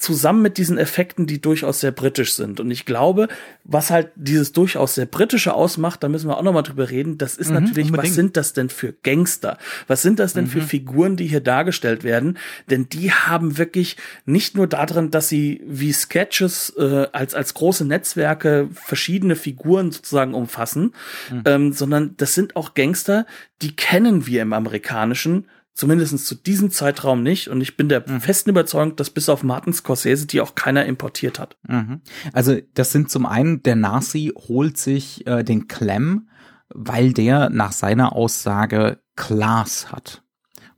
zusammen 0.05 0.43
mit 0.43 0.59
diesen 0.59 0.77
Effekten, 0.77 1.27
die 1.27 1.41
durchaus 1.41 1.81
sehr 1.81 1.91
britisch 1.91 2.35
sind. 2.35 2.61
Und 2.61 2.71
ich 2.71 2.85
glaube, 2.85 3.29
was 3.65 3.91
halt 3.91 4.11
dieses 4.15 4.53
durchaus 4.53 4.95
sehr 4.95 5.07
britische 5.07 5.55
ausmacht, 5.55 6.03
da 6.03 6.09
müssen 6.09 6.29
wir 6.29 6.37
auch 6.37 6.43
noch 6.43 6.53
mal 6.53 6.63
drüber 6.63 6.91
reden, 6.91 7.17
das 7.17 7.37
ist 7.37 7.49
mhm, 7.49 7.55
natürlich, 7.55 7.87
unbedingt. 7.87 8.11
was 8.11 8.15
sind 8.15 8.37
das 8.37 8.53
denn 8.53 8.69
für 8.69 8.93
Gangster? 9.03 9.59
Was 9.87 10.03
sind 10.03 10.19
das 10.19 10.35
denn 10.35 10.45
mhm. 10.45 10.51
für 10.51 10.61
Figuren, 10.61 11.17
die 11.17 11.27
hier 11.27 11.41
dargestellt 11.41 12.05
werden? 12.05 12.39
Denn 12.71 12.89
die 12.89 13.13
haben 13.13 13.57
wirklich 13.57 13.97
nicht 14.27 14.57
nur 14.57 14.67
darin, 14.67 15.11
dass 15.11 15.29
sie 15.29 15.63
wie 15.67 15.93
Sketches 15.93 16.75
äh, 16.77 17.07
als, 17.13 17.35
als 17.35 17.55
große 17.55 17.87
Netzwerke 17.87 18.69
verschiedene 18.73 19.37
Figuren 19.37 19.91
sozusagen 19.91 20.35
umfassen, 20.35 20.95
mhm. 21.31 21.43
ähm, 21.47 21.73
sondern 21.73 22.15
das 22.19 22.35
sind 22.35 22.57
auch 22.57 22.75
Gangster, 22.75 23.27
die 23.63 23.75
kennen 23.75 24.27
wir 24.27 24.43
im 24.43 24.53
Amerikanischen 24.53 25.47
Zumindest 25.75 26.27
zu 26.27 26.37
diesem 26.37 26.71
Zeitraum 26.71 27.23
nicht. 27.23 27.49
Und 27.49 27.61
ich 27.61 27.77
bin 27.77 27.89
der 27.89 28.09
mhm. 28.09 28.21
festen 28.21 28.51
Überzeugung, 28.51 28.97
dass 28.97 29.11
bis 29.11 29.29
auf 29.29 29.43
Martin 29.43 29.73
Scorsese 29.73 30.27
die 30.27 30.41
auch 30.41 30.55
keiner 30.55 30.87
importiert 30.87 31.39
hat. 31.39 31.57
Mhm. 31.67 32.01
Also 32.33 32.57
das 32.75 32.93
sind 32.93 33.11
zum 33.11 33.27
einen, 33.27 33.63
der 33.63 33.77
Nazi 33.77 34.33
holt 34.49 34.79
sich 34.79 35.27
äh, 35.27 35.43
den 35.43 35.67
Clem, 35.67 36.29
weil 36.69 37.13
der 37.13 37.51
nach 37.51 37.73
seiner 37.73 38.15
Aussage 38.15 39.01
Class 39.17 39.91
hat. 39.91 40.24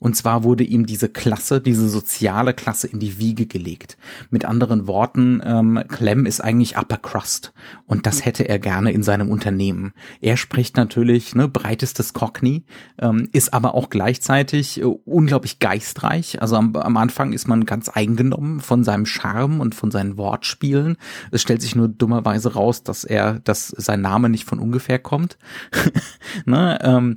Und 0.07 0.15
zwar 0.15 0.45
wurde 0.45 0.63
ihm 0.63 0.87
diese 0.87 1.09
Klasse, 1.09 1.61
diese 1.61 1.89
soziale 1.89 2.55
Klasse 2.55 2.87
in 2.87 3.01
die 3.01 3.19
Wiege 3.19 3.47
gelegt. 3.47 3.99
Mit 4.31 4.45
anderen 4.45 4.87
Worten, 4.87 5.43
ähm, 5.45 5.83
Clem 5.89 6.27
ist 6.27 6.41
eigentlich 6.41 6.79
Upper 6.79 6.99
Crust. 6.99 7.53
Und 7.87 8.07
das 8.07 8.25
hätte 8.25 8.49
er 8.49 8.61
gerne 8.61 8.93
in 8.93 9.03
seinem 9.03 9.29
Unternehmen. 9.29 9.95
Er 10.21 10.37
spricht 10.37 10.77
natürlich 10.77 11.35
ne, 11.35 11.49
breitestes 11.49 12.13
Cockney, 12.13 12.63
ähm, 13.01 13.29
ist 13.33 13.53
aber 13.53 13.75
auch 13.75 13.91
gleichzeitig 13.91 14.81
äh, 14.81 14.85
unglaublich 14.85 15.59
geistreich. 15.59 16.41
Also 16.41 16.55
am, 16.55 16.77
am 16.77 16.97
Anfang 16.99 17.33
ist 17.33 17.49
man 17.49 17.67
ganz 17.67 17.89
eingenommen 17.89 18.61
von 18.61 18.85
seinem 18.85 19.07
Charme 19.07 19.59
und 19.59 19.75
von 19.75 19.91
seinen 19.91 20.17
Wortspielen. 20.17 20.99
Es 21.33 21.43
stellt 21.43 21.63
sich 21.63 21.75
nur 21.75 21.89
dummerweise 21.89 22.55
raus, 22.55 22.85
dass 22.85 23.03
er, 23.03 23.41
dass 23.41 23.71
sein 23.71 24.03
Name 24.03 24.29
nicht 24.29 24.45
von 24.45 24.61
ungefähr 24.61 25.01
kommt. 25.01 25.37
ne, 26.45 26.79
ähm, 26.83 27.17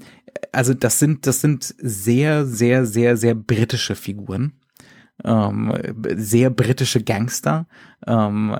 also 0.52 0.74
das 0.74 1.00
sind, 1.00 1.28
das 1.28 1.42
sind 1.42 1.76
sehr, 1.78 2.46
sehr, 2.46 2.86
sehr, 2.86 3.18
sehr 3.18 3.36
britische 3.36 3.96
Figuren. 3.96 4.54
Ähm, 5.24 5.74
sehr 6.16 6.50
britische 6.50 7.04
Gangster. 7.04 7.68
Ähm, 8.08 8.58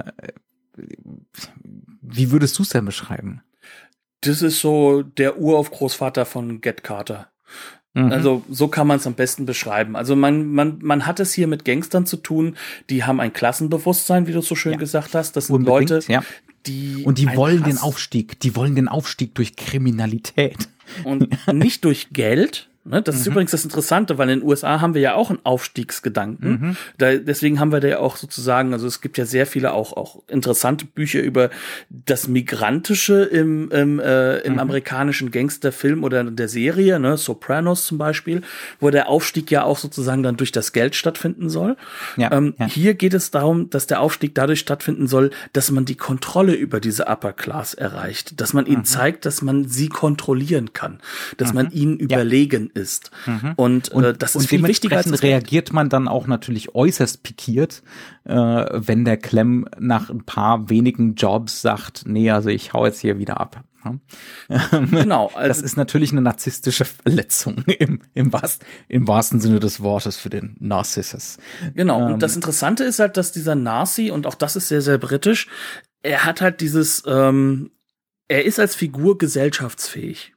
wie 2.02 2.32
würdest 2.32 2.58
du 2.58 2.64
es 2.64 2.70
denn 2.70 2.86
beschreiben? 2.86 3.42
Das 4.22 4.42
ist 4.42 4.60
so 4.60 5.02
der 5.02 5.40
Uraufgroßvater 5.40 6.26
von 6.26 6.60
Get 6.60 6.84
Carter. 6.84 7.30
Mhm. 7.94 8.12
Also 8.12 8.44
so 8.50 8.68
kann 8.68 8.88
man 8.88 8.98
es 8.98 9.08
am 9.08 9.14
besten 9.14 9.46
beschreiben. 9.46 9.96
Also 9.96 10.16
man, 10.16 10.48
man, 10.48 10.80
man 10.82 11.06
hat 11.06 11.20
es 11.20 11.34
hier 11.34 11.48
mit 11.48 11.66
Gangstern 11.66 12.06
zu 12.06 12.18
tun, 12.18 12.56
die 12.90 13.04
haben 13.04 13.20
ein 13.20 13.34
Klassenbewusstsein, 13.34 14.28
wie 14.28 14.34
du 14.34 14.42
so 14.42 14.56
schön 14.56 14.74
ja. 14.74 14.78
gesagt 14.78 15.16
hast. 15.16 15.36
Das 15.36 15.48
sind 15.48 15.56
Unbedingt, 15.56 15.90
Leute, 15.90 16.12
ja. 16.12 16.24
die. 16.66 17.04
Und 17.06 17.18
die 17.18 17.34
wollen 17.36 17.64
Hass 17.64 17.70
den 17.70 17.78
Aufstieg, 17.78 18.40
die 18.42 18.56
wollen 18.56 18.76
den 18.76 18.88
Aufstieg 18.88 19.34
durch 19.36 19.56
Kriminalität. 19.56 20.70
Und 21.04 21.30
nicht 21.54 21.84
durch 21.86 22.10
Geld, 22.12 22.69
Ne? 22.86 23.02
Das 23.02 23.16
mhm. 23.16 23.22
ist 23.22 23.28
übrigens 23.28 23.52
das 23.52 23.64
Interessante, 23.66 24.18
weil 24.18 24.30
in 24.30 24.40
den 24.40 24.48
USA 24.48 24.80
haben 24.80 24.94
wir 24.94 25.02
ja 25.02 25.14
auch 25.14 25.30
einen 25.30 25.40
Aufstiegsgedanken. 25.44 26.50
Mhm. 26.50 26.78
Da, 26.98 27.16
deswegen 27.18 27.60
haben 27.60 27.72
wir 27.72 27.82
da 27.82 27.88
ja 27.88 28.00
auch 28.00 28.16
sozusagen, 28.16 28.74
also 28.74 28.88
es 28.88 29.02
gibt 29.02 29.18
ja 29.18 29.26
sehr 29.26 29.46
viele 29.46 29.74
auch, 29.74 29.94
auch 29.94 30.24
interessante 30.28 30.86
Bücher 30.86 31.22
über 31.22 31.50
das 31.90 32.28
Migrantische 32.28 33.24
im, 33.24 33.70
im, 33.72 34.00
äh, 34.00 34.38
im 34.40 34.54
mhm. 34.54 34.60
amerikanischen 34.60 35.30
Gangsterfilm 35.30 36.04
oder 36.04 36.24
der 36.24 36.48
Serie, 36.48 37.00
ne? 37.00 37.18
Sopranos 37.18 37.86
zum 37.86 37.98
Beispiel, 37.98 38.42
wo 38.80 38.90
der 38.90 39.10
Aufstieg 39.10 39.52
ja 39.52 39.64
auch 39.64 39.78
sozusagen 39.78 40.24
dann 40.24 40.38
durch 40.38 40.52
das 40.52 40.72
Geld 40.72 40.96
stattfinden 40.96 41.50
soll. 41.50 41.76
Ja, 42.16 42.32
ähm, 42.32 42.54
ja. 42.58 42.66
Hier 42.66 42.94
geht 42.94 43.14
es 43.14 43.30
darum, 43.30 43.70
dass 43.70 43.88
der 43.88 44.00
Aufstieg 44.00 44.36
dadurch 44.36 44.62
stattfinden 44.62 45.08
soll, 45.08 45.32
dass 45.52 45.70
man 45.70 45.86
die 45.86 45.96
Kontrolle 45.96 46.54
über 46.54 46.80
diese 46.80 47.08
Upper 47.08 47.34
Class 47.34 47.74
erreicht, 47.74 48.40
dass 48.40 48.54
man 48.54 48.66
ihnen 48.66 48.80
mhm. 48.80 48.86
zeigt, 48.86 49.26
dass 49.26 49.42
man 49.42 49.68
sie 49.68 49.90
kontrollieren 49.90 50.74
kann, 50.74 51.00
dass 51.38 51.54
man 51.54 51.68
mhm. 51.68 51.72
ihnen 51.74 51.98
überlegen 51.98 52.69
ist. 52.70 53.12
Mhm. 53.26 53.54
Und, 53.56 53.90
und, 53.90 54.04
äh, 54.04 54.14
das 54.14 54.36
ist 54.36 54.48
viel 54.48 54.64
wichtiger 54.64 54.98
als 54.98 55.24
reagiert 55.24 55.74
man 55.74 55.90
dann 55.90 56.08
auch 56.08 56.28
natürlich 56.28 56.76
äußerst 56.76 57.24
pikiert, 57.24 57.84
äh, 58.26 58.34
wenn 58.34 59.06
der 59.06 59.18
Clem 59.18 59.68
nach 59.78 60.10
ein 60.10 60.24
paar 60.24 60.70
wenigen 60.70 61.16
Jobs 61.16 61.62
sagt, 61.62 62.04
nee, 62.06 62.32
also 62.32 62.50
ich 62.50 62.74
hau 62.74 62.86
jetzt 62.86 63.00
hier 63.00 63.20
wieder 63.20 63.40
ab. 63.40 63.64
Genau. 64.92 65.28
Also 65.34 65.48
das 65.48 65.62
ist 65.62 65.78
natürlich 65.78 66.12
eine 66.12 66.22
narzisstische 66.22 66.86
Verletzung 66.86 67.64
im, 67.80 68.02
im, 68.14 68.34
wahrsten, 68.34 68.68
im 68.88 69.08
wahrsten 69.08 69.40
Sinne 69.40 69.60
des 69.60 69.82
Wortes 69.82 70.18
für 70.18 70.30
den 70.30 70.56
Narcissus. 70.60 71.38
Genau. 71.76 72.08
Ähm, 72.08 72.14
und 72.14 72.24
das 72.24 72.36
Interessante 72.36 72.84
ist 72.84 73.00
halt, 73.00 73.18
dass 73.18 73.32
dieser 73.32 73.56
Narci, 73.56 74.12
und 74.12 74.28
auch 74.28 74.36
das 74.36 74.56
ist 74.56 74.68
sehr, 74.68 74.82
sehr 74.82 74.98
britisch, 74.98 75.48
er 76.02 76.26
hat 76.26 76.42
halt 76.42 76.62
dieses, 76.62 77.04
ähm, 77.06 77.72
er 78.28 78.46
ist 78.46 78.60
als 78.60 78.76
Figur 78.76 79.18
gesellschaftsfähig. 79.18 80.34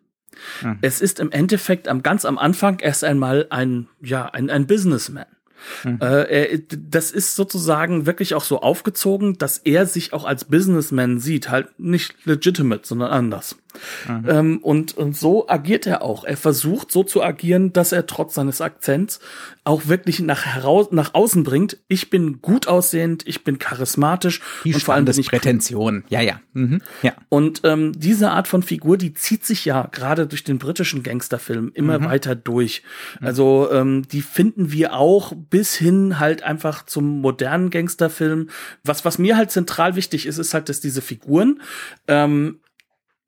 Mhm. 0.63 0.79
Es 0.81 1.01
ist 1.01 1.21
im 1.21 1.31
Endeffekt 1.31 1.89
am 1.89 2.03
ganz 2.03 2.25
am 2.25 2.39
Anfang 2.39 2.81
erst 2.81 3.05
einmal 3.05 3.47
ein, 3.51 3.89
ja, 4.01 4.27
ein, 4.27 4.51
ein 4.51 4.67
Businessman. 4.67 5.27
Mhm. 5.85 5.99
Äh, 6.01 6.61
das 6.69 7.11
ist 7.11 7.37
sozusagen 7.37 8.07
wirklich 8.07 8.35
auch 8.35 8.45
so 8.45 8.61
aufgezogen, 8.61 9.39
dass 9.39 9.59
er 9.59 9.87
sich 9.87 10.13
auch 10.13 10.25
als 10.25 10.45
Businessman 10.45 11.19
sieht, 11.19 11.51
halt 11.51 11.79
nicht 11.79 12.27
legitimate, 12.27 12.87
sondern 12.87 13.11
anders. 13.11 13.57
Mhm. 14.09 14.29
Ähm, 14.29 14.59
und, 14.59 14.97
und 14.97 15.17
so 15.17 15.49
agiert 15.49 15.87
er 15.87 16.03
auch. 16.03 16.25
Er 16.25 16.37
versucht 16.37 16.91
so 16.91 17.05
zu 17.05 17.23
agieren, 17.23 17.73
dass 17.73 17.93
er 17.93 18.07
trotz 18.07 18.35
seines 18.35 18.61
Akzents 18.61 19.21
auch 19.65 19.87
wirklich 19.87 20.21
nach, 20.21 20.45
heraus, 20.45 20.89
nach 20.91 21.15
außen 21.15 21.45
bringt. 21.45 21.79
Ich 21.89 22.11
bin 22.11 22.43
gut 22.43 22.67
aussehend, 22.67 23.27
ich 23.27 23.45
bin 23.45 23.59
charismatisch 23.59 24.41
die 24.65 24.75
und 24.75 24.83
vor 24.83 24.95
allem 24.95 25.05
bin 25.05 25.25
Prätension. 25.25 26.05
Ja, 26.09 26.21
ja. 26.21 26.41
Mhm. 26.53 26.83
ja. 27.03 27.13
Und 27.29 27.61
ähm, 27.65 27.93
diese 27.97 28.31
Art 28.31 28.49
von 28.49 28.63
Figur, 28.63 28.99
die 28.99 29.15
zieht 29.15 29.45
sich 29.45 29.65
ja 29.65 29.89
gerade 29.93 30.27
durch 30.27 30.43
den 30.43 30.59
britischen 30.59 31.03
Gangsterfilm 31.03 31.71
immer 31.75 32.01
mhm. 32.01 32.05
weiter 32.07 32.35
durch. 32.35 32.83
Mhm. 33.21 33.27
Also 33.27 33.69
ähm, 33.71 34.03
die 34.11 34.23
finden 34.23 34.73
wir 34.73 34.95
auch 34.95 35.33
bis 35.51 35.75
hin 35.75 36.19
halt 36.19 36.43
einfach 36.43 36.85
zum 36.87 37.21
modernen 37.21 37.71
Gangsterfilm. 37.71 38.49
Was 38.83 39.05
was 39.05 39.19
mir 39.19 39.37
halt 39.37 39.51
zentral 39.51 39.95
wichtig 39.95 40.27
ist, 40.27 40.39
ist 40.39 40.55
halt, 40.55 40.69
dass 40.69 40.81
diese 40.81 41.03
Figuren 41.03 41.61
ähm, 42.09 42.59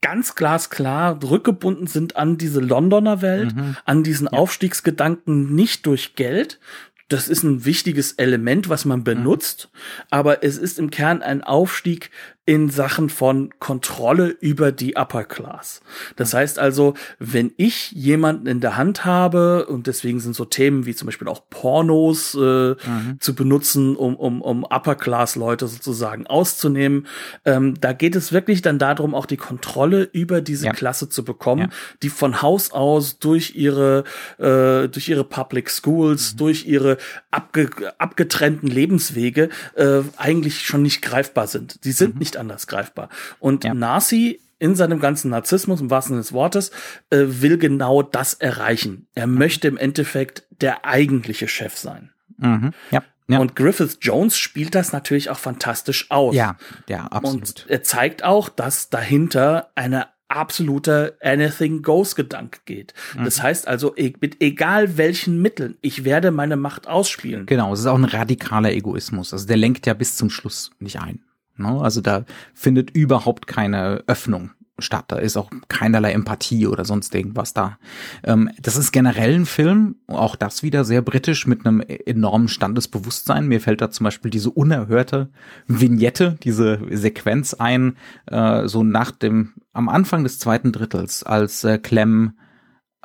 ganz 0.04 0.34
glasklar 0.34 1.18
rückgebunden 1.22 1.86
sind 1.86 2.16
an 2.16 2.36
diese 2.36 2.60
Londoner 2.60 3.22
Welt, 3.22 3.56
mhm. 3.56 3.74
an 3.86 4.02
diesen 4.02 4.28
ja. 4.30 4.38
Aufstiegsgedanken 4.38 5.54
nicht 5.54 5.86
durch 5.86 6.14
Geld. 6.14 6.60
Das 7.08 7.30
ist 7.30 7.42
ein 7.42 7.64
wichtiges 7.64 8.12
Element, 8.12 8.68
was 8.68 8.84
man 8.84 9.02
benutzt, 9.02 9.70
mhm. 9.72 9.78
aber 10.10 10.44
es 10.44 10.58
ist 10.58 10.78
im 10.78 10.90
Kern 10.90 11.22
ein 11.22 11.42
Aufstieg 11.42 12.10
in 12.46 12.68
Sachen 12.68 13.08
von 13.08 13.50
Kontrolle 13.58 14.28
über 14.28 14.70
die 14.70 14.96
Upper 14.96 15.24
Class. 15.24 15.80
Das 16.16 16.34
heißt 16.34 16.58
also, 16.58 16.92
wenn 17.18 17.52
ich 17.56 17.92
jemanden 17.92 18.46
in 18.46 18.60
der 18.60 18.76
Hand 18.76 19.06
habe, 19.06 19.66
und 19.66 19.86
deswegen 19.86 20.20
sind 20.20 20.36
so 20.36 20.44
Themen 20.44 20.84
wie 20.84 20.94
zum 20.94 21.06
Beispiel 21.06 21.28
auch 21.28 21.48
Pornos 21.48 22.34
äh, 22.34 22.38
mhm. 22.38 23.16
zu 23.18 23.34
benutzen, 23.34 23.96
um, 23.96 24.14
um, 24.16 24.42
um 24.42 24.64
Upper 24.64 24.94
Class 24.94 25.36
Leute 25.36 25.66
sozusagen 25.66 26.26
auszunehmen, 26.26 27.06
ähm, 27.46 27.80
da 27.80 27.94
geht 27.94 28.14
es 28.14 28.32
wirklich 28.32 28.60
dann 28.60 28.78
darum, 28.78 29.14
auch 29.14 29.26
die 29.26 29.38
Kontrolle 29.38 30.02
über 30.12 30.42
diese 30.42 30.66
ja. 30.66 30.72
Klasse 30.72 31.08
zu 31.08 31.24
bekommen, 31.24 31.62
ja. 31.62 31.68
die 32.02 32.10
von 32.10 32.42
Haus 32.42 32.72
aus 32.72 33.18
durch 33.18 33.54
ihre, 33.54 34.04
äh, 34.36 34.88
durch 34.88 35.08
ihre 35.08 35.24
Public 35.24 35.70
Schools, 35.70 36.34
mhm. 36.34 36.36
durch 36.36 36.66
ihre 36.66 36.98
abge 37.30 37.70
abgetrennten 37.98 38.68
Lebenswege 38.68 39.48
äh, 39.76 40.00
eigentlich 40.18 40.66
schon 40.66 40.82
nicht 40.82 41.00
greifbar 41.00 41.46
sind. 41.46 41.84
Die 41.84 41.92
sind 41.92 42.14
mhm. 42.14 42.18
nicht 42.18 42.33
nicht 42.34 42.40
anders 42.40 42.66
greifbar. 42.66 43.08
Und 43.38 43.64
ja. 43.64 43.74
Nasi 43.74 44.40
in 44.58 44.74
seinem 44.74 45.00
ganzen 45.00 45.30
Narzissmus, 45.30 45.80
im 45.80 45.90
wahrsten 45.90 46.14
Sinne 46.14 46.22
des 46.22 46.32
Wortes, 46.32 46.70
äh, 47.10 47.24
will 47.26 47.58
genau 47.58 48.02
das 48.02 48.34
erreichen. 48.34 49.08
Er 49.14 49.26
möchte 49.26 49.68
im 49.68 49.76
Endeffekt 49.76 50.44
der 50.50 50.84
eigentliche 50.84 51.48
Chef 51.48 51.76
sein. 51.76 52.12
Mhm. 52.38 52.72
Ja. 52.90 53.02
Ja. 53.26 53.38
Und 53.38 53.56
Griffith 53.56 53.98
Jones 54.02 54.36
spielt 54.36 54.74
das 54.74 54.92
natürlich 54.92 55.30
auch 55.30 55.38
fantastisch 55.38 56.10
aus. 56.10 56.34
Ja, 56.34 56.56
ja, 56.90 57.06
absolut. 57.06 57.62
Und 57.62 57.70
er 57.70 57.82
zeigt 57.82 58.22
auch, 58.22 58.50
dass 58.50 58.90
dahinter 58.90 59.70
eine 59.74 60.08
absoluter 60.28 61.12
Anything 61.22 61.80
Goes 61.80 62.16
Gedanke 62.16 62.60
geht. 62.66 62.92
Mhm. 63.16 63.24
Das 63.24 63.42
heißt 63.42 63.66
also, 63.66 63.96
e-, 63.96 64.12
mit 64.20 64.42
egal 64.42 64.98
welchen 64.98 65.40
Mitteln, 65.40 65.78
ich 65.80 66.04
werde 66.04 66.32
meine 66.32 66.56
Macht 66.56 66.86
ausspielen. 66.86 67.46
Genau, 67.46 67.72
es 67.72 67.80
ist 67.80 67.86
auch 67.86 67.96
ein 67.96 68.04
radikaler 68.04 68.72
Egoismus. 68.72 69.32
Also 69.32 69.46
der 69.46 69.56
lenkt 69.56 69.86
ja 69.86 69.94
bis 69.94 70.16
zum 70.16 70.28
Schluss 70.28 70.70
nicht 70.78 71.00
ein. 71.00 71.20
Ne? 71.56 71.80
Also 71.80 72.00
da 72.00 72.24
findet 72.54 72.90
überhaupt 72.90 73.46
keine 73.46 74.04
Öffnung 74.06 74.50
statt. 74.78 75.04
Da 75.08 75.16
ist 75.16 75.36
auch 75.36 75.50
keinerlei 75.68 76.12
Empathie 76.12 76.66
oder 76.66 76.84
sonst 76.84 77.14
irgendwas 77.14 77.54
da. 77.54 77.78
Ähm, 78.24 78.50
das 78.60 78.76
ist 78.76 78.92
generell 78.92 79.34
ein 79.34 79.46
Film, 79.46 79.96
auch 80.08 80.36
das 80.36 80.62
wieder 80.62 80.84
sehr 80.84 81.02
britisch 81.02 81.46
mit 81.46 81.64
einem 81.64 81.80
enormen 81.80 82.48
Standesbewusstsein. 82.48 83.46
Mir 83.46 83.60
fällt 83.60 83.80
da 83.80 83.90
zum 83.90 84.04
Beispiel 84.04 84.30
diese 84.30 84.50
unerhörte 84.50 85.30
Vignette, 85.66 86.36
diese 86.42 86.80
Sequenz 86.90 87.54
ein, 87.54 87.96
äh, 88.26 88.66
so 88.66 88.82
nach 88.82 89.12
dem, 89.12 89.52
am 89.72 89.88
Anfang 89.88 90.24
des 90.24 90.38
zweiten 90.38 90.72
Drittels, 90.72 91.22
als 91.22 91.62
äh, 91.64 91.78
Clem 91.78 92.32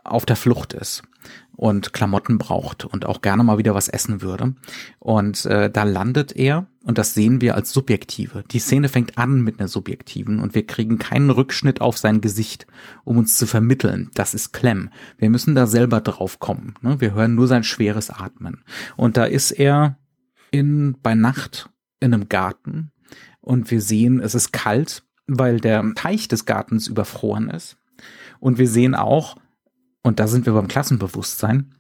auf 0.04 0.26
der 0.26 0.36
Flucht 0.36 0.74
ist 0.74 1.04
und 1.56 1.94
Klamotten 1.94 2.38
braucht 2.38 2.86
und 2.86 3.06
auch 3.06 3.22
gerne 3.22 3.44
mal 3.44 3.58
wieder 3.58 3.76
was 3.76 3.90
essen 3.90 4.22
würde. 4.22 4.56
Und 4.98 5.46
äh, 5.46 5.70
da 5.70 5.84
landet 5.84 6.36
er 6.36 6.68
und 6.90 6.98
das 6.98 7.14
sehen 7.14 7.40
wir 7.40 7.54
als 7.54 7.72
subjektive. 7.72 8.44
Die 8.50 8.58
Szene 8.58 8.90
fängt 8.90 9.20
an 9.20 9.42
mit 9.42 9.60
einer 9.60 9.68
subjektiven 9.68 10.40
und 10.40 10.56
wir 10.56 10.66
kriegen 10.66 10.98
keinen 10.98 11.30
Rückschnitt 11.30 11.82
auf 11.82 12.00
sein 12.00 12.20
Gesicht, 12.20 12.66
um 13.04 13.20
uns 13.20 13.38
zu 13.38 13.46
vermitteln. 13.46 14.10
Das 14.16 14.34
ist 14.34 14.54
Clem. 14.54 14.90
Wir 15.20 15.30
müssen 15.30 15.54
da 15.54 15.68
selber 15.68 16.02
drauf 16.02 16.40
kommen. 16.40 16.74
Ne? 16.82 17.00
Wir 17.00 17.14
hören 17.14 17.36
nur 17.36 17.48
sein 17.48 17.64
schweres 17.64 18.10
Atmen. 18.10 18.64
Und 18.98 19.18
da 19.18 19.26
ist 19.26 19.52
er 19.52 20.00
in 20.50 20.98
bei 21.04 21.14
Nacht 21.14 21.70
in 22.00 22.12
einem 22.12 22.28
Garten 22.28 22.92
und 23.40 23.70
wir 23.70 23.82
sehen, 23.84 24.20
es 24.20 24.34
ist 24.34 24.52
kalt, 24.52 25.04
weil 25.28 25.60
der 25.60 25.94
Teich 25.94 26.28
des 26.28 26.46
Gartens 26.46 26.88
überfroren 26.88 27.52
ist. 27.52 27.78
Und 28.40 28.58
wir 28.58 28.68
sehen 28.68 28.96
auch, 28.96 29.36
und 30.02 30.20
da 30.20 30.28
sind 30.28 30.48
wir 30.48 30.54
beim 30.54 30.68
Klassenbewusstsein, 30.68 31.76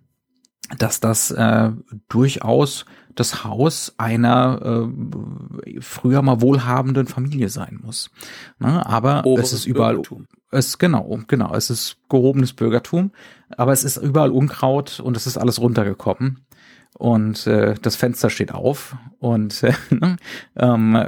dass 0.77 0.99
das 0.99 1.31
äh, 1.31 1.71
durchaus 2.07 2.85
das 3.15 3.43
Haus 3.43 3.93
einer 3.97 4.87
äh, 5.65 5.81
früher 5.81 6.21
mal 6.21 6.41
wohlhabenden 6.41 7.07
Familie 7.07 7.49
sein 7.49 7.79
muss. 7.83 8.11
Ne? 8.59 8.85
Aber 8.85 9.25
Oberes 9.25 9.51
es 9.51 9.59
ist 9.59 9.65
überall 9.65 9.95
Bürgertum. 9.95 10.27
es 10.51 10.77
genau 10.77 11.19
genau 11.27 11.53
es 11.53 11.69
ist 11.69 11.97
gehobenes 12.07 12.53
Bürgertum, 12.53 13.11
aber 13.57 13.73
es 13.73 13.83
ist 13.83 13.97
überall 13.97 14.31
Unkraut 14.31 14.99
und 14.99 15.17
es 15.17 15.27
ist 15.27 15.37
alles 15.37 15.59
runtergekommen 15.59 16.45
und 16.97 17.47
äh, 17.47 17.75
das 17.81 17.95
Fenster 17.95 18.29
steht 18.29 18.53
auf 18.53 18.95
und 19.19 19.63
äh, 19.63 19.73
ähm, 20.55 21.05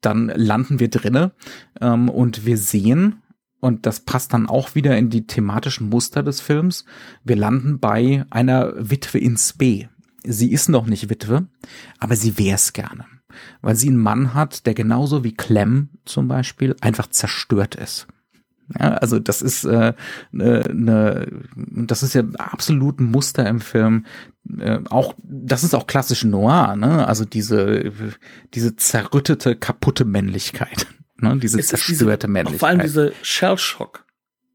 dann 0.00 0.32
landen 0.34 0.80
wir 0.80 0.88
drinne 0.88 1.32
ähm, 1.80 2.08
und 2.08 2.46
wir 2.46 2.56
sehen 2.56 3.22
und 3.60 3.86
das 3.86 4.00
passt 4.00 4.32
dann 4.32 4.48
auch 4.48 4.74
wieder 4.74 4.96
in 4.96 5.10
die 5.10 5.26
thematischen 5.26 5.88
Muster 5.88 6.22
des 6.22 6.40
Films. 6.40 6.84
Wir 7.24 7.36
landen 7.36 7.78
bei 7.78 8.24
einer 8.30 8.72
Witwe 8.76 9.18
in 9.18 9.36
Spee. 9.36 9.88
Sie 10.24 10.52
ist 10.52 10.68
noch 10.68 10.86
nicht 10.86 11.08
Witwe, 11.10 11.46
aber 11.98 12.16
sie 12.16 12.38
wär's 12.38 12.72
gerne. 12.72 13.04
Weil 13.62 13.76
sie 13.76 13.88
einen 13.88 13.98
Mann 13.98 14.34
hat, 14.34 14.66
der 14.66 14.74
genauso 14.74 15.24
wie 15.24 15.34
Clem 15.34 15.90
zum 16.04 16.28
Beispiel 16.28 16.74
einfach 16.80 17.08
zerstört 17.08 17.74
ist. 17.74 18.06
Ja, 18.78 18.94
also 18.94 19.18
das 19.18 19.42
ist 19.42 19.64
äh, 19.64 19.94
ne, 20.30 20.62
ne, 20.72 21.26
das 21.56 22.02
ist 22.02 22.14
ja 22.14 22.22
absolut 22.38 23.00
ein 23.00 23.04
Muster 23.04 23.48
im 23.48 23.60
Film. 23.60 24.06
Äh, 24.58 24.80
auch 24.90 25.14
das 25.22 25.64
ist 25.64 25.74
auch 25.74 25.86
klassisch 25.88 26.24
Noir, 26.24 26.76
ne? 26.76 27.06
Also 27.06 27.24
diese 27.24 27.92
diese 28.54 28.76
zerrüttete, 28.76 29.56
kaputte 29.56 30.04
Männlichkeit. 30.04 30.86
Ne? 31.22 31.36
Diese 31.38 31.58
zerstörte 31.60 32.26
diese, 32.26 32.28
Männlichkeit. 32.28 32.60
Vor 32.60 32.68
allem 32.68 32.80
diese 32.80 33.12
Shellshock. 33.22 34.04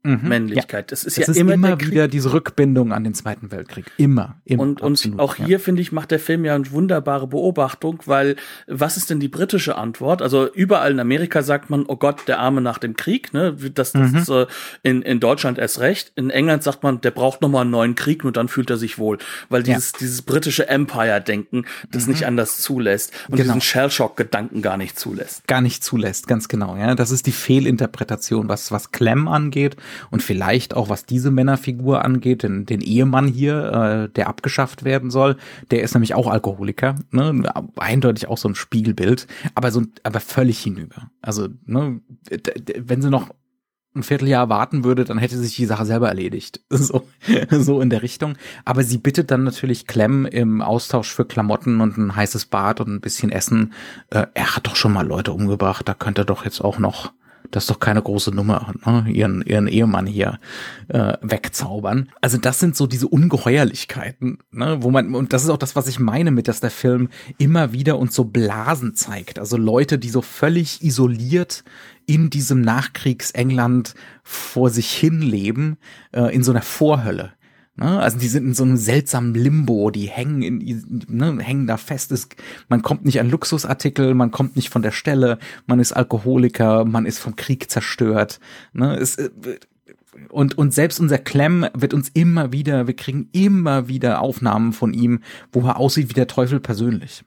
Mhm, 0.06 0.30
Männlichkeit. 0.30 0.92
Das 0.92 1.04
ist 1.04 1.18
das 1.18 1.26
ja 1.26 1.32
ist 1.32 1.38
immer, 1.38 1.54
immer 1.54 1.80
wieder 1.82 2.08
diese 2.08 2.32
Rückbindung 2.32 2.94
an 2.94 3.04
den 3.04 3.16
Zweiten 3.16 3.52
Weltkrieg. 3.52 3.86
Immer. 3.98 4.36
immer 4.46 4.62
und, 4.62 4.82
und 4.82 5.20
auch 5.20 5.36
hier, 5.36 5.48
ja. 5.48 5.60
finde 5.60 5.82
ich, 5.82 5.92
macht 5.92 6.12
der 6.12 6.20
Film 6.20 6.46
ja 6.46 6.54
eine 6.54 6.70
wunderbare 6.72 7.28
Beobachtung, 7.28 8.00
weil 8.06 8.36
was 8.68 8.98
ist 8.98 9.10
denn 9.10 9.20
die 9.20 9.28
britische 9.28 9.78
Antwort? 9.78 10.22
Also 10.22 10.52
überall 10.54 10.92
in 10.92 11.00
Amerika 11.00 11.42
sagt 11.42 11.72
man, 11.72 11.86
oh 11.88 11.96
Gott, 11.96 12.28
der 12.28 12.40
Arme 12.40 12.62
nach 12.62 12.78
dem 12.78 12.96
Krieg, 12.96 13.34
ne? 13.34 13.56
Das, 13.74 13.94
das 13.94 14.12
mhm. 14.12 14.18
ist 14.18 14.30
äh, 14.30 14.46
in, 14.84 15.02
in 15.02 15.20
Deutschland 15.20 15.58
erst 15.58 15.80
recht. 15.80 16.12
In 16.16 16.30
England 16.30 16.62
sagt 16.62 16.84
man, 16.84 17.02
der 17.02 17.12
braucht 17.12 17.42
nochmal 17.42 17.62
einen 17.62 17.72
neuen 17.72 17.96
Krieg, 17.96 18.24
nur 18.24 18.32
dann 18.32 18.48
fühlt 18.48 18.70
er 18.70 18.78
sich 18.78 19.00
wohl. 19.00 19.18
Weil 19.50 19.64
dieses, 19.64 19.94
ja. 19.94 19.98
dieses 20.02 20.22
britische 20.22 20.68
Empire-Denken 20.68 21.66
das 21.92 22.06
mhm. 22.06 22.14
nicht 22.14 22.26
anders 22.28 22.62
zulässt 22.62 23.12
und 23.28 23.38
genau. 23.38 23.54
diesen 23.54 23.62
Shellshock-Gedanken 23.62 24.62
gar 24.62 24.78
nicht 24.78 25.00
zulässt. 25.00 25.48
Gar 25.48 25.62
nicht 25.62 25.84
zulässt, 25.84 26.28
ganz 26.28 26.48
genau, 26.48 26.78
ja. 26.78 26.94
Das 26.94 27.10
ist 27.10 27.26
die 27.26 27.32
Fehlinterpretation, 27.32 28.48
was, 28.50 28.72
was 28.72 28.92
Clem 28.92 29.28
angeht 29.28 29.78
und 30.12 30.24
vielleicht 30.24 30.76
auch 30.76 30.90
was 30.90 31.06
diese 31.06 31.32
Männerfigur 31.32 32.04
angeht, 32.04 32.44
den, 32.44 32.66
den 32.66 32.82
Ehemann 32.82 33.28
hier, 33.28 34.08
äh, 34.08 34.14
der 34.14 34.28
abgeschafft 34.28 34.84
werden 34.84 35.10
soll, 35.10 35.38
der 35.72 35.84
ist 35.84 35.94
nämlich 35.94 36.16
auch 36.16 36.28
Alkoholiker, 36.28 36.96
ne? 37.12 37.44
eindeutig 37.78 38.28
auch 38.28 38.38
so 38.38 38.50
ein 38.50 38.56
Spiegelbild, 38.56 39.28
aber 39.54 39.72
so 39.72 39.84
aber 40.04 40.20
völlig 40.20 40.60
hinüber. 40.60 41.10
Also 41.22 41.48
ne, 41.66 42.02
wenn 42.78 43.02
sie 43.02 43.10
noch 43.10 43.30
ein 43.96 44.04
Vierteljahr 44.04 44.50
warten 44.50 44.84
würde, 44.84 45.06
dann 45.06 45.18
hätte 45.18 45.38
sich 45.38 45.56
die 45.56 45.66
Sache 45.66 45.86
selber 45.86 46.10
erledigt. 46.10 46.62
So, 46.86 47.08
so 47.50 47.82
in 47.82 47.90
der 47.90 48.04
Richtung. 48.04 48.38
Aber 48.66 48.84
sie 48.84 48.98
bittet 48.98 49.32
dann 49.32 49.44
natürlich 49.44 49.88
Clem 49.88 50.26
im 50.26 50.62
Austausch 50.62 51.12
für 51.12 51.26
Klamotten 51.26 51.82
und 51.82 51.98
ein 51.98 52.16
heißes 52.16 52.48
Bad 52.48 52.82
und 52.82 52.90
ein 52.90 53.02
bisschen 53.02 53.32
Essen. 53.32 53.74
Äh, 54.12 54.28
er 54.34 54.56
hat 54.56 54.68
doch 54.68 54.76
schon 54.76 54.94
mal 54.94 55.08
Leute 55.08 55.32
umgebracht, 55.32 55.88
da 55.88 55.94
könnte 55.94 56.24
er 56.24 56.26
doch 56.26 56.44
jetzt 56.46 56.62
auch 56.62 56.78
noch 56.78 57.14
das 57.52 57.64
ist 57.64 57.70
doch 57.70 57.80
keine 57.80 58.02
große 58.02 58.32
Nummer, 58.32 58.74
ne? 58.86 59.06
ihren, 59.10 59.42
ihren 59.42 59.68
Ehemann 59.68 60.06
hier 60.06 60.40
äh, 60.88 61.14
wegzaubern. 61.22 62.10
Also 62.22 62.38
das 62.38 62.60
sind 62.60 62.76
so 62.76 62.88
diese 62.88 63.08
Ungeheuerlichkeiten, 63.08 64.40
ne? 64.52 64.78
wo 64.82 64.92
man, 64.92 65.16
und 65.16 65.34
das 65.34 65.44
ist 65.44 65.50
auch 65.50 65.58
das, 65.58 65.76
was 65.76 65.88
ich 65.88 66.00
meine 66.00 66.32
mit, 66.32 66.48
dass 66.48 66.60
der 66.60 66.72
Film 66.72 67.10
immer 67.38 67.74
wieder 67.74 67.98
uns 67.98 68.16
so 68.16 68.26
Blasen 68.26 68.96
zeigt. 68.96 69.40
Also 69.40 69.58
Leute, 69.58 69.98
die 69.98 70.10
so 70.10 70.22
völlig 70.22 70.84
isoliert 70.84 71.64
in 72.06 72.30
diesem 72.30 72.62
Nachkriegsengland 72.62 73.96
vor 74.24 74.70
sich 74.70 74.92
hin 74.92 75.22
leben, 75.22 75.78
äh, 76.12 76.34
in 76.34 76.44
so 76.44 76.52
einer 76.52 76.62
Vorhölle. 76.62 77.34
Ne? 77.78 78.00
Also 78.00 78.18
die 78.18 78.28
sind 78.28 78.46
in 78.46 78.54
so 78.54 78.64
einem 78.64 78.78
seltsamen 78.78 79.34
Limbo, 79.34 79.92
die 79.92 80.08
hängen 80.08 80.42
in, 80.42 81.06
ne, 81.08 81.38
hängen 81.42 81.68
da 81.68 81.78
fest. 81.78 82.12
Ist, 82.12 82.36
man 82.70 82.82
kommt 82.82 83.06
nicht 83.06 83.20
an 83.20 83.30
Luxusartikel, 83.30 84.14
man 84.14 84.32
kommt 84.32 84.56
nicht 84.56 84.70
von 84.70 84.82
der 84.82 84.92
Stelle, 84.92 85.40
man 85.68 85.80
ist 85.80 85.92
Alkoholiker, 85.92 86.86
man 86.86 87.06
ist 87.06 87.20
vom 87.20 87.36
Krieg 87.36 87.70
zerstört. 87.70 88.40
Ne? 88.74 88.96
Es, 88.96 89.16
äh, 89.18 89.30
und, 90.30 90.58
und 90.58 90.74
selbst 90.74 91.00
unser 91.00 91.18
Clem 91.18 91.68
wird 91.74 91.94
uns 91.94 92.10
immer 92.10 92.54
wieder, 92.54 92.88
wir 92.88 92.96
kriegen 92.96 93.30
immer 93.34 93.90
wieder 93.90 94.22
Aufnahmen 94.22 94.72
von 94.72 94.94
ihm, 94.94 95.22
wo 95.52 95.62
er 95.68 95.78
aussieht 95.78 96.10
wie 96.10 96.14
der 96.14 96.28
Teufel 96.28 96.60
persönlich. 96.62 97.24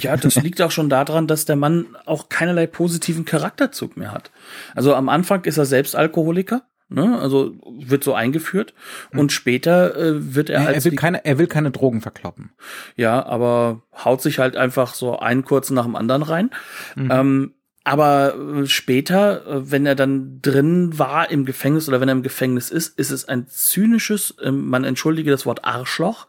Ja, 0.00 0.16
das 0.16 0.36
liegt 0.36 0.62
auch 0.62 0.70
schon 0.70 0.88
daran, 0.88 1.26
dass 1.26 1.44
der 1.44 1.56
Mann 1.56 1.86
auch 2.06 2.28
keinerlei 2.28 2.66
positiven 2.66 3.24
Charakterzug 3.24 3.96
mehr 3.96 4.12
hat. 4.12 4.30
Also 4.74 4.94
am 4.94 5.08
Anfang 5.08 5.44
ist 5.44 5.58
er 5.58 5.66
selbst 5.66 5.96
Alkoholiker. 5.96 6.62
Ne? 6.88 7.18
Also 7.18 7.54
wird 7.80 8.04
so 8.04 8.14
eingeführt 8.14 8.74
mhm. 9.12 9.20
und 9.20 9.32
später 9.32 9.96
äh, 9.96 10.34
wird 10.34 10.50
er 10.50 10.66
als 10.66 10.84
er 10.84 10.92
will 10.92 10.98
keine 10.98 11.24
er 11.24 11.38
will 11.38 11.46
keine 11.46 11.70
Drogen 11.70 12.00
verkloppen. 12.00 12.52
Ja, 12.96 13.24
aber 13.24 13.82
haut 14.04 14.20
sich 14.20 14.38
halt 14.38 14.56
einfach 14.56 14.94
so 14.94 15.18
einen 15.18 15.44
kurzen 15.44 15.74
nach 15.74 15.84
dem 15.84 15.96
anderen 15.96 16.22
rein. 16.22 16.50
Mhm. 16.94 17.10
Ähm, 17.10 17.54
aber 17.84 18.34
äh, 18.34 18.66
später, 18.66 19.46
äh, 19.46 19.70
wenn 19.70 19.84
er 19.84 19.94
dann 19.94 20.40
drin 20.40 20.98
war 20.98 21.30
im 21.30 21.44
Gefängnis 21.44 21.86
oder 21.86 22.00
wenn 22.00 22.08
er 22.08 22.14
im 22.14 22.22
Gefängnis 22.22 22.70
ist, 22.70 22.98
ist 22.98 23.10
es 23.10 23.28
ein 23.28 23.46
zynisches, 23.46 24.34
ähm, 24.42 24.68
man 24.68 24.84
entschuldige 24.84 25.30
das 25.30 25.44
Wort 25.44 25.64
Arschloch, 25.64 26.26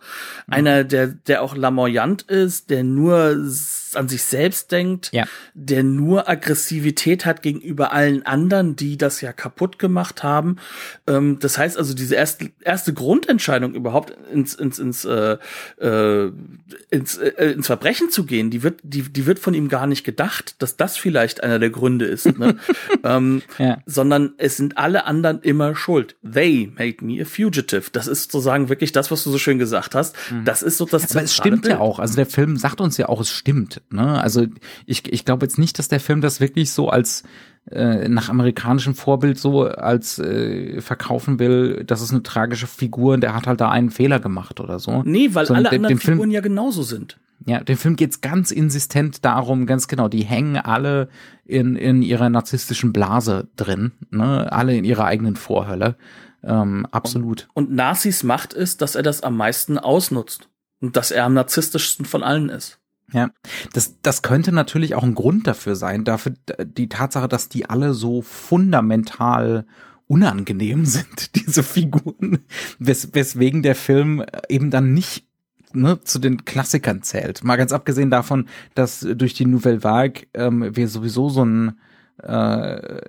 mhm. 0.48 0.54
einer, 0.54 0.84
der, 0.84 1.08
der 1.08 1.42
auch 1.42 1.56
lamoyant 1.56 2.24
ist, 2.24 2.70
der 2.70 2.84
nur 2.84 3.38
an 3.96 4.10
sich 4.10 4.24
selbst 4.24 4.74
denkt, 4.74 5.10
ja. 5.14 5.26
der 5.54 5.84
nur 5.84 6.28
Aggressivität 6.28 7.26
hat 7.26 7.42
gegenüber 7.42 7.94
allen 7.94 8.26
anderen, 8.26 8.76
die 8.76 8.98
das 8.98 9.22
ja 9.22 9.32
kaputt 9.32 9.80
gemacht 9.80 10.24
haben. 10.24 10.58
Ähm, 11.08 11.40
das 11.40 11.58
heißt 11.58 11.78
also, 11.78 11.94
diese 11.94 12.16
erste, 12.16 12.52
erste 12.62 12.94
Grundentscheidung 12.94 13.74
überhaupt 13.74 14.14
ins, 14.30 14.54
ins, 14.56 14.78
ins, 14.80 15.06
äh, 15.06 15.38
äh, 15.80 16.32
ins, 16.90 17.18
äh, 17.18 17.52
ins 17.52 17.68
Verbrechen 17.68 18.10
zu 18.10 18.26
gehen, 18.26 18.50
die 18.50 18.62
wird, 18.62 18.82
die, 18.84 19.04
die 19.04 19.26
wird 19.26 19.40
von 19.40 19.54
ihm 19.54 19.70
gar 19.70 19.88
nicht 19.88 20.04
gedacht, 20.04 20.62
dass 20.62 20.76
das 20.76 20.98
vielleicht 20.98 21.45
einer 21.46 21.60
der 21.60 21.70
Gründe 21.70 22.06
ist, 22.06 22.38
ne? 22.38 22.56
ähm, 23.04 23.42
ja. 23.58 23.78
sondern 23.86 24.34
es 24.38 24.58
sind 24.58 24.78
alle 24.78 25.06
anderen 25.06 25.40
immer 25.42 25.76
schuld. 25.76 26.18
They 26.30 26.72
made 26.78 26.98
me 27.02 27.22
a 27.22 27.26
fugitive. 27.26 27.92
Das 27.92 28.08
ist 28.08 28.32
sozusagen 28.32 28.70
wirklich 28.70 28.92
das, 28.92 29.12
was 29.12 29.24
du 29.24 29.32
so 29.32 29.38
schön 29.38 29.60
gesagt 29.60 29.96
hast. 29.96 30.16
Mhm. 30.32 30.44
Das 30.44 30.62
ist 30.62 30.78
so 30.78 30.86
das. 30.86 31.12
Aber 31.12 31.24
es 31.24 31.34
stimmt 31.34 31.62
Bild. 31.62 31.76
ja 31.76 31.80
auch. 31.80 32.00
Also 32.00 32.16
der 32.16 32.26
Film 32.26 32.58
sagt 32.58 32.82
uns 32.82 32.98
ja 32.98 33.08
auch, 33.08 33.22
es 33.22 33.30
stimmt. 33.30 33.82
Ne? 33.92 34.22
Also 34.22 34.48
ich, 34.86 35.12
ich 35.12 35.24
glaube 35.24 35.46
jetzt 35.46 35.58
nicht, 35.58 35.80
dass 35.80 35.88
der 35.88 36.00
Film 36.00 36.22
das 36.22 36.42
wirklich 36.42 36.72
so 36.72 36.90
als 36.90 37.24
äh, 37.72 38.08
nach 38.10 38.30
amerikanischem 38.30 38.94
Vorbild 38.94 39.40
so 39.40 39.64
als 39.64 40.20
äh, 40.20 40.82
verkaufen 40.82 41.40
will, 41.40 41.84
das 41.84 42.02
ist 42.02 42.12
eine 42.12 42.22
tragische 42.22 42.68
Figur 42.68 43.16
und 43.16 43.22
der 43.22 43.34
hat 43.34 43.48
halt 43.48 43.60
da 43.60 43.70
einen 43.70 43.90
Fehler 43.90 44.20
gemacht 44.20 44.60
oder 44.60 44.80
so. 44.80 45.02
Nee, 45.04 45.30
weil 45.34 45.46
Sondern 45.48 45.66
alle 45.66 45.76
anderen 45.76 45.98
Figuren 45.98 46.20
Film, 46.20 46.32
ja 46.32 46.42
genauso 46.42 46.84
sind. 46.84 47.18
Ja, 47.46 47.60
dem 47.60 47.78
Film 47.78 47.96
geht's 47.96 48.22
ganz 48.22 48.52
insistent 48.52 49.24
darum, 49.26 49.66
ganz 49.66 49.88
genau, 49.88 50.08
die 50.08 50.24
hängen 50.24 50.58
alle 50.58 51.10
in, 51.46 51.76
in 51.76 52.02
ihrer 52.02 52.30
narzisstischen 52.30 52.92
Blase 52.94 53.50
drin, 53.56 53.92
ne? 54.10 54.52
alle 54.52 54.76
in 54.76 54.84
ihrer 54.84 55.06
eigenen 55.06 55.36
Vorhölle. 55.36 55.96
Ähm, 56.44 56.88
absolut. 56.92 57.48
Und, 57.54 57.68
und 57.68 57.76
Nazis 57.76 58.24
Macht 58.24 58.54
ist, 58.54 58.82
dass 58.82 58.96
er 58.96 59.04
das 59.04 59.22
am 59.22 59.38
meisten 59.38 59.78
ausnutzt. 59.78 60.50
Und 60.82 60.98
dass 60.98 61.12
er 61.12 61.26
am 61.26 61.34
narzisstischsten 61.34 62.06
von 62.06 62.22
allen 62.22 62.50
ist. 62.50 62.80
Ja, 63.14 63.30
das, 63.74 64.02
das 64.02 64.22
könnte 64.22 64.52
natürlich 64.52 64.96
auch 64.96 65.04
ein 65.04 65.16
Grund 65.16 65.48
dafür 65.48 65.76
sein, 65.76 66.04
dafür 66.04 66.34
die 66.64 66.90
Tatsache, 66.90 67.28
dass 67.28 67.50
die 67.50 67.70
alle 67.70 67.94
so 67.94 68.22
fundamental 68.22 69.66
unangenehm 70.08 70.86
sind, 70.86 71.36
diese 71.36 71.64
Figuren, 71.64 72.40
wes 72.80 73.14
weswegen 73.14 73.62
der 73.62 73.76
Film 73.76 74.24
eben 74.50 74.72
dann 74.72 74.94
nicht 74.94 75.25
ne, 75.76 76.00
zu 76.02 76.20
den 76.20 76.46
Klassikern 76.46 77.02
zählt. 77.02 77.44
Mal 77.44 77.58
ganz 77.58 77.72
abgesehen 77.72 78.10
davon, 78.10 78.48
dass 78.74 79.00
durch 79.00 79.34
die 79.34 79.46
Nouvelle 79.46 79.84
Vague 79.84 80.28
ähm, 80.34 80.76
wir 80.76 80.88
sowieso 80.88 81.30
so 81.30 81.44
ein 81.44 81.78
äh, 82.22 83.02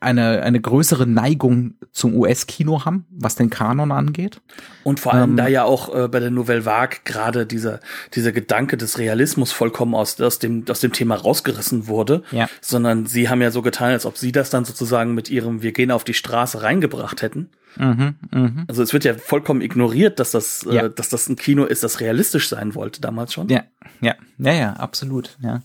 eine, 0.00 0.42
eine 0.42 0.60
größere 0.60 1.06
Neigung 1.06 1.74
zum 1.92 2.14
US-Kino 2.14 2.84
haben, 2.84 3.06
was 3.10 3.34
den 3.34 3.50
Kanon 3.50 3.92
angeht. 3.92 4.40
Und 4.84 5.00
vor 5.00 5.14
allem, 5.14 5.30
ähm, 5.30 5.36
da 5.36 5.48
ja 5.48 5.64
auch 5.64 5.94
äh, 5.94 6.08
bei 6.08 6.20
der 6.20 6.30
Nouvelle 6.30 6.64
Vague 6.64 6.98
gerade 7.04 7.46
dieser, 7.46 7.80
dieser 8.14 8.32
Gedanke 8.32 8.76
des 8.76 8.98
Realismus 8.98 9.52
vollkommen 9.52 9.94
aus, 9.94 10.20
aus, 10.20 10.38
dem, 10.38 10.64
aus 10.68 10.80
dem 10.80 10.92
Thema 10.92 11.16
rausgerissen 11.16 11.86
wurde, 11.86 12.22
ja. 12.30 12.48
sondern 12.60 13.06
sie 13.06 13.28
haben 13.28 13.42
ja 13.42 13.50
so 13.50 13.62
getan, 13.62 13.90
als 13.90 14.06
ob 14.06 14.16
sie 14.16 14.32
das 14.32 14.50
dann 14.50 14.64
sozusagen 14.64 15.14
mit 15.14 15.30
ihrem 15.30 15.62
Wir 15.62 15.72
gehen 15.72 15.90
auf 15.90 16.04
die 16.04 16.14
Straße 16.14 16.62
reingebracht 16.62 17.22
hätten. 17.22 17.50
Mhm, 17.76 18.14
mh. 18.30 18.64
Also 18.68 18.82
es 18.82 18.92
wird 18.92 19.04
ja 19.04 19.14
vollkommen 19.14 19.60
ignoriert, 19.60 20.18
dass 20.18 20.30
das, 20.30 20.64
äh, 20.64 20.74
ja. 20.74 20.82
äh, 20.84 20.90
dass 20.90 21.08
das 21.08 21.28
ein 21.28 21.36
Kino 21.36 21.64
ist, 21.64 21.82
das 21.82 22.00
realistisch 22.00 22.48
sein 22.48 22.74
wollte 22.74 23.00
damals 23.00 23.32
schon. 23.32 23.48
Ja, 23.48 23.64
ja, 24.00 24.14
ja, 24.38 24.52
ja, 24.52 24.72
absolut. 24.74 25.36
Ja. 25.42 25.62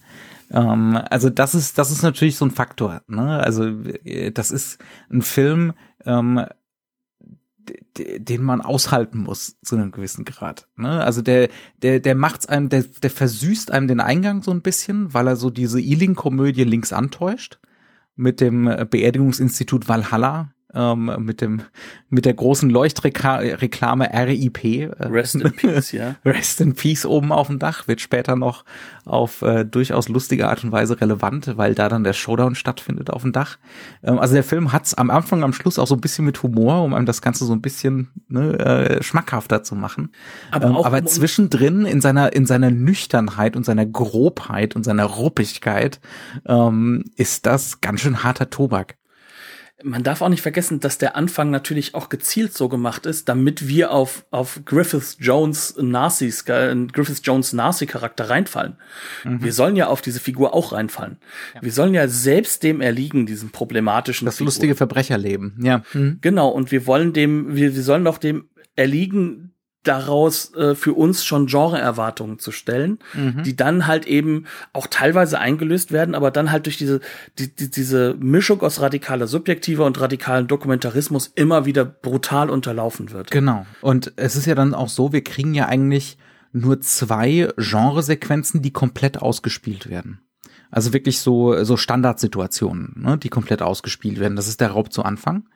Ähm, 0.52 0.99
also 1.10 1.30
das 1.30 1.56
ist, 1.56 1.78
das 1.78 1.91
ist 1.91 2.04
natürlich 2.04 2.36
so 2.36 2.45
ein 2.45 2.52
Faktor. 2.52 3.02
Ne? 3.08 3.39
Also 3.39 3.66
äh, 4.04 4.32
das 4.32 4.52
ist 4.52 4.80
ein 5.10 5.22
Film, 5.22 5.74
ähm, 6.06 6.45
den 7.95 8.41
man 8.43 8.62
aushalten 8.62 9.20
muss 9.20 9.60
zu 9.62 9.76
einem 9.76 9.91
gewissen 9.91 10.26
Grad. 10.26 10.68
Ne? 10.76 11.04
Also 11.04 11.22
der, 11.22 11.49
der, 11.82 11.99
der 11.99 12.16
macht's 12.16 12.47
einem, 12.47 12.70
der, 12.70 12.84
der 12.84 13.10
versüßt 13.10 13.72
einem 13.72 13.88
den 13.88 13.99
Eingang 13.99 14.43
so 14.43 14.52
ein 14.52 14.62
bisschen, 14.62 15.14
weil 15.14 15.28
er 15.28 15.36
so 15.36 15.49
diese 15.49 15.80
Ealing-Komödie 15.80 16.64
links 16.64 16.91
antäuscht 16.91 17.60
mit 18.16 18.41
dem 18.41 18.66
Beerdigungsinstitut 18.89 19.88
Valhalla 19.88 20.54
ähm, 20.74 21.11
mit 21.19 21.41
dem 21.41 21.61
mit 22.09 22.26
der 22.26 22.34
großen 22.34 22.69
Leuchtreklame 22.69 24.09
RIP. 24.13 24.63
Äh, 24.63 24.89
Rest 24.99 25.36
in 25.36 25.51
Peace, 25.53 25.91
ja. 25.93 26.15
Rest 26.26 26.59
in 26.61 26.76
Peace 26.76 27.05
oben 27.05 27.32
auf 27.32 27.47
dem 27.47 27.59
Dach 27.59 27.88
wird 27.88 28.01
später 28.01 28.36
noch 28.36 28.65
auf 29.05 29.41
äh, 29.41 29.65
durchaus 29.65 30.09
lustige 30.09 30.47
Art 30.49 30.63
und 30.63 30.72
Weise 30.72 30.99
relevant, 30.99 31.53
weil 31.57 31.74
da 31.74 31.89
dann 31.89 32.03
der 32.03 32.13
Showdown 32.13 32.55
stattfindet 32.55 33.09
auf 33.09 33.22
dem 33.22 33.32
Dach. 33.32 33.57
Ähm, 34.03 34.19
also 34.19 34.34
der 34.34 34.43
Film 34.43 34.72
hat's 34.72 34.93
am 34.93 35.09
Anfang, 35.09 35.43
am 35.43 35.53
Schluss 35.53 35.80
auch 35.80 35.88
so 35.88 35.95
ein 35.95 36.01
bisschen 36.01 36.26
mit 36.26 36.43
Humor, 36.43 36.84
um 36.84 36.93
einem 36.93 37.05
das 37.05 37.22
Ganze 37.22 37.45
so 37.45 37.53
ein 37.53 37.61
bisschen 37.61 38.09
ne, 38.28 38.59
äh, 38.59 39.03
schmackhafter 39.03 39.63
zu 39.63 39.76
machen. 39.76 40.11
Aber, 40.51 40.67
ähm, 40.67 40.76
aber 40.76 41.05
zwischendrin 41.05 41.86
in 41.86 42.01
seiner 42.01 42.34
in 42.34 42.45
seiner 42.45 42.72
Nüchternheit 42.72 43.55
und 43.55 43.65
seiner 43.65 43.86
Grobheit 43.86 44.76
und 44.76 44.84
seiner 44.84 45.05
Ruppigkeit 45.05 45.99
ähm, 46.45 47.05
ist 47.15 47.45
das 47.45 47.82
ganz 47.82 48.01
schön 48.01 48.24
harter 48.24 48.49
Tobak 48.49 48.95
man 49.84 50.03
darf 50.03 50.21
auch 50.21 50.29
nicht 50.29 50.41
vergessen, 50.41 50.79
dass 50.79 50.97
der 50.97 51.15
Anfang 51.15 51.49
natürlich 51.49 51.95
auch 51.95 52.09
gezielt 52.09 52.53
so 52.53 52.69
gemacht 52.69 53.05
ist, 53.05 53.29
damit 53.29 53.67
wir 53.67 53.91
auf, 53.91 54.25
auf 54.32 54.61
Griffith 54.65 55.17
Jones 55.19 55.75
Nazis, 55.79 56.41
äh, 56.47 56.75
Griffith 56.91 57.21
Jones 57.23 57.53
Nazi-Charakter 57.53 58.29
reinfallen. 58.29 58.77
Mhm. 59.23 59.43
Wir 59.43 59.53
sollen 59.53 59.75
ja 59.75 59.88
auf 59.88 60.01
diese 60.01 60.19
Figur 60.19 60.53
auch 60.53 60.73
reinfallen. 60.73 61.17
Ja. 61.55 61.61
Wir 61.63 61.71
sollen 61.71 61.93
ja 61.93 62.07
selbst 62.07 62.63
dem 62.63 62.82
erliegen, 62.82 63.25
diesem 63.25 63.51
problematischen. 63.51 64.25
Das 64.25 64.38
Figur. 64.38 64.47
lustige 64.47 64.75
Verbrecherleben, 64.75 65.59
ja. 65.61 65.84
Mhm. 65.93 66.19
Genau, 66.21 66.49
und 66.49 66.71
wir 66.71 66.86
wollen 66.88 67.13
dem, 67.13 67.55
wir, 67.55 67.75
wir 67.75 67.84
sollen 67.84 68.05
doch 68.05 68.17
dem 68.17 68.45
erliegen, 68.75 69.51
daraus 69.84 70.53
äh, 70.55 70.75
für 70.75 70.93
uns 70.93 71.25
schon 71.25 71.47
Genre-Erwartungen 71.47 72.39
zu 72.39 72.51
stellen, 72.51 72.99
mhm. 73.13 73.43
die 73.43 73.55
dann 73.55 73.88
halt 73.88 74.05
eben 74.05 74.45
auch 74.73 74.88
teilweise 74.88 75.39
eingelöst 75.39 75.91
werden, 75.91 76.13
aber 76.13 76.32
dann 76.32 76.51
halt 76.51 76.65
durch 76.65 76.77
diese, 76.77 76.99
die, 77.39 77.53
die, 77.53 77.71
diese 77.71 78.15
Mischung 78.19 78.61
aus 78.61 78.82
radikaler 78.82 79.27
Subjektiver 79.27 79.86
und 79.86 79.99
radikalen 79.99 80.47
Dokumentarismus 80.47 81.32
immer 81.34 81.65
wieder 81.65 81.86
brutal 81.86 82.49
unterlaufen 82.49 83.11
wird. 83.11 83.32
Genau. 83.32 83.65
Und 83.82 84.13
es 84.17 84.36
ist 84.36 84.45
ja 84.45 84.55
dann 84.55 84.73
auch 84.73 84.89
so, 84.89 85.13
wir 85.13 85.23
kriegen 85.23 85.53
ja 85.53 85.67
eigentlich 85.67 86.17
nur 86.53 86.82
zwei 86.82 87.49
Genresequenzen, 87.57 88.61
die 88.61 88.71
komplett 88.71 89.21
ausgespielt 89.21 89.89
werden. 89.89 90.21
Also 90.69 90.93
wirklich 90.93 91.19
so, 91.19 91.63
so 91.63 91.75
Standardsituationen, 91.75 92.93
ne, 92.95 93.17
die 93.17 93.29
komplett 93.29 93.61
ausgespielt 93.61 94.19
werden. 94.19 94.36
Das 94.36 94.47
ist 94.47 94.61
der 94.61 94.71
Raub 94.71 94.93
zu 94.93 95.03
Anfang. 95.03 95.49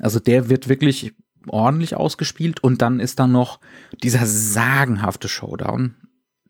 Also 0.00 0.18
der 0.18 0.48
wird 0.48 0.68
wirklich 0.68 1.14
ordentlich 1.48 1.96
ausgespielt 1.96 2.62
und 2.62 2.82
dann 2.82 3.00
ist 3.00 3.18
da 3.18 3.26
noch 3.26 3.60
dieser 4.02 4.26
sagenhafte 4.26 5.28
Showdown, 5.28 5.94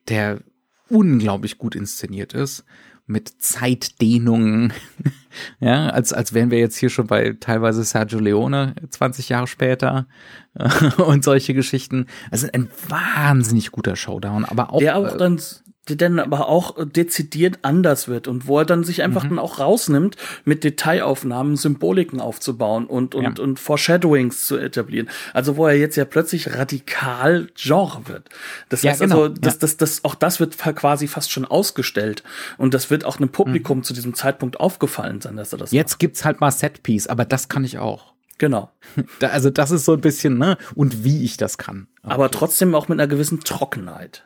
der 0.08 0.40
unglaublich 0.88 1.58
gut 1.58 1.74
inszeniert 1.74 2.34
ist 2.34 2.64
mit 3.06 3.42
Zeitdehnungen, 3.42 4.72
ja, 5.60 5.88
als, 5.88 6.12
als 6.12 6.32
wären 6.32 6.50
wir 6.50 6.58
jetzt 6.58 6.76
hier 6.76 6.90
schon 6.90 7.06
bei 7.06 7.36
teilweise 7.38 7.84
Sergio 7.84 8.18
Leone 8.20 8.74
20 8.90 9.28
Jahre 9.28 9.46
später 9.46 10.06
und 10.98 11.24
solche 11.24 11.54
Geschichten. 11.54 12.06
Also 12.30 12.48
ein 12.52 12.68
wahnsinnig 12.88 13.72
guter 13.72 13.96
Showdown, 13.96 14.44
aber 14.44 14.72
auch. 14.72 14.78
Der 14.78 14.96
auch 14.96 15.16
dann 15.16 15.40
der 15.88 15.96
dann 15.96 16.20
aber 16.20 16.48
auch 16.48 16.76
dezidiert 16.84 17.58
anders 17.62 18.06
wird 18.06 18.28
und 18.28 18.46
wo 18.46 18.58
er 18.58 18.64
dann 18.64 18.84
sich 18.84 19.02
einfach 19.02 19.24
mhm. 19.24 19.30
dann 19.30 19.38
auch 19.40 19.58
rausnimmt, 19.58 20.16
mit 20.44 20.62
Detailaufnahmen 20.62 21.56
Symboliken 21.56 22.20
aufzubauen 22.20 22.86
und, 22.86 23.14
und, 23.16 23.38
ja. 23.38 23.44
und 23.44 23.58
Foreshadowings 23.58 24.46
zu 24.46 24.56
etablieren. 24.58 25.08
Also 25.32 25.56
wo 25.56 25.66
er 25.66 25.74
jetzt 25.74 25.96
ja 25.96 26.04
plötzlich 26.04 26.54
radikal 26.54 27.48
Genre 27.56 28.06
wird. 28.06 28.28
Das 28.68 28.84
heißt 28.84 29.00
ja, 29.00 29.06
genau. 29.06 29.22
also, 29.22 29.34
das, 29.34 29.58
das, 29.58 29.76
das, 29.76 30.04
auch 30.04 30.14
das 30.14 30.38
wird 30.38 30.56
quasi 30.56 31.08
fast 31.08 31.32
schon 31.32 31.44
ausgestellt 31.44 32.22
und 32.58 32.74
das 32.74 32.90
wird 32.90 33.04
auch 33.04 33.18
einem 33.18 33.30
Publikum 33.30 33.78
mhm. 33.78 33.82
zu 33.82 33.92
diesem 33.92 34.14
Zeitpunkt 34.14 34.60
aufgefallen 34.60 35.20
sein, 35.20 35.36
dass 35.36 35.52
er 35.52 35.58
das 35.58 35.72
Jetzt 35.72 35.94
macht. 35.94 35.98
gibt's 35.98 36.24
halt 36.24 36.40
mal 36.40 36.52
Setpiece, 36.52 37.08
aber 37.08 37.24
das 37.24 37.48
kann 37.48 37.64
ich 37.64 37.78
auch. 37.78 38.12
Genau. 38.38 38.70
Da, 39.18 39.28
also 39.28 39.50
das 39.50 39.70
ist 39.70 39.84
so 39.84 39.94
ein 39.94 40.00
bisschen, 40.00 40.38
ne, 40.38 40.58
und 40.74 41.04
wie 41.04 41.24
ich 41.24 41.36
das 41.36 41.58
kann. 41.58 41.88
Okay. 42.02 42.14
Aber 42.14 42.30
trotzdem 42.30 42.74
auch 42.74 42.88
mit 42.88 42.98
einer 42.98 43.08
gewissen 43.08 43.40
Trockenheit. 43.40 44.24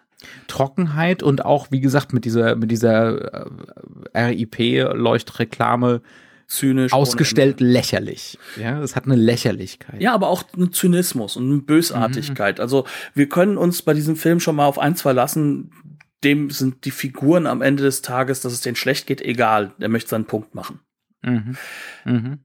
Trockenheit 0.48 1.22
und 1.22 1.44
auch, 1.44 1.70
wie 1.70 1.80
gesagt, 1.80 2.12
mit 2.12 2.24
dieser, 2.24 2.56
mit 2.56 2.70
dieser 2.70 3.46
äh, 4.14 4.20
RIP-Leuchtreklame 4.20 6.00
zynisch 6.46 6.92
ausgestellt 6.92 7.60
lächerlich. 7.60 8.38
Ja, 8.56 8.80
es 8.80 8.94
hat 8.94 9.06
eine 9.06 9.16
Lächerlichkeit. 9.16 10.00
Ja, 10.00 10.14
aber 10.14 10.28
auch 10.28 10.44
einen 10.54 10.72
Zynismus 10.72 11.36
und 11.36 11.50
eine 11.50 11.60
Bösartigkeit. 11.60 12.58
Mhm. 12.58 12.62
Also 12.62 12.86
wir 13.14 13.28
können 13.28 13.56
uns 13.58 13.82
bei 13.82 13.94
diesem 13.94 14.16
Film 14.16 14.40
schon 14.40 14.56
mal 14.56 14.66
auf 14.66 14.78
eins 14.78 15.02
verlassen. 15.02 15.70
Dem 16.24 16.50
sind 16.50 16.84
die 16.84 16.92
Figuren 16.92 17.46
am 17.46 17.62
Ende 17.62 17.82
des 17.82 18.02
Tages, 18.02 18.40
dass 18.40 18.52
es 18.52 18.60
denen 18.60 18.76
schlecht 18.76 19.06
geht, 19.06 19.20
egal. 19.20 19.74
Er 19.78 19.88
möchte 19.88 20.10
seinen 20.10 20.24
Punkt 20.24 20.54
machen. 20.54 20.80
Mhm. 21.22 21.56
Mhm 22.04 22.38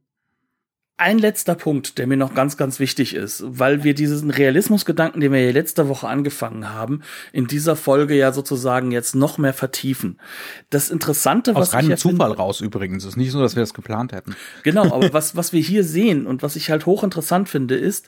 ein 1.02 1.18
letzter 1.18 1.56
Punkt, 1.56 1.98
der 1.98 2.06
mir 2.06 2.16
noch 2.16 2.36
ganz, 2.36 2.58
ganz 2.58 2.80
wichtig 2.80 3.16
ist, 3.16 3.44
weil 3.46 3.84
wir 3.84 3.96
diesen 3.96 4.30
Realismusgedanken, 4.30 5.20
den 5.20 5.34
wir 5.34 5.44
ja 5.44 5.52
letzte 5.52 5.90
Woche 5.90 6.08
angefangen 6.08 6.70
haben, 6.70 7.02
in 7.34 7.48
dieser 7.48 7.76
Folge 7.76 8.16
ja 8.16 8.32
sozusagen 8.32 8.92
jetzt 8.92 9.16
noch 9.16 9.40
mehr 9.40 9.54
vertiefen. 9.54 10.20
Das 10.70 10.92
Interessante, 10.92 11.56
was 11.56 11.70
Aus 11.70 11.74
reinem 11.74 11.98
Zufall 11.98 12.28
finde, 12.28 12.38
raus 12.38 12.62
übrigens. 12.62 13.04
Es 13.04 13.10
ist 13.10 13.18
nicht 13.18 13.32
so, 13.32 13.42
dass 13.42 13.56
wir 13.56 13.64
das 13.64 13.74
geplant 13.74 14.14
hätten. 14.14 14.36
Genau, 14.62 14.84
aber 14.94 15.12
was, 15.12 15.36
was 15.36 15.54
wir 15.54 15.62
hier 15.62 15.84
sehen 15.84 16.28
und 16.28 16.44
was 16.44 16.56
ich 16.56 16.70
halt 16.70 16.86
hochinteressant 16.86 17.50
finde, 17.50 17.76
ist, 17.76 18.08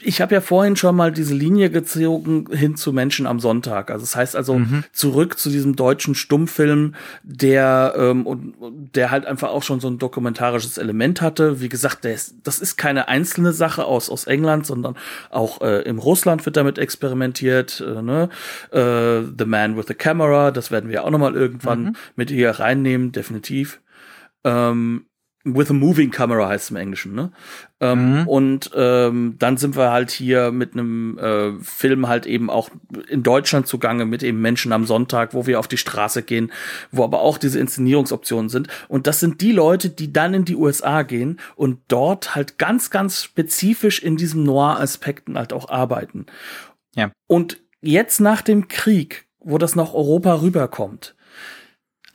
ich 0.00 0.20
habe 0.20 0.34
ja 0.34 0.40
vorhin 0.40 0.76
schon 0.76 0.96
mal 0.96 1.12
diese 1.12 1.34
Linie 1.34 1.70
gezogen 1.70 2.46
hin 2.50 2.76
zu 2.76 2.92
Menschen 2.92 3.26
am 3.26 3.40
Sonntag. 3.40 3.90
Also 3.90 4.04
das 4.04 4.16
heißt 4.16 4.36
also 4.36 4.58
mhm. 4.58 4.84
zurück 4.92 5.38
zu 5.38 5.50
diesem 5.50 5.76
deutschen 5.76 6.14
Stummfilm, 6.14 6.94
der 7.22 7.94
ähm, 7.96 8.26
und, 8.26 8.54
der 8.94 9.10
halt 9.10 9.26
einfach 9.26 9.50
auch 9.50 9.62
schon 9.62 9.80
so 9.80 9.88
ein 9.88 9.98
dokumentarisches 9.98 10.78
Element 10.78 11.20
hatte. 11.20 11.60
Wie 11.60 11.68
gesagt, 11.68 12.04
ist, 12.04 12.36
das 12.44 12.58
ist 12.58 12.76
keine 12.76 13.08
einzelne 13.08 13.52
Sache 13.52 13.84
aus 13.84 14.10
aus 14.10 14.26
England, 14.26 14.66
sondern 14.66 14.96
auch 15.30 15.60
äh, 15.60 15.82
im 15.82 15.98
Russland 15.98 16.44
wird 16.46 16.56
damit 16.56 16.78
experimentiert. 16.78 17.82
Äh, 17.86 18.02
ne? 18.02 18.28
äh, 18.70 19.22
the 19.38 19.44
Man 19.44 19.76
with 19.76 19.86
the 19.88 19.94
Camera, 19.94 20.50
das 20.50 20.70
werden 20.70 20.90
wir 20.90 21.04
auch 21.04 21.10
noch 21.10 21.18
mal 21.18 21.34
irgendwann 21.34 21.84
mhm. 21.84 21.96
mit 22.16 22.30
hier 22.30 22.50
reinnehmen, 22.50 23.12
definitiv. 23.12 23.80
Ähm, 24.44 25.06
With 25.48 25.70
a 25.70 25.74
Moving 25.74 26.10
Camera 26.10 26.48
heißt 26.48 26.64
es 26.64 26.70
im 26.70 26.76
Englischen, 26.76 27.14
ne? 27.14 27.30
Ähm, 27.78 28.20
mhm. 28.20 28.28
Und 28.28 28.70
ähm, 28.74 29.36
dann 29.38 29.56
sind 29.58 29.76
wir 29.76 29.92
halt 29.92 30.10
hier 30.10 30.50
mit 30.50 30.72
einem 30.72 31.18
äh, 31.18 31.52
Film 31.62 32.08
halt 32.08 32.26
eben 32.26 32.50
auch 32.50 32.70
in 33.08 33.22
Deutschland 33.22 33.68
zugange 33.68 34.06
mit 34.06 34.24
eben 34.24 34.40
Menschen 34.40 34.72
am 34.72 34.86
Sonntag, 34.86 35.34
wo 35.34 35.46
wir 35.46 35.60
auf 35.60 35.68
die 35.68 35.76
Straße 35.76 36.24
gehen, 36.24 36.50
wo 36.90 37.04
aber 37.04 37.20
auch 37.20 37.38
diese 37.38 37.60
Inszenierungsoptionen 37.60 38.48
sind. 38.48 38.68
Und 38.88 39.06
das 39.06 39.20
sind 39.20 39.40
die 39.40 39.52
Leute, 39.52 39.88
die 39.88 40.12
dann 40.12 40.34
in 40.34 40.44
die 40.44 40.56
USA 40.56 41.02
gehen 41.02 41.38
und 41.54 41.78
dort 41.86 42.34
halt 42.34 42.58
ganz, 42.58 42.90
ganz 42.90 43.22
spezifisch 43.22 44.02
in 44.02 44.16
diesem 44.16 44.42
Noir-Aspekten 44.42 45.38
halt 45.38 45.52
auch 45.52 45.68
arbeiten. 45.68 46.26
Ja. 46.96 47.12
Und 47.28 47.60
jetzt 47.82 48.20
nach 48.20 48.42
dem 48.42 48.66
Krieg, 48.66 49.26
wo 49.38 49.58
das 49.58 49.76
nach 49.76 49.94
Europa 49.94 50.40
rüberkommt, 50.40 51.14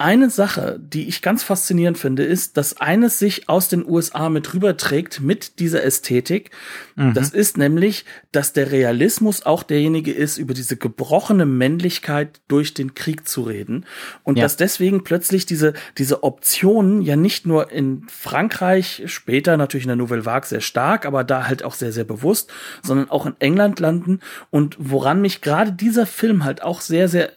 eine 0.02 0.30
Sache, 0.30 0.80
die 0.82 1.08
ich 1.08 1.22
ganz 1.22 1.43
faszinierend 1.43 1.97
finde, 1.97 2.24
ist, 2.24 2.58
dass 2.58 2.80
eines 2.82 3.20
sich 3.20 3.49
aus 3.49 3.70
den 3.70 3.88
USA 3.88 4.30
mit 4.30 4.54
rüberträgt 4.54 5.22
mit 5.22 5.60
dieser 5.60 5.84
Ästhetik. 5.84 6.52
Mhm. 6.95 7.14
Das 7.14 7.30
ist 7.30 7.58
nämlich, 7.58 8.06
dass 8.32 8.54
der 8.54 8.72
Realismus 8.72 9.45
auch 9.45 9.64
derjenige 9.64 10.12
ist, 10.12 10.38
über 10.38 10.54
diese 10.54 10.78
gebrochene 10.78 11.45
Männlichkeit 11.45 12.41
durch 12.47 12.74
den 12.74 12.93
Krieg 12.93 13.28
zu 13.28 13.43
reden. 13.43 13.86
Und 14.24 14.38
ja. 14.38 14.43
dass 14.43 14.58
deswegen 14.58 15.04
plötzlich 15.04 15.45
diese, 15.45 15.74
diese 15.97 16.24
Optionen 16.24 17.02
ja 17.02 17.16
nicht 17.16 17.45
nur 17.45 17.72
in 17.72 18.04
Frankreich, 18.10 19.04
später 19.06 19.58
natürlich 19.58 19.86
in 19.86 19.89
der 19.89 19.95
Nouvelle 19.97 20.26
Vague 20.26 20.47
sehr 20.47 20.62
stark, 20.62 21.06
aber 21.06 21.24
da 21.24 21.47
halt 21.47 21.64
auch 21.64 21.74
sehr, 21.74 21.91
sehr 21.91 22.06
bewusst, 22.06 22.52
sondern 22.82 23.10
auch 23.10 23.26
in 23.26 23.36
England 23.39 23.80
landen. 23.80 24.20
Und 24.49 24.76
woran 24.80 25.22
mich 25.22 25.41
gerade 25.41 25.72
dieser 25.72 26.06
Film 26.06 26.43
halt 26.43 26.62
auch 26.62 26.82
sehr, 26.82 27.08
sehr 27.08 27.32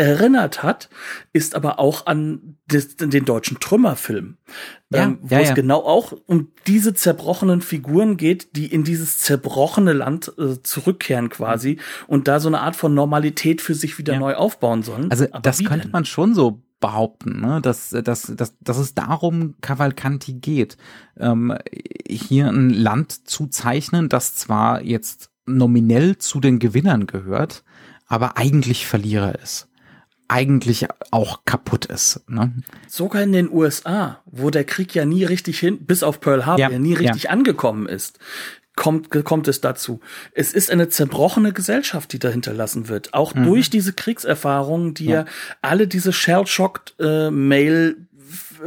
erinnert 0.00 0.62
hat, 0.62 0.88
ist 1.34 1.54
aber 1.54 1.78
auch 1.78 2.06
an 2.06 2.56
des, 2.64 2.96
den 2.96 3.26
deutschen 3.26 3.60
Trümmerfilm, 3.60 4.38
ja, 4.90 5.04
ähm, 5.04 5.18
wo 5.20 5.34
ja, 5.34 5.42
es 5.42 5.54
genau 5.54 5.80
auch 5.80 6.14
um 6.24 6.48
diese 6.66 6.94
zerbrochenen 6.94 7.60
Figuren 7.60 8.16
geht, 8.16 8.56
die 8.56 8.66
in 8.66 8.82
dieses 8.82 9.18
zerbrochene 9.18 9.92
Land 9.92 10.32
äh, 10.38 10.62
zurückkehren 10.62 11.28
quasi 11.28 11.78
und 12.06 12.28
da 12.28 12.40
so 12.40 12.48
eine 12.48 12.60
Art 12.60 12.76
von 12.76 12.94
Normalität 12.94 13.60
für 13.60 13.74
sich 13.74 13.98
wieder 13.98 14.18
neu 14.18 14.34
aufbauen 14.36 14.82
sollen. 14.82 15.10
Also 15.10 15.26
aber 15.30 15.40
das 15.40 15.58
könnte 15.58 15.82
denn? 15.82 15.92
man 15.92 16.06
schon 16.06 16.34
so 16.34 16.62
behaupten, 16.80 17.40
ne? 17.40 17.60
dass, 17.60 17.90
dass, 17.90 18.22
dass, 18.34 18.56
dass 18.58 18.78
es 18.78 18.94
darum 18.94 19.56
Cavalcanti 19.60 20.32
geht, 20.32 20.78
ähm, 21.18 21.54
hier 22.08 22.48
ein 22.48 22.70
Land 22.70 23.28
zu 23.28 23.48
zeichnen, 23.48 24.08
das 24.08 24.34
zwar 24.34 24.82
jetzt 24.82 25.30
nominell 25.44 26.16
zu 26.16 26.40
den 26.40 26.58
Gewinnern 26.58 27.06
gehört, 27.06 27.64
aber 28.06 28.38
eigentlich 28.38 28.86
Verlierer 28.86 29.38
ist 29.38 29.69
eigentlich 30.30 30.86
auch 31.10 31.44
kaputt 31.44 31.86
ist. 31.86 32.22
Ne? 32.28 32.52
Sogar 32.86 33.22
in 33.22 33.32
den 33.32 33.50
USA, 33.50 34.20
wo 34.26 34.50
der 34.50 34.64
Krieg 34.64 34.94
ja 34.94 35.04
nie 35.04 35.24
richtig 35.24 35.58
hin, 35.58 35.84
bis 35.84 36.02
auf 36.02 36.20
Pearl 36.20 36.46
Harbor, 36.46 36.60
ja, 36.60 36.70
ja 36.70 36.78
nie 36.78 36.94
richtig 36.94 37.24
ja. 37.24 37.30
angekommen 37.30 37.86
ist, 37.88 38.18
kommt, 38.76 39.10
kommt 39.24 39.48
es 39.48 39.60
dazu. 39.60 40.00
Es 40.32 40.52
ist 40.52 40.70
eine 40.70 40.88
zerbrochene 40.88 41.52
Gesellschaft, 41.52 42.12
die 42.12 42.20
dahinter 42.20 42.54
lassen 42.54 42.88
wird. 42.88 43.12
Auch 43.12 43.34
mhm. 43.34 43.44
durch 43.44 43.70
diese 43.70 43.92
Kriegserfahrungen, 43.92 44.94
die 44.94 45.06
ja, 45.06 45.24
alle 45.62 45.88
diese 45.88 46.12
shell-shocked 46.12 46.94
äh, 47.00 47.30
Male 47.30 47.96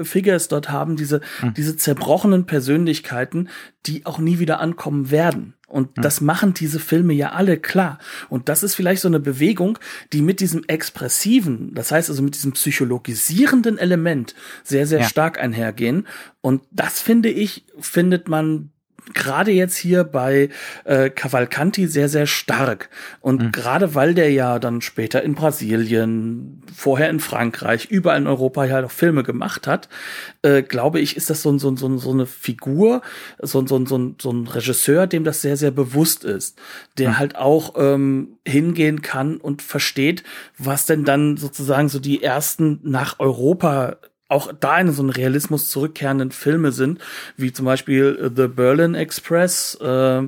Figures 0.04 0.50
dort 0.50 0.70
haben, 0.70 0.98
diese, 0.98 1.22
mhm. 1.42 1.54
diese 1.54 1.78
zerbrochenen 1.78 2.46
Persönlichkeiten, 2.46 3.50
die 3.86 4.06
auch 4.06 4.20
nie 4.20 4.40
wieder 4.40 4.60
ankommen 4.60 5.12
werden. 5.12 5.54
Und 5.74 5.90
das 5.96 6.22
machen 6.22 6.54
diese 6.54 6.80
Filme 6.80 7.14
ja 7.14 7.32
alle 7.32 7.58
klar. 7.58 7.98
Und 8.30 8.48
das 8.48 8.62
ist 8.62 8.76
vielleicht 8.76 9.02
so 9.02 9.08
eine 9.08 9.20
Bewegung, 9.20 9.80
die 10.14 10.22
mit 10.22 10.40
diesem 10.40 10.64
expressiven, 10.68 11.74
das 11.74 11.92
heißt 11.92 12.12
also 12.12 12.22
mit 12.22 12.36
diesem 12.36 12.52
psychologisierenden 12.52 13.80
Element 13.80 14.36
sehr, 14.64 14.86
sehr 14.86 15.00
ja. 15.00 15.06
stark 15.08 15.40
einhergehen. 15.40 16.06
Und 16.42 16.62
das 16.70 17.02
finde 17.02 17.30
ich, 17.30 17.66
findet 17.80 18.28
man 18.28 18.70
gerade 19.14 19.52
jetzt 19.52 19.76
hier 19.76 20.04
bei 20.04 20.50
äh, 20.86 21.10
Cavalcanti 21.10 21.88
sehr, 21.88 22.10
sehr 22.10 22.28
stark. 22.28 22.90
Und 23.22 23.42
mhm. 23.42 23.52
gerade 23.52 23.96
weil 23.96 24.14
der 24.14 24.32
ja 24.32 24.60
dann 24.60 24.82
später 24.82 25.24
in 25.24 25.36
Brasilien, 25.36 26.62
vorher 26.74 27.10
in 27.10 27.20
Frankreich, 27.20 27.86
überall 27.86 28.20
in 28.20 28.28
Europa 28.28 28.66
ja 28.66 28.82
noch 28.82 28.92
Filme 28.92 29.24
gemacht 29.24 29.68
hat, 29.68 29.90
äh, 30.42 30.62
glaube 30.62 31.00
ich, 31.00 31.18
ist 31.18 31.30
das 31.30 31.42
so, 31.42 31.58
so, 31.58 31.76
so, 31.76 31.98
so 31.98 32.12
eine 32.12 32.26
Figur, 32.26 33.02
so, 33.42 33.66
so, 33.66 33.86
so, 33.86 34.16
so 34.20 34.32
ein 34.32 34.48
Regisseur, 34.48 35.08
dem 35.08 35.24
das 35.24 35.42
sehr, 35.42 35.58
sehr 35.58 35.72
bewusst 35.72 36.24
ist, 36.24 36.58
der 36.98 37.10
mhm. 37.10 37.20
halt 37.20 37.36
auch 37.36 37.74
ähm, 37.78 38.38
hingehen 38.46 39.02
kann 39.02 39.38
und 39.38 39.62
versteht, 39.62 40.24
was 40.58 40.86
denn 40.86 41.04
dann 41.04 41.38
sozusagen 41.38 41.90
so 41.90 42.00
die 42.00 42.24
ersten 42.24 42.80
nach 42.84 43.20
Europa 43.20 43.98
auch 44.34 44.52
da 44.60 44.78
in 44.80 44.92
so 44.92 45.02
einen 45.02 45.12
Realismus 45.12 45.70
zurückkehrenden 45.70 46.32
Filme 46.32 46.72
sind, 46.72 47.00
wie 47.38 47.54
zum 47.54 47.66
Beispiel 47.66 48.20
äh, 48.20 48.30
The 48.36 48.48
Berlin 48.48 48.96
Express 48.96 49.78
äh, 49.82 50.24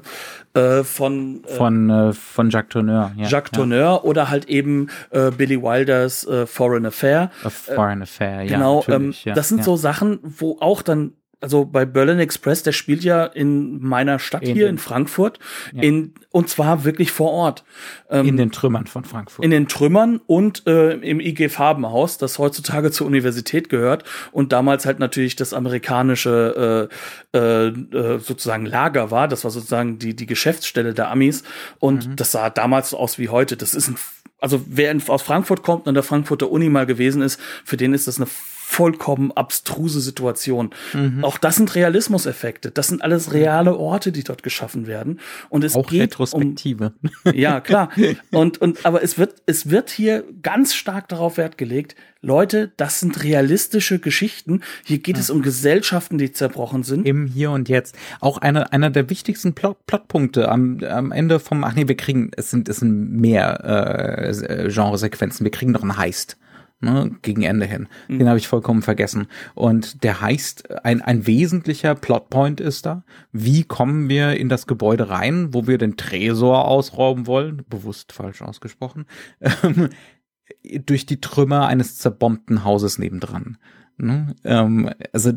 äh, 0.53 0.84
von 0.84 1.43
äh, 1.43 1.53
von 1.56 1.89
äh, 1.89 2.14
von 2.14 2.49
Jacques 2.49 2.70
Tourneur, 2.70 3.12
ja, 3.18 3.28
Jacques 3.28 3.51
ja. 3.51 3.58
Tourneur 3.58 4.06
oder 4.06 4.30
halt 4.30 4.45
eben 4.45 4.89
äh, 5.10 5.32
Billy 5.32 5.62
Wilders 5.62 6.28
Foreign 6.45 6.86
Affair. 6.86 7.32
A 7.43 7.49
Foreign 7.49 8.01
Affair, 8.03 8.43
ja. 8.43 8.56
Genau, 8.56 8.84
ähm, 8.88 9.14
ja, 9.24 9.34
das 9.34 9.49
sind 9.49 9.64
so 9.64 9.76
Sachen, 9.76 10.20
wo 10.22 10.58
auch 10.60 10.82
dann 10.82 11.14
also 11.46 11.64
bei 11.64 11.86
Berlin 11.86 12.18
Express, 12.18 12.64
der 12.64 12.72
spielt 12.72 13.04
ja 13.04 13.24
in 13.24 13.80
meiner 13.80 14.18
Stadt 14.18 14.41
in 14.41 14.56
hier 14.56 14.68
in 14.68 14.80
Frankfurt, 14.80 15.38
ja. 15.74 15.84
in, 15.84 16.16
und 16.32 16.50
zwar 16.50 16.86
wirklich 16.86 17.12
vor 17.12 17.30
Ort. 17.30 17.64
Ähm, 18.10 18.26
in 18.26 18.38
den 18.38 18.52
Trümmern 18.52 18.88
von 18.88 19.04
Frankfurt. 19.04 19.46
In 19.46 19.52
den 19.52 19.68
Trümmern 19.68 20.20
und 20.26 20.66
äh, 20.66 20.93
im 20.93 21.20
IG 21.20 21.50
Farbenhaus, 21.50 22.18
das 22.18 22.39
heutzutage 22.39 22.89
zur 22.89 23.06
Universität 23.06 23.70
gehört 23.70 24.06
und 24.32 24.54
damals 24.54 24.88
halt 24.88 24.98
natürlich 24.98 25.36
das 25.36 25.54
amerikanische 25.54 26.89
äh, 27.32 27.38
äh, 27.38 27.68
äh 27.68 28.18
sozusagen 28.18 28.66
Lager 28.66 29.12
war. 29.12 29.28
Das 29.28 29.43
war 29.43 29.52
sozusagen 29.52 30.00
die, 30.00 30.16
die 30.16 30.26
Geschäftsstelle 30.26 30.96
der 30.96 31.12
Amis 31.12 31.43
und 31.78 32.08
mhm. 32.08 32.16
das 32.16 32.32
sah 32.32 32.50
damals 32.50 32.89
so 32.89 32.98
aus 32.98 33.20
wie 33.20 33.30
heute. 33.30 33.56
Das 33.56 33.76
ist 33.76 33.88
ein 33.88 33.98
also 34.41 34.64
wer 34.68 34.91
in, 34.91 35.02
aus 35.08 35.22
Frankfurt 35.22 35.64
kommt 35.64 35.84
und 35.84 35.89
an 35.89 35.93
der 35.93 36.04
Frankfurter 36.04 36.52
Uni 36.52 36.70
mal 36.70 36.86
gewesen 36.86 37.22
ist, 37.22 37.39
für 37.64 37.78
den 37.78 37.93
ist 37.93 38.08
das 38.08 38.18
eine 38.18 38.28
vollkommen 38.66 39.32
abstruse 39.32 40.01
Situation. 40.01 40.72
Mhm. 40.93 41.24
Auch 41.24 41.38
das 41.38 41.55
sind 41.55 41.76
Realismuseffekte. 41.76 42.72
Das 42.72 42.88
sind 42.88 43.03
alles 43.03 43.32
reale 43.32 43.78
Orte, 43.78 44.11
die 44.11 44.24
dort 44.24 44.41
geschaffen 44.41 44.88
werden. 44.88 45.20
Und 45.49 45.63
es 45.63 45.76
auch 45.76 45.88
geht 45.88 46.01
Retrospektive. 46.01 46.93
Um, 47.24 47.34
ja, 47.34 47.61
klar. 47.61 47.91
Und, 48.32 48.59
und, 48.59 48.86
aber 48.86 49.03
es 49.03 49.18
wird, 49.18 49.36
es 49.45 49.70
wird 49.70 49.89
hier 49.89 50.24
ganz 50.41 50.74
stark 50.74 51.07
darauf 51.07 51.38
Wert 51.38 51.57
gelegt, 51.57 51.95
Leute, 52.22 52.72
das 52.76 52.99
sind 52.99 53.24
realistische 53.24 53.99
Geschichten. 53.99 54.61
Hier 54.84 54.97
geht 54.97 55.16
ja. 55.16 55.22
es 55.22 55.30
um 55.30 55.41
Gesellschaften, 55.41 56.18
die 56.18 56.32
zerbrochen 56.32 56.84
sind. 56.84 57.05
Im 57.05 57.28
Hier 57.28 57.51
und 57.51 57.70
Jetzt. 57.70 57.95
Auch 58.20 58.39
einer, 58.39 58.74
einer 58.74 58.89
der 58.89 59.09
wichtigsten 59.09 59.53
Plot, 59.53 59.86
Plotpunkte 59.86 60.49
am, 60.49 60.80
am 60.84 61.11
Ende 61.11 61.39
vom, 61.39 61.63
ach 61.63 61.76
nee, 61.76 61.88
wir 61.88 61.97
kriegen, 61.97 62.32
es 62.36 62.49
sind, 62.49 62.68
es 62.68 62.78
sind 62.78 63.11
mehr 63.11 63.63
äh, 63.63 64.70
Genresequenzen. 64.70 65.43
Wir 65.43 65.51
kriegen 65.51 65.72
noch 65.72 65.84
einen 65.84 65.97
Heist 65.97 66.38
ne, 66.86 67.11
gegen 67.21 67.43
Ende 67.43 67.65
hin. 67.65 67.88
Mhm. 68.07 68.19
Den 68.19 68.27
habe 68.29 68.38
ich 68.38 68.47
vollkommen 68.47 68.81
vergessen. 68.81 69.27
Und 69.53 70.03
der 70.03 70.21
heißt, 70.21 70.86
ein, 70.86 71.01
ein 71.01 71.27
wesentlicher 71.27 71.95
Plotpoint 71.95 72.61
ist 72.61 72.86
da. 72.86 73.03
Wie 73.31 73.63
kommen 73.63 74.07
wir 74.07 74.38
in 74.38 74.49
das 74.49 74.67
Gebäude 74.67 75.09
rein, 75.09 75.53
wo 75.53 75.67
wir 75.67 75.77
den 75.77 75.97
Tresor 75.97 76.65
ausrauben 76.65 77.27
wollen? 77.27 77.63
Bewusst 77.69 78.13
falsch 78.13 78.41
ausgesprochen. 78.41 79.05
Ähm, 79.63 79.89
durch 80.86 81.05
die 81.05 81.21
Trümmer 81.21 81.67
eines 81.67 81.97
zerbombten 81.97 82.63
Hauses 82.63 82.99
nebendran. 82.99 83.57
Ne? 83.97 84.36
Ähm, 84.43 84.91
also 85.11 85.31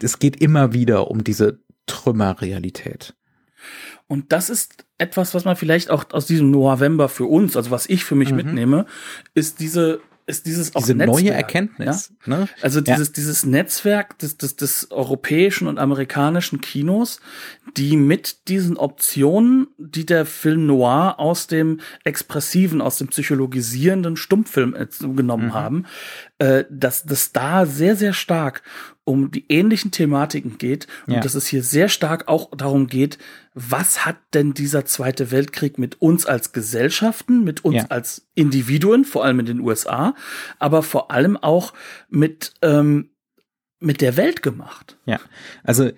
es 0.00 0.18
geht 0.18 0.40
immer 0.40 0.72
wieder 0.72 1.10
um 1.10 1.24
diese 1.24 1.60
Trümmerrealität. 1.86 3.14
Und 4.06 4.32
das 4.32 4.50
ist 4.50 4.84
etwas, 4.98 5.34
was 5.34 5.44
man 5.44 5.56
vielleicht 5.56 5.90
auch 5.90 6.04
aus 6.12 6.26
diesem 6.26 6.50
November 6.50 7.08
für 7.08 7.26
uns, 7.26 7.56
also 7.56 7.70
was 7.70 7.88
ich 7.88 8.04
für 8.04 8.14
mich 8.14 8.30
mhm. 8.30 8.36
mitnehme, 8.36 8.86
ist 9.34 9.60
diese 9.60 10.00
ist 10.32 10.46
dieses 10.46 10.70
Diese 10.70 10.94
Netzwerk, 10.94 11.20
neue 11.20 11.30
Erkenntnis. 11.30 12.12
Ja? 12.26 12.36
Ne? 12.36 12.48
Also 12.62 12.80
dieses, 12.80 13.08
ja. 13.08 13.12
dieses 13.14 13.44
Netzwerk 13.44 14.18
des, 14.18 14.38
des, 14.38 14.56
des 14.56 14.90
europäischen 14.90 15.68
und 15.68 15.78
amerikanischen 15.78 16.60
Kinos, 16.60 17.20
die 17.76 17.96
mit 17.96 18.48
diesen 18.48 18.76
Optionen, 18.76 19.68
die 19.78 20.06
der 20.06 20.24
Film 20.24 20.66
Noir 20.66 21.20
aus 21.20 21.46
dem 21.46 21.80
expressiven, 22.04 22.80
aus 22.80 22.98
dem 22.98 23.08
psychologisierenden 23.08 24.16
Stummfilm 24.16 24.74
äh, 24.74 24.86
genommen 25.00 25.48
mhm. 25.48 25.54
haben, 25.54 25.86
äh, 26.38 26.64
dass 26.70 27.04
das 27.04 27.32
da 27.32 27.66
sehr, 27.66 27.94
sehr 27.94 28.14
stark 28.14 28.62
um 29.04 29.30
die 29.30 29.44
ähnlichen 29.48 29.90
Thematiken 29.90 30.58
geht 30.58 30.86
und 31.06 31.14
ja. 31.14 31.20
dass 31.20 31.34
es 31.34 31.46
hier 31.46 31.62
sehr 31.62 31.88
stark 31.88 32.28
auch 32.28 32.50
darum 32.56 32.86
geht, 32.86 33.18
was 33.54 34.06
hat 34.06 34.16
denn 34.32 34.54
dieser 34.54 34.84
Zweite 34.84 35.30
Weltkrieg 35.30 35.78
mit 35.78 36.00
uns 36.00 36.24
als 36.24 36.52
Gesellschaften, 36.52 37.42
mit 37.42 37.64
uns 37.64 37.76
ja. 37.76 37.86
als 37.88 38.28
Individuen, 38.34 39.04
vor 39.04 39.24
allem 39.24 39.40
in 39.40 39.46
den 39.46 39.60
USA, 39.60 40.14
aber 40.58 40.82
vor 40.82 41.10
allem 41.10 41.36
auch 41.36 41.72
mit 42.08 42.54
ähm, 42.62 43.08
mit 43.82 44.00
der 44.00 44.16
Welt 44.16 44.42
gemacht. 44.42 44.96
Ja, 45.06 45.18
also 45.64 45.90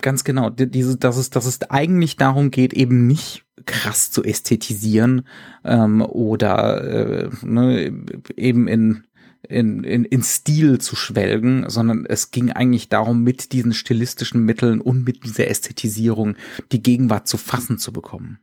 ganz 0.00 0.24
genau, 0.24 0.48
diese, 0.48 0.96
dass 0.96 1.18
es, 1.18 1.28
dass 1.28 1.44
es 1.44 1.60
eigentlich 1.70 2.16
darum 2.16 2.50
geht, 2.50 2.72
eben 2.72 3.06
nicht 3.06 3.44
krass 3.66 4.10
zu 4.10 4.24
ästhetisieren 4.24 5.26
ähm, 5.64 6.00
oder 6.00 6.82
äh, 6.82 7.30
ne, 7.42 7.92
eben 8.36 8.66
in 8.66 9.04
in, 9.42 9.84
in, 9.84 10.04
in 10.04 10.22
Stil 10.22 10.78
zu 10.78 10.96
schwelgen, 10.96 11.68
sondern 11.68 12.06
es 12.06 12.30
ging 12.30 12.50
eigentlich 12.50 12.88
darum, 12.88 13.22
mit 13.22 13.52
diesen 13.52 13.72
stilistischen 13.72 14.44
Mitteln 14.44 14.80
und 14.80 15.04
mit 15.04 15.24
dieser 15.24 15.48
Ästhetisierung 15.48 16.36
die 16.72 16.82
Gegenwart 16.82 17.28
zu 17.28 17.36
fassen 17.36 17.78
zu 17.78 17.92
bekommen. 17.92 18.38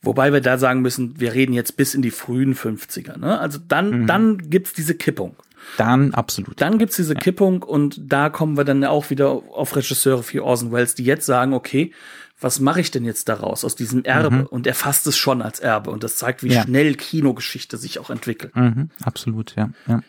Wobei 0.00 0.32
wir 0.32 0.40
da 0.40 0.58
sagen 0.58 0.80
müssen, 0.80 1.18
wir 1.18 1.34
reden 1.34 1.52
jetzt 1.52 1.76
bis 1.76 1.94
in 1.94 2.02
die 2.02 2.12
frühen 2.12 2.54
50er. 2.54 3.18
Ne? 3.18 3.38
Also 3.38 3.58
dann, 3.66 4.02
mhm. 4.02 4.06
dann 4.06 4.38
gibt's 4.50 4.72
diese 4.72 4.94
Kippung. 4.94 5.34
Dann 5.76 6.14
absolut. 6.14 6.60
Dann 6.60 6.78
gibt's 6.78 6.96
diese 6.96 7.14
ja. 7.14 7.20
Kippung 7.20 7.62
und 7.64 8.00
da 8.00 8.30
kommen 8.30 8.56
wir 8.56 8.64
dann 8.64 8.84
auch 8.84 9.10
wieder 9.10 9.28
auf 9.28 9.74
Regisseure 9.74 10.24
wie 10.30 10.38
Orson 10.38 10.70
Welles, 10.70 10.94
die 10.94 11.04
jetzt 11.04 11.26
sagen, 11.26 11.52
okay, 11.52 11.92
was 12.40 12.60
mache 12.60 12.80
ich 12.80 12.92
denn 12.92 13.04
jetzt 13.04 13.28
daraus 13.28 13.64
aus 13.64 13.74
diesem 13.74 14.04
Erbe? 14.04 14.36
Mhm. 14.36 14.46
Und 14.46 14.68
er 14.68 14.74
fasst 14.74 15.08
es 15.08 15.16
schon 15.16 15.42
als 15.42 15.58
Erbe 15.58 15.90
und 15.90 16.04
das 16.04 16.16
zeigt, 16.16 16.44
wie 16.44 16.52
ja. 16.52 16.62
schnell 16.62 16.94
Kinogeschichte 16.94 17.76
sich 17.76 17.98
auch 17.98 18.10
entwickelt. 18.10 18.54
Mhm. 18.54 18.90
Absolut, 19.02 19.56
ja. 19.56 19.70
ja. 19.88 20.02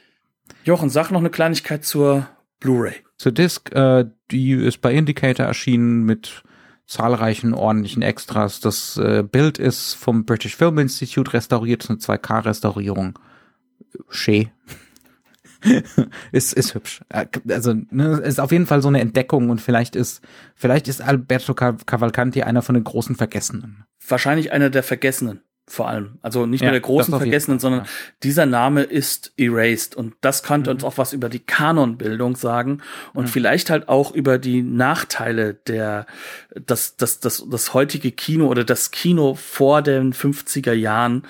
Jochen, 0.63 0.89
sag 0.89 1.11
noch 1.11 1.19
eine 1.19 1.29
Kleinigkeit 1.29 1.85
zur 1.85 2.27
Blu-ray. 2.59 2.95
Zur 3.17 3.31
Disc, 3.31 3.73
äh, 3.73 4.05
die 4.31 4.53
ist 4.53 4.81
bei 4.81 4.93
Indicator 4.93 5.45
erschienen 5.45 6.03
mit 6.03 6.43
zahlreichen 6.85 7.53
ordentlichen 7.53 8.01
Extras. 8.01 8.59
Das 8.59 8.97
äh, 8.97 9.23
Bild 9.23 9.57
ist 9.57 9.93
vom 9.93 10.25
British 10.25 10.55
Film 10.55 10.79
Institute 10.79 11.33
restauriert, 11.33 11.89
eine 11.89 11.99
2K-Restaurierung. 11.99 13.19
Schee. 14.09 14.49
ist, 16.31 16.53
ist 16.53 16.73
hübsch. 16.73 17.01
Äh, 17.09 17.27
also, 17.49 17.73
ne, 17.91 18.19
ist 18.19 18.39
auf 18.39 18.51
jeden 18.51 18.65
Fall 18.65 18.81
so 18.81 18.87
eine 18.87 19.01
Entdeckung 19.01 19.49
und 19.49 19.61
vielleicht 19.61 19.95
ist, 19.95 20.21
vielleicht 20.55 20.87
ist 20.87 21.01
Alberto 21.01 21.53
Cavalcanti 21.53 22.43
einer 22.43 22.61
von 22.61 22.75
den 22.75 22.83
großen 22.83 23.15
Vergessenen. 23.15 23.85
Wahrscheinlich 24.07 24.51
einer 24.51 24.69
der 24.69 24.83
Vergessenen 24.83 25.41
vor 25.69 25.87
allem. 25.87 26.17
Also 26.21 26.45
nicht 26.45 26.61
ja, 26.61 26.67
nur 26.67 26.71
der 26.71 26.81
großen 26.81 27.15
Vergessenen, 27.15 27.59
sondern 27.59 27.81
ja. 27.81 27.89
dieser 28.23 28.45
Name 28.45 28.81
ist 28.81 29.33
erased. 29.37 29.95
Und 29.95 30.15
das 30.21 30.43
könnte 30.43 30.69
mhm. 30.69 30.77
uns 30.77 30.83
auch 30.83 30.97
was 30.97 31.13
über 31.13 31.29
die 31.29 31.39
Kanonbildung 31.39 32.35
sagen 32.35 32.81
und 33.13 33.25
mhm. 33.25 33.29
vielleicht 33.29 33.69
halt 33.69 33.87
auch 33.87 34.11
über 34.11 34.39
die 34.39 34.63
Nachteile 34.63 35.53
der, 35.53 36.07
das, 36.65 36.97
das, 36.97 37.19
das, 37.19 37.45
das 37.47 37.73
heutige 37.73 38.11
Kino 38.11 38.47
oder 38.47 38.63
das 38.63 38.91
Kino 38.91 39.35
vor 39.35 39.81
den 39.81 40.13
50er 40.13 40.73
Jahren, 40.73 41.23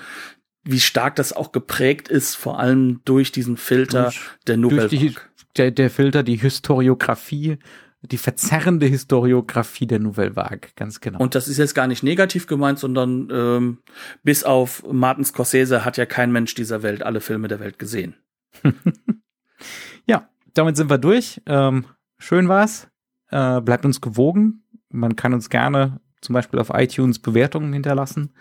wie 0.64 0.80
stark 0.80 1.16
das 1.16 1.32
auch 1.32 1.52
geprägt 1.52 2.08
ist, 2.08 2.34
vor 2.34 2.58
allem 2.58 3.00
durch 3.04 3.32
diesen 3.32 3.56
Filter 3.56 4.04
durch, 4.04 4.20
der 4.46 4.88
die, 4.88 5.14
der, 5.56 5.70
der 5.70 5.90
Filter, 5.90 6.22
die 6.22 6.36
Historiografie 6.36 7.58
die 8.02 8.16
verzerrende 8.16 8.86
Historiografie 8.86 9.86
der 9.86 9.98
Nouvelle 9.98 10.34
Vague, 10.34 10.70
ganz 10.74 11.00
genau. 11.00 11.18
Und 11.18 11.34
das 11.34 11.48
ist 11.48 11.58
jetzt 11.58 11.74
gar 11.74 11.86
nicht 11.86 12.02
negativ 12.02 12.46
gemeint, 12.46 12.78
sondern 12.78 13.28
ähm, 13.30 13.78
bis 14.22 14.42
auf 14.42 14.82
Martin 14.90 15.24
Scorsese 15.24 15.84
hat 15.84 15.96
ja 15.98 16.06
kein 16.06 16.32
Mensch 16.32 16.54
dieser 16.54 16.82
Welt 16.82 17.02
alle 17.02 17.20
Filme 17.20 17.48
der 17.48 17.60
Welt 17.60 17.78
gesehen. 17.78 18.14
ja, 20.06 20.28
damit 20.54 20.76
sind 20.76 20.88
wir 20.88 20.98
durch. 20.98 21.42
Ähm, 21.46 21.84
schön 22.18 22.48
war's. 22.48 22.88
Äh, 23.30 23.60
bleibt 23.60 23.84
uns 23.84 24.00
gewogen. 24.00 24.64
Man 24.88 25.14
kann 25.14 25.34
uns 25.34 25.50
gerne 25.50 26.00
zum 26.20 26.32
Beispiel 26.32 26.58
auf 26.58 26.70
iTunes 26.72 27.18
Bewertungen 27.18 27.72
hinterlassen, 27.72 28.32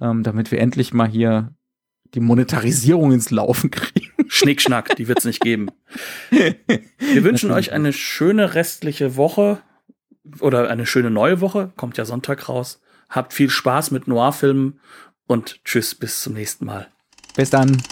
ähm, 0.00 0.22
damit 0.22 0.50
wir 0.50 0.60
endlich 0.60 0.92
mal 0.92 1.08
hier 1.08 1.54
die 2.14 2.20
Monetarisierung 2.20 3.12
ins 3.12 3.30
Laufen 3.30 3.70
kriegen. 3.70 4.09
Schnickschnack, 4.32 4.94
die 4.94 5.08
wird's 5.08 5.24
nicht 5.24 5.40
geben. 5.40 5.70
Wir 6.30 7.24
wünschen 7.24 7.50
euch 7.50 7.72
eine 7.72 7.92
schöne 7.92 8.54
restliche 8.54 9.16
Woche 9.16 9.60
oder 10.38 10.70
eine 10.70 10.86
schöne 10.86 11.10
neue 11.10 11.40
Woche. 11.40 11.72
Kommt 11.76 11.98
ja 11.98 12.04
Sonntag 12.04 12.48
raus. 12.48 12.80
Habt 13.08 13.32
viel 13.32 13.50
Spaß 13.50 13.90
mit 13.90 14.06
Noir-Filmen 14.06 14.78
und 15.26 15.64
tschüss, 15.64 15.96
bis 15.96 16.22
zum 16.22 16.34
nächsten 16.34 16.64
Mal. 16.64 16.86
Bis 17.34 17.50
dann. 17.50 17.82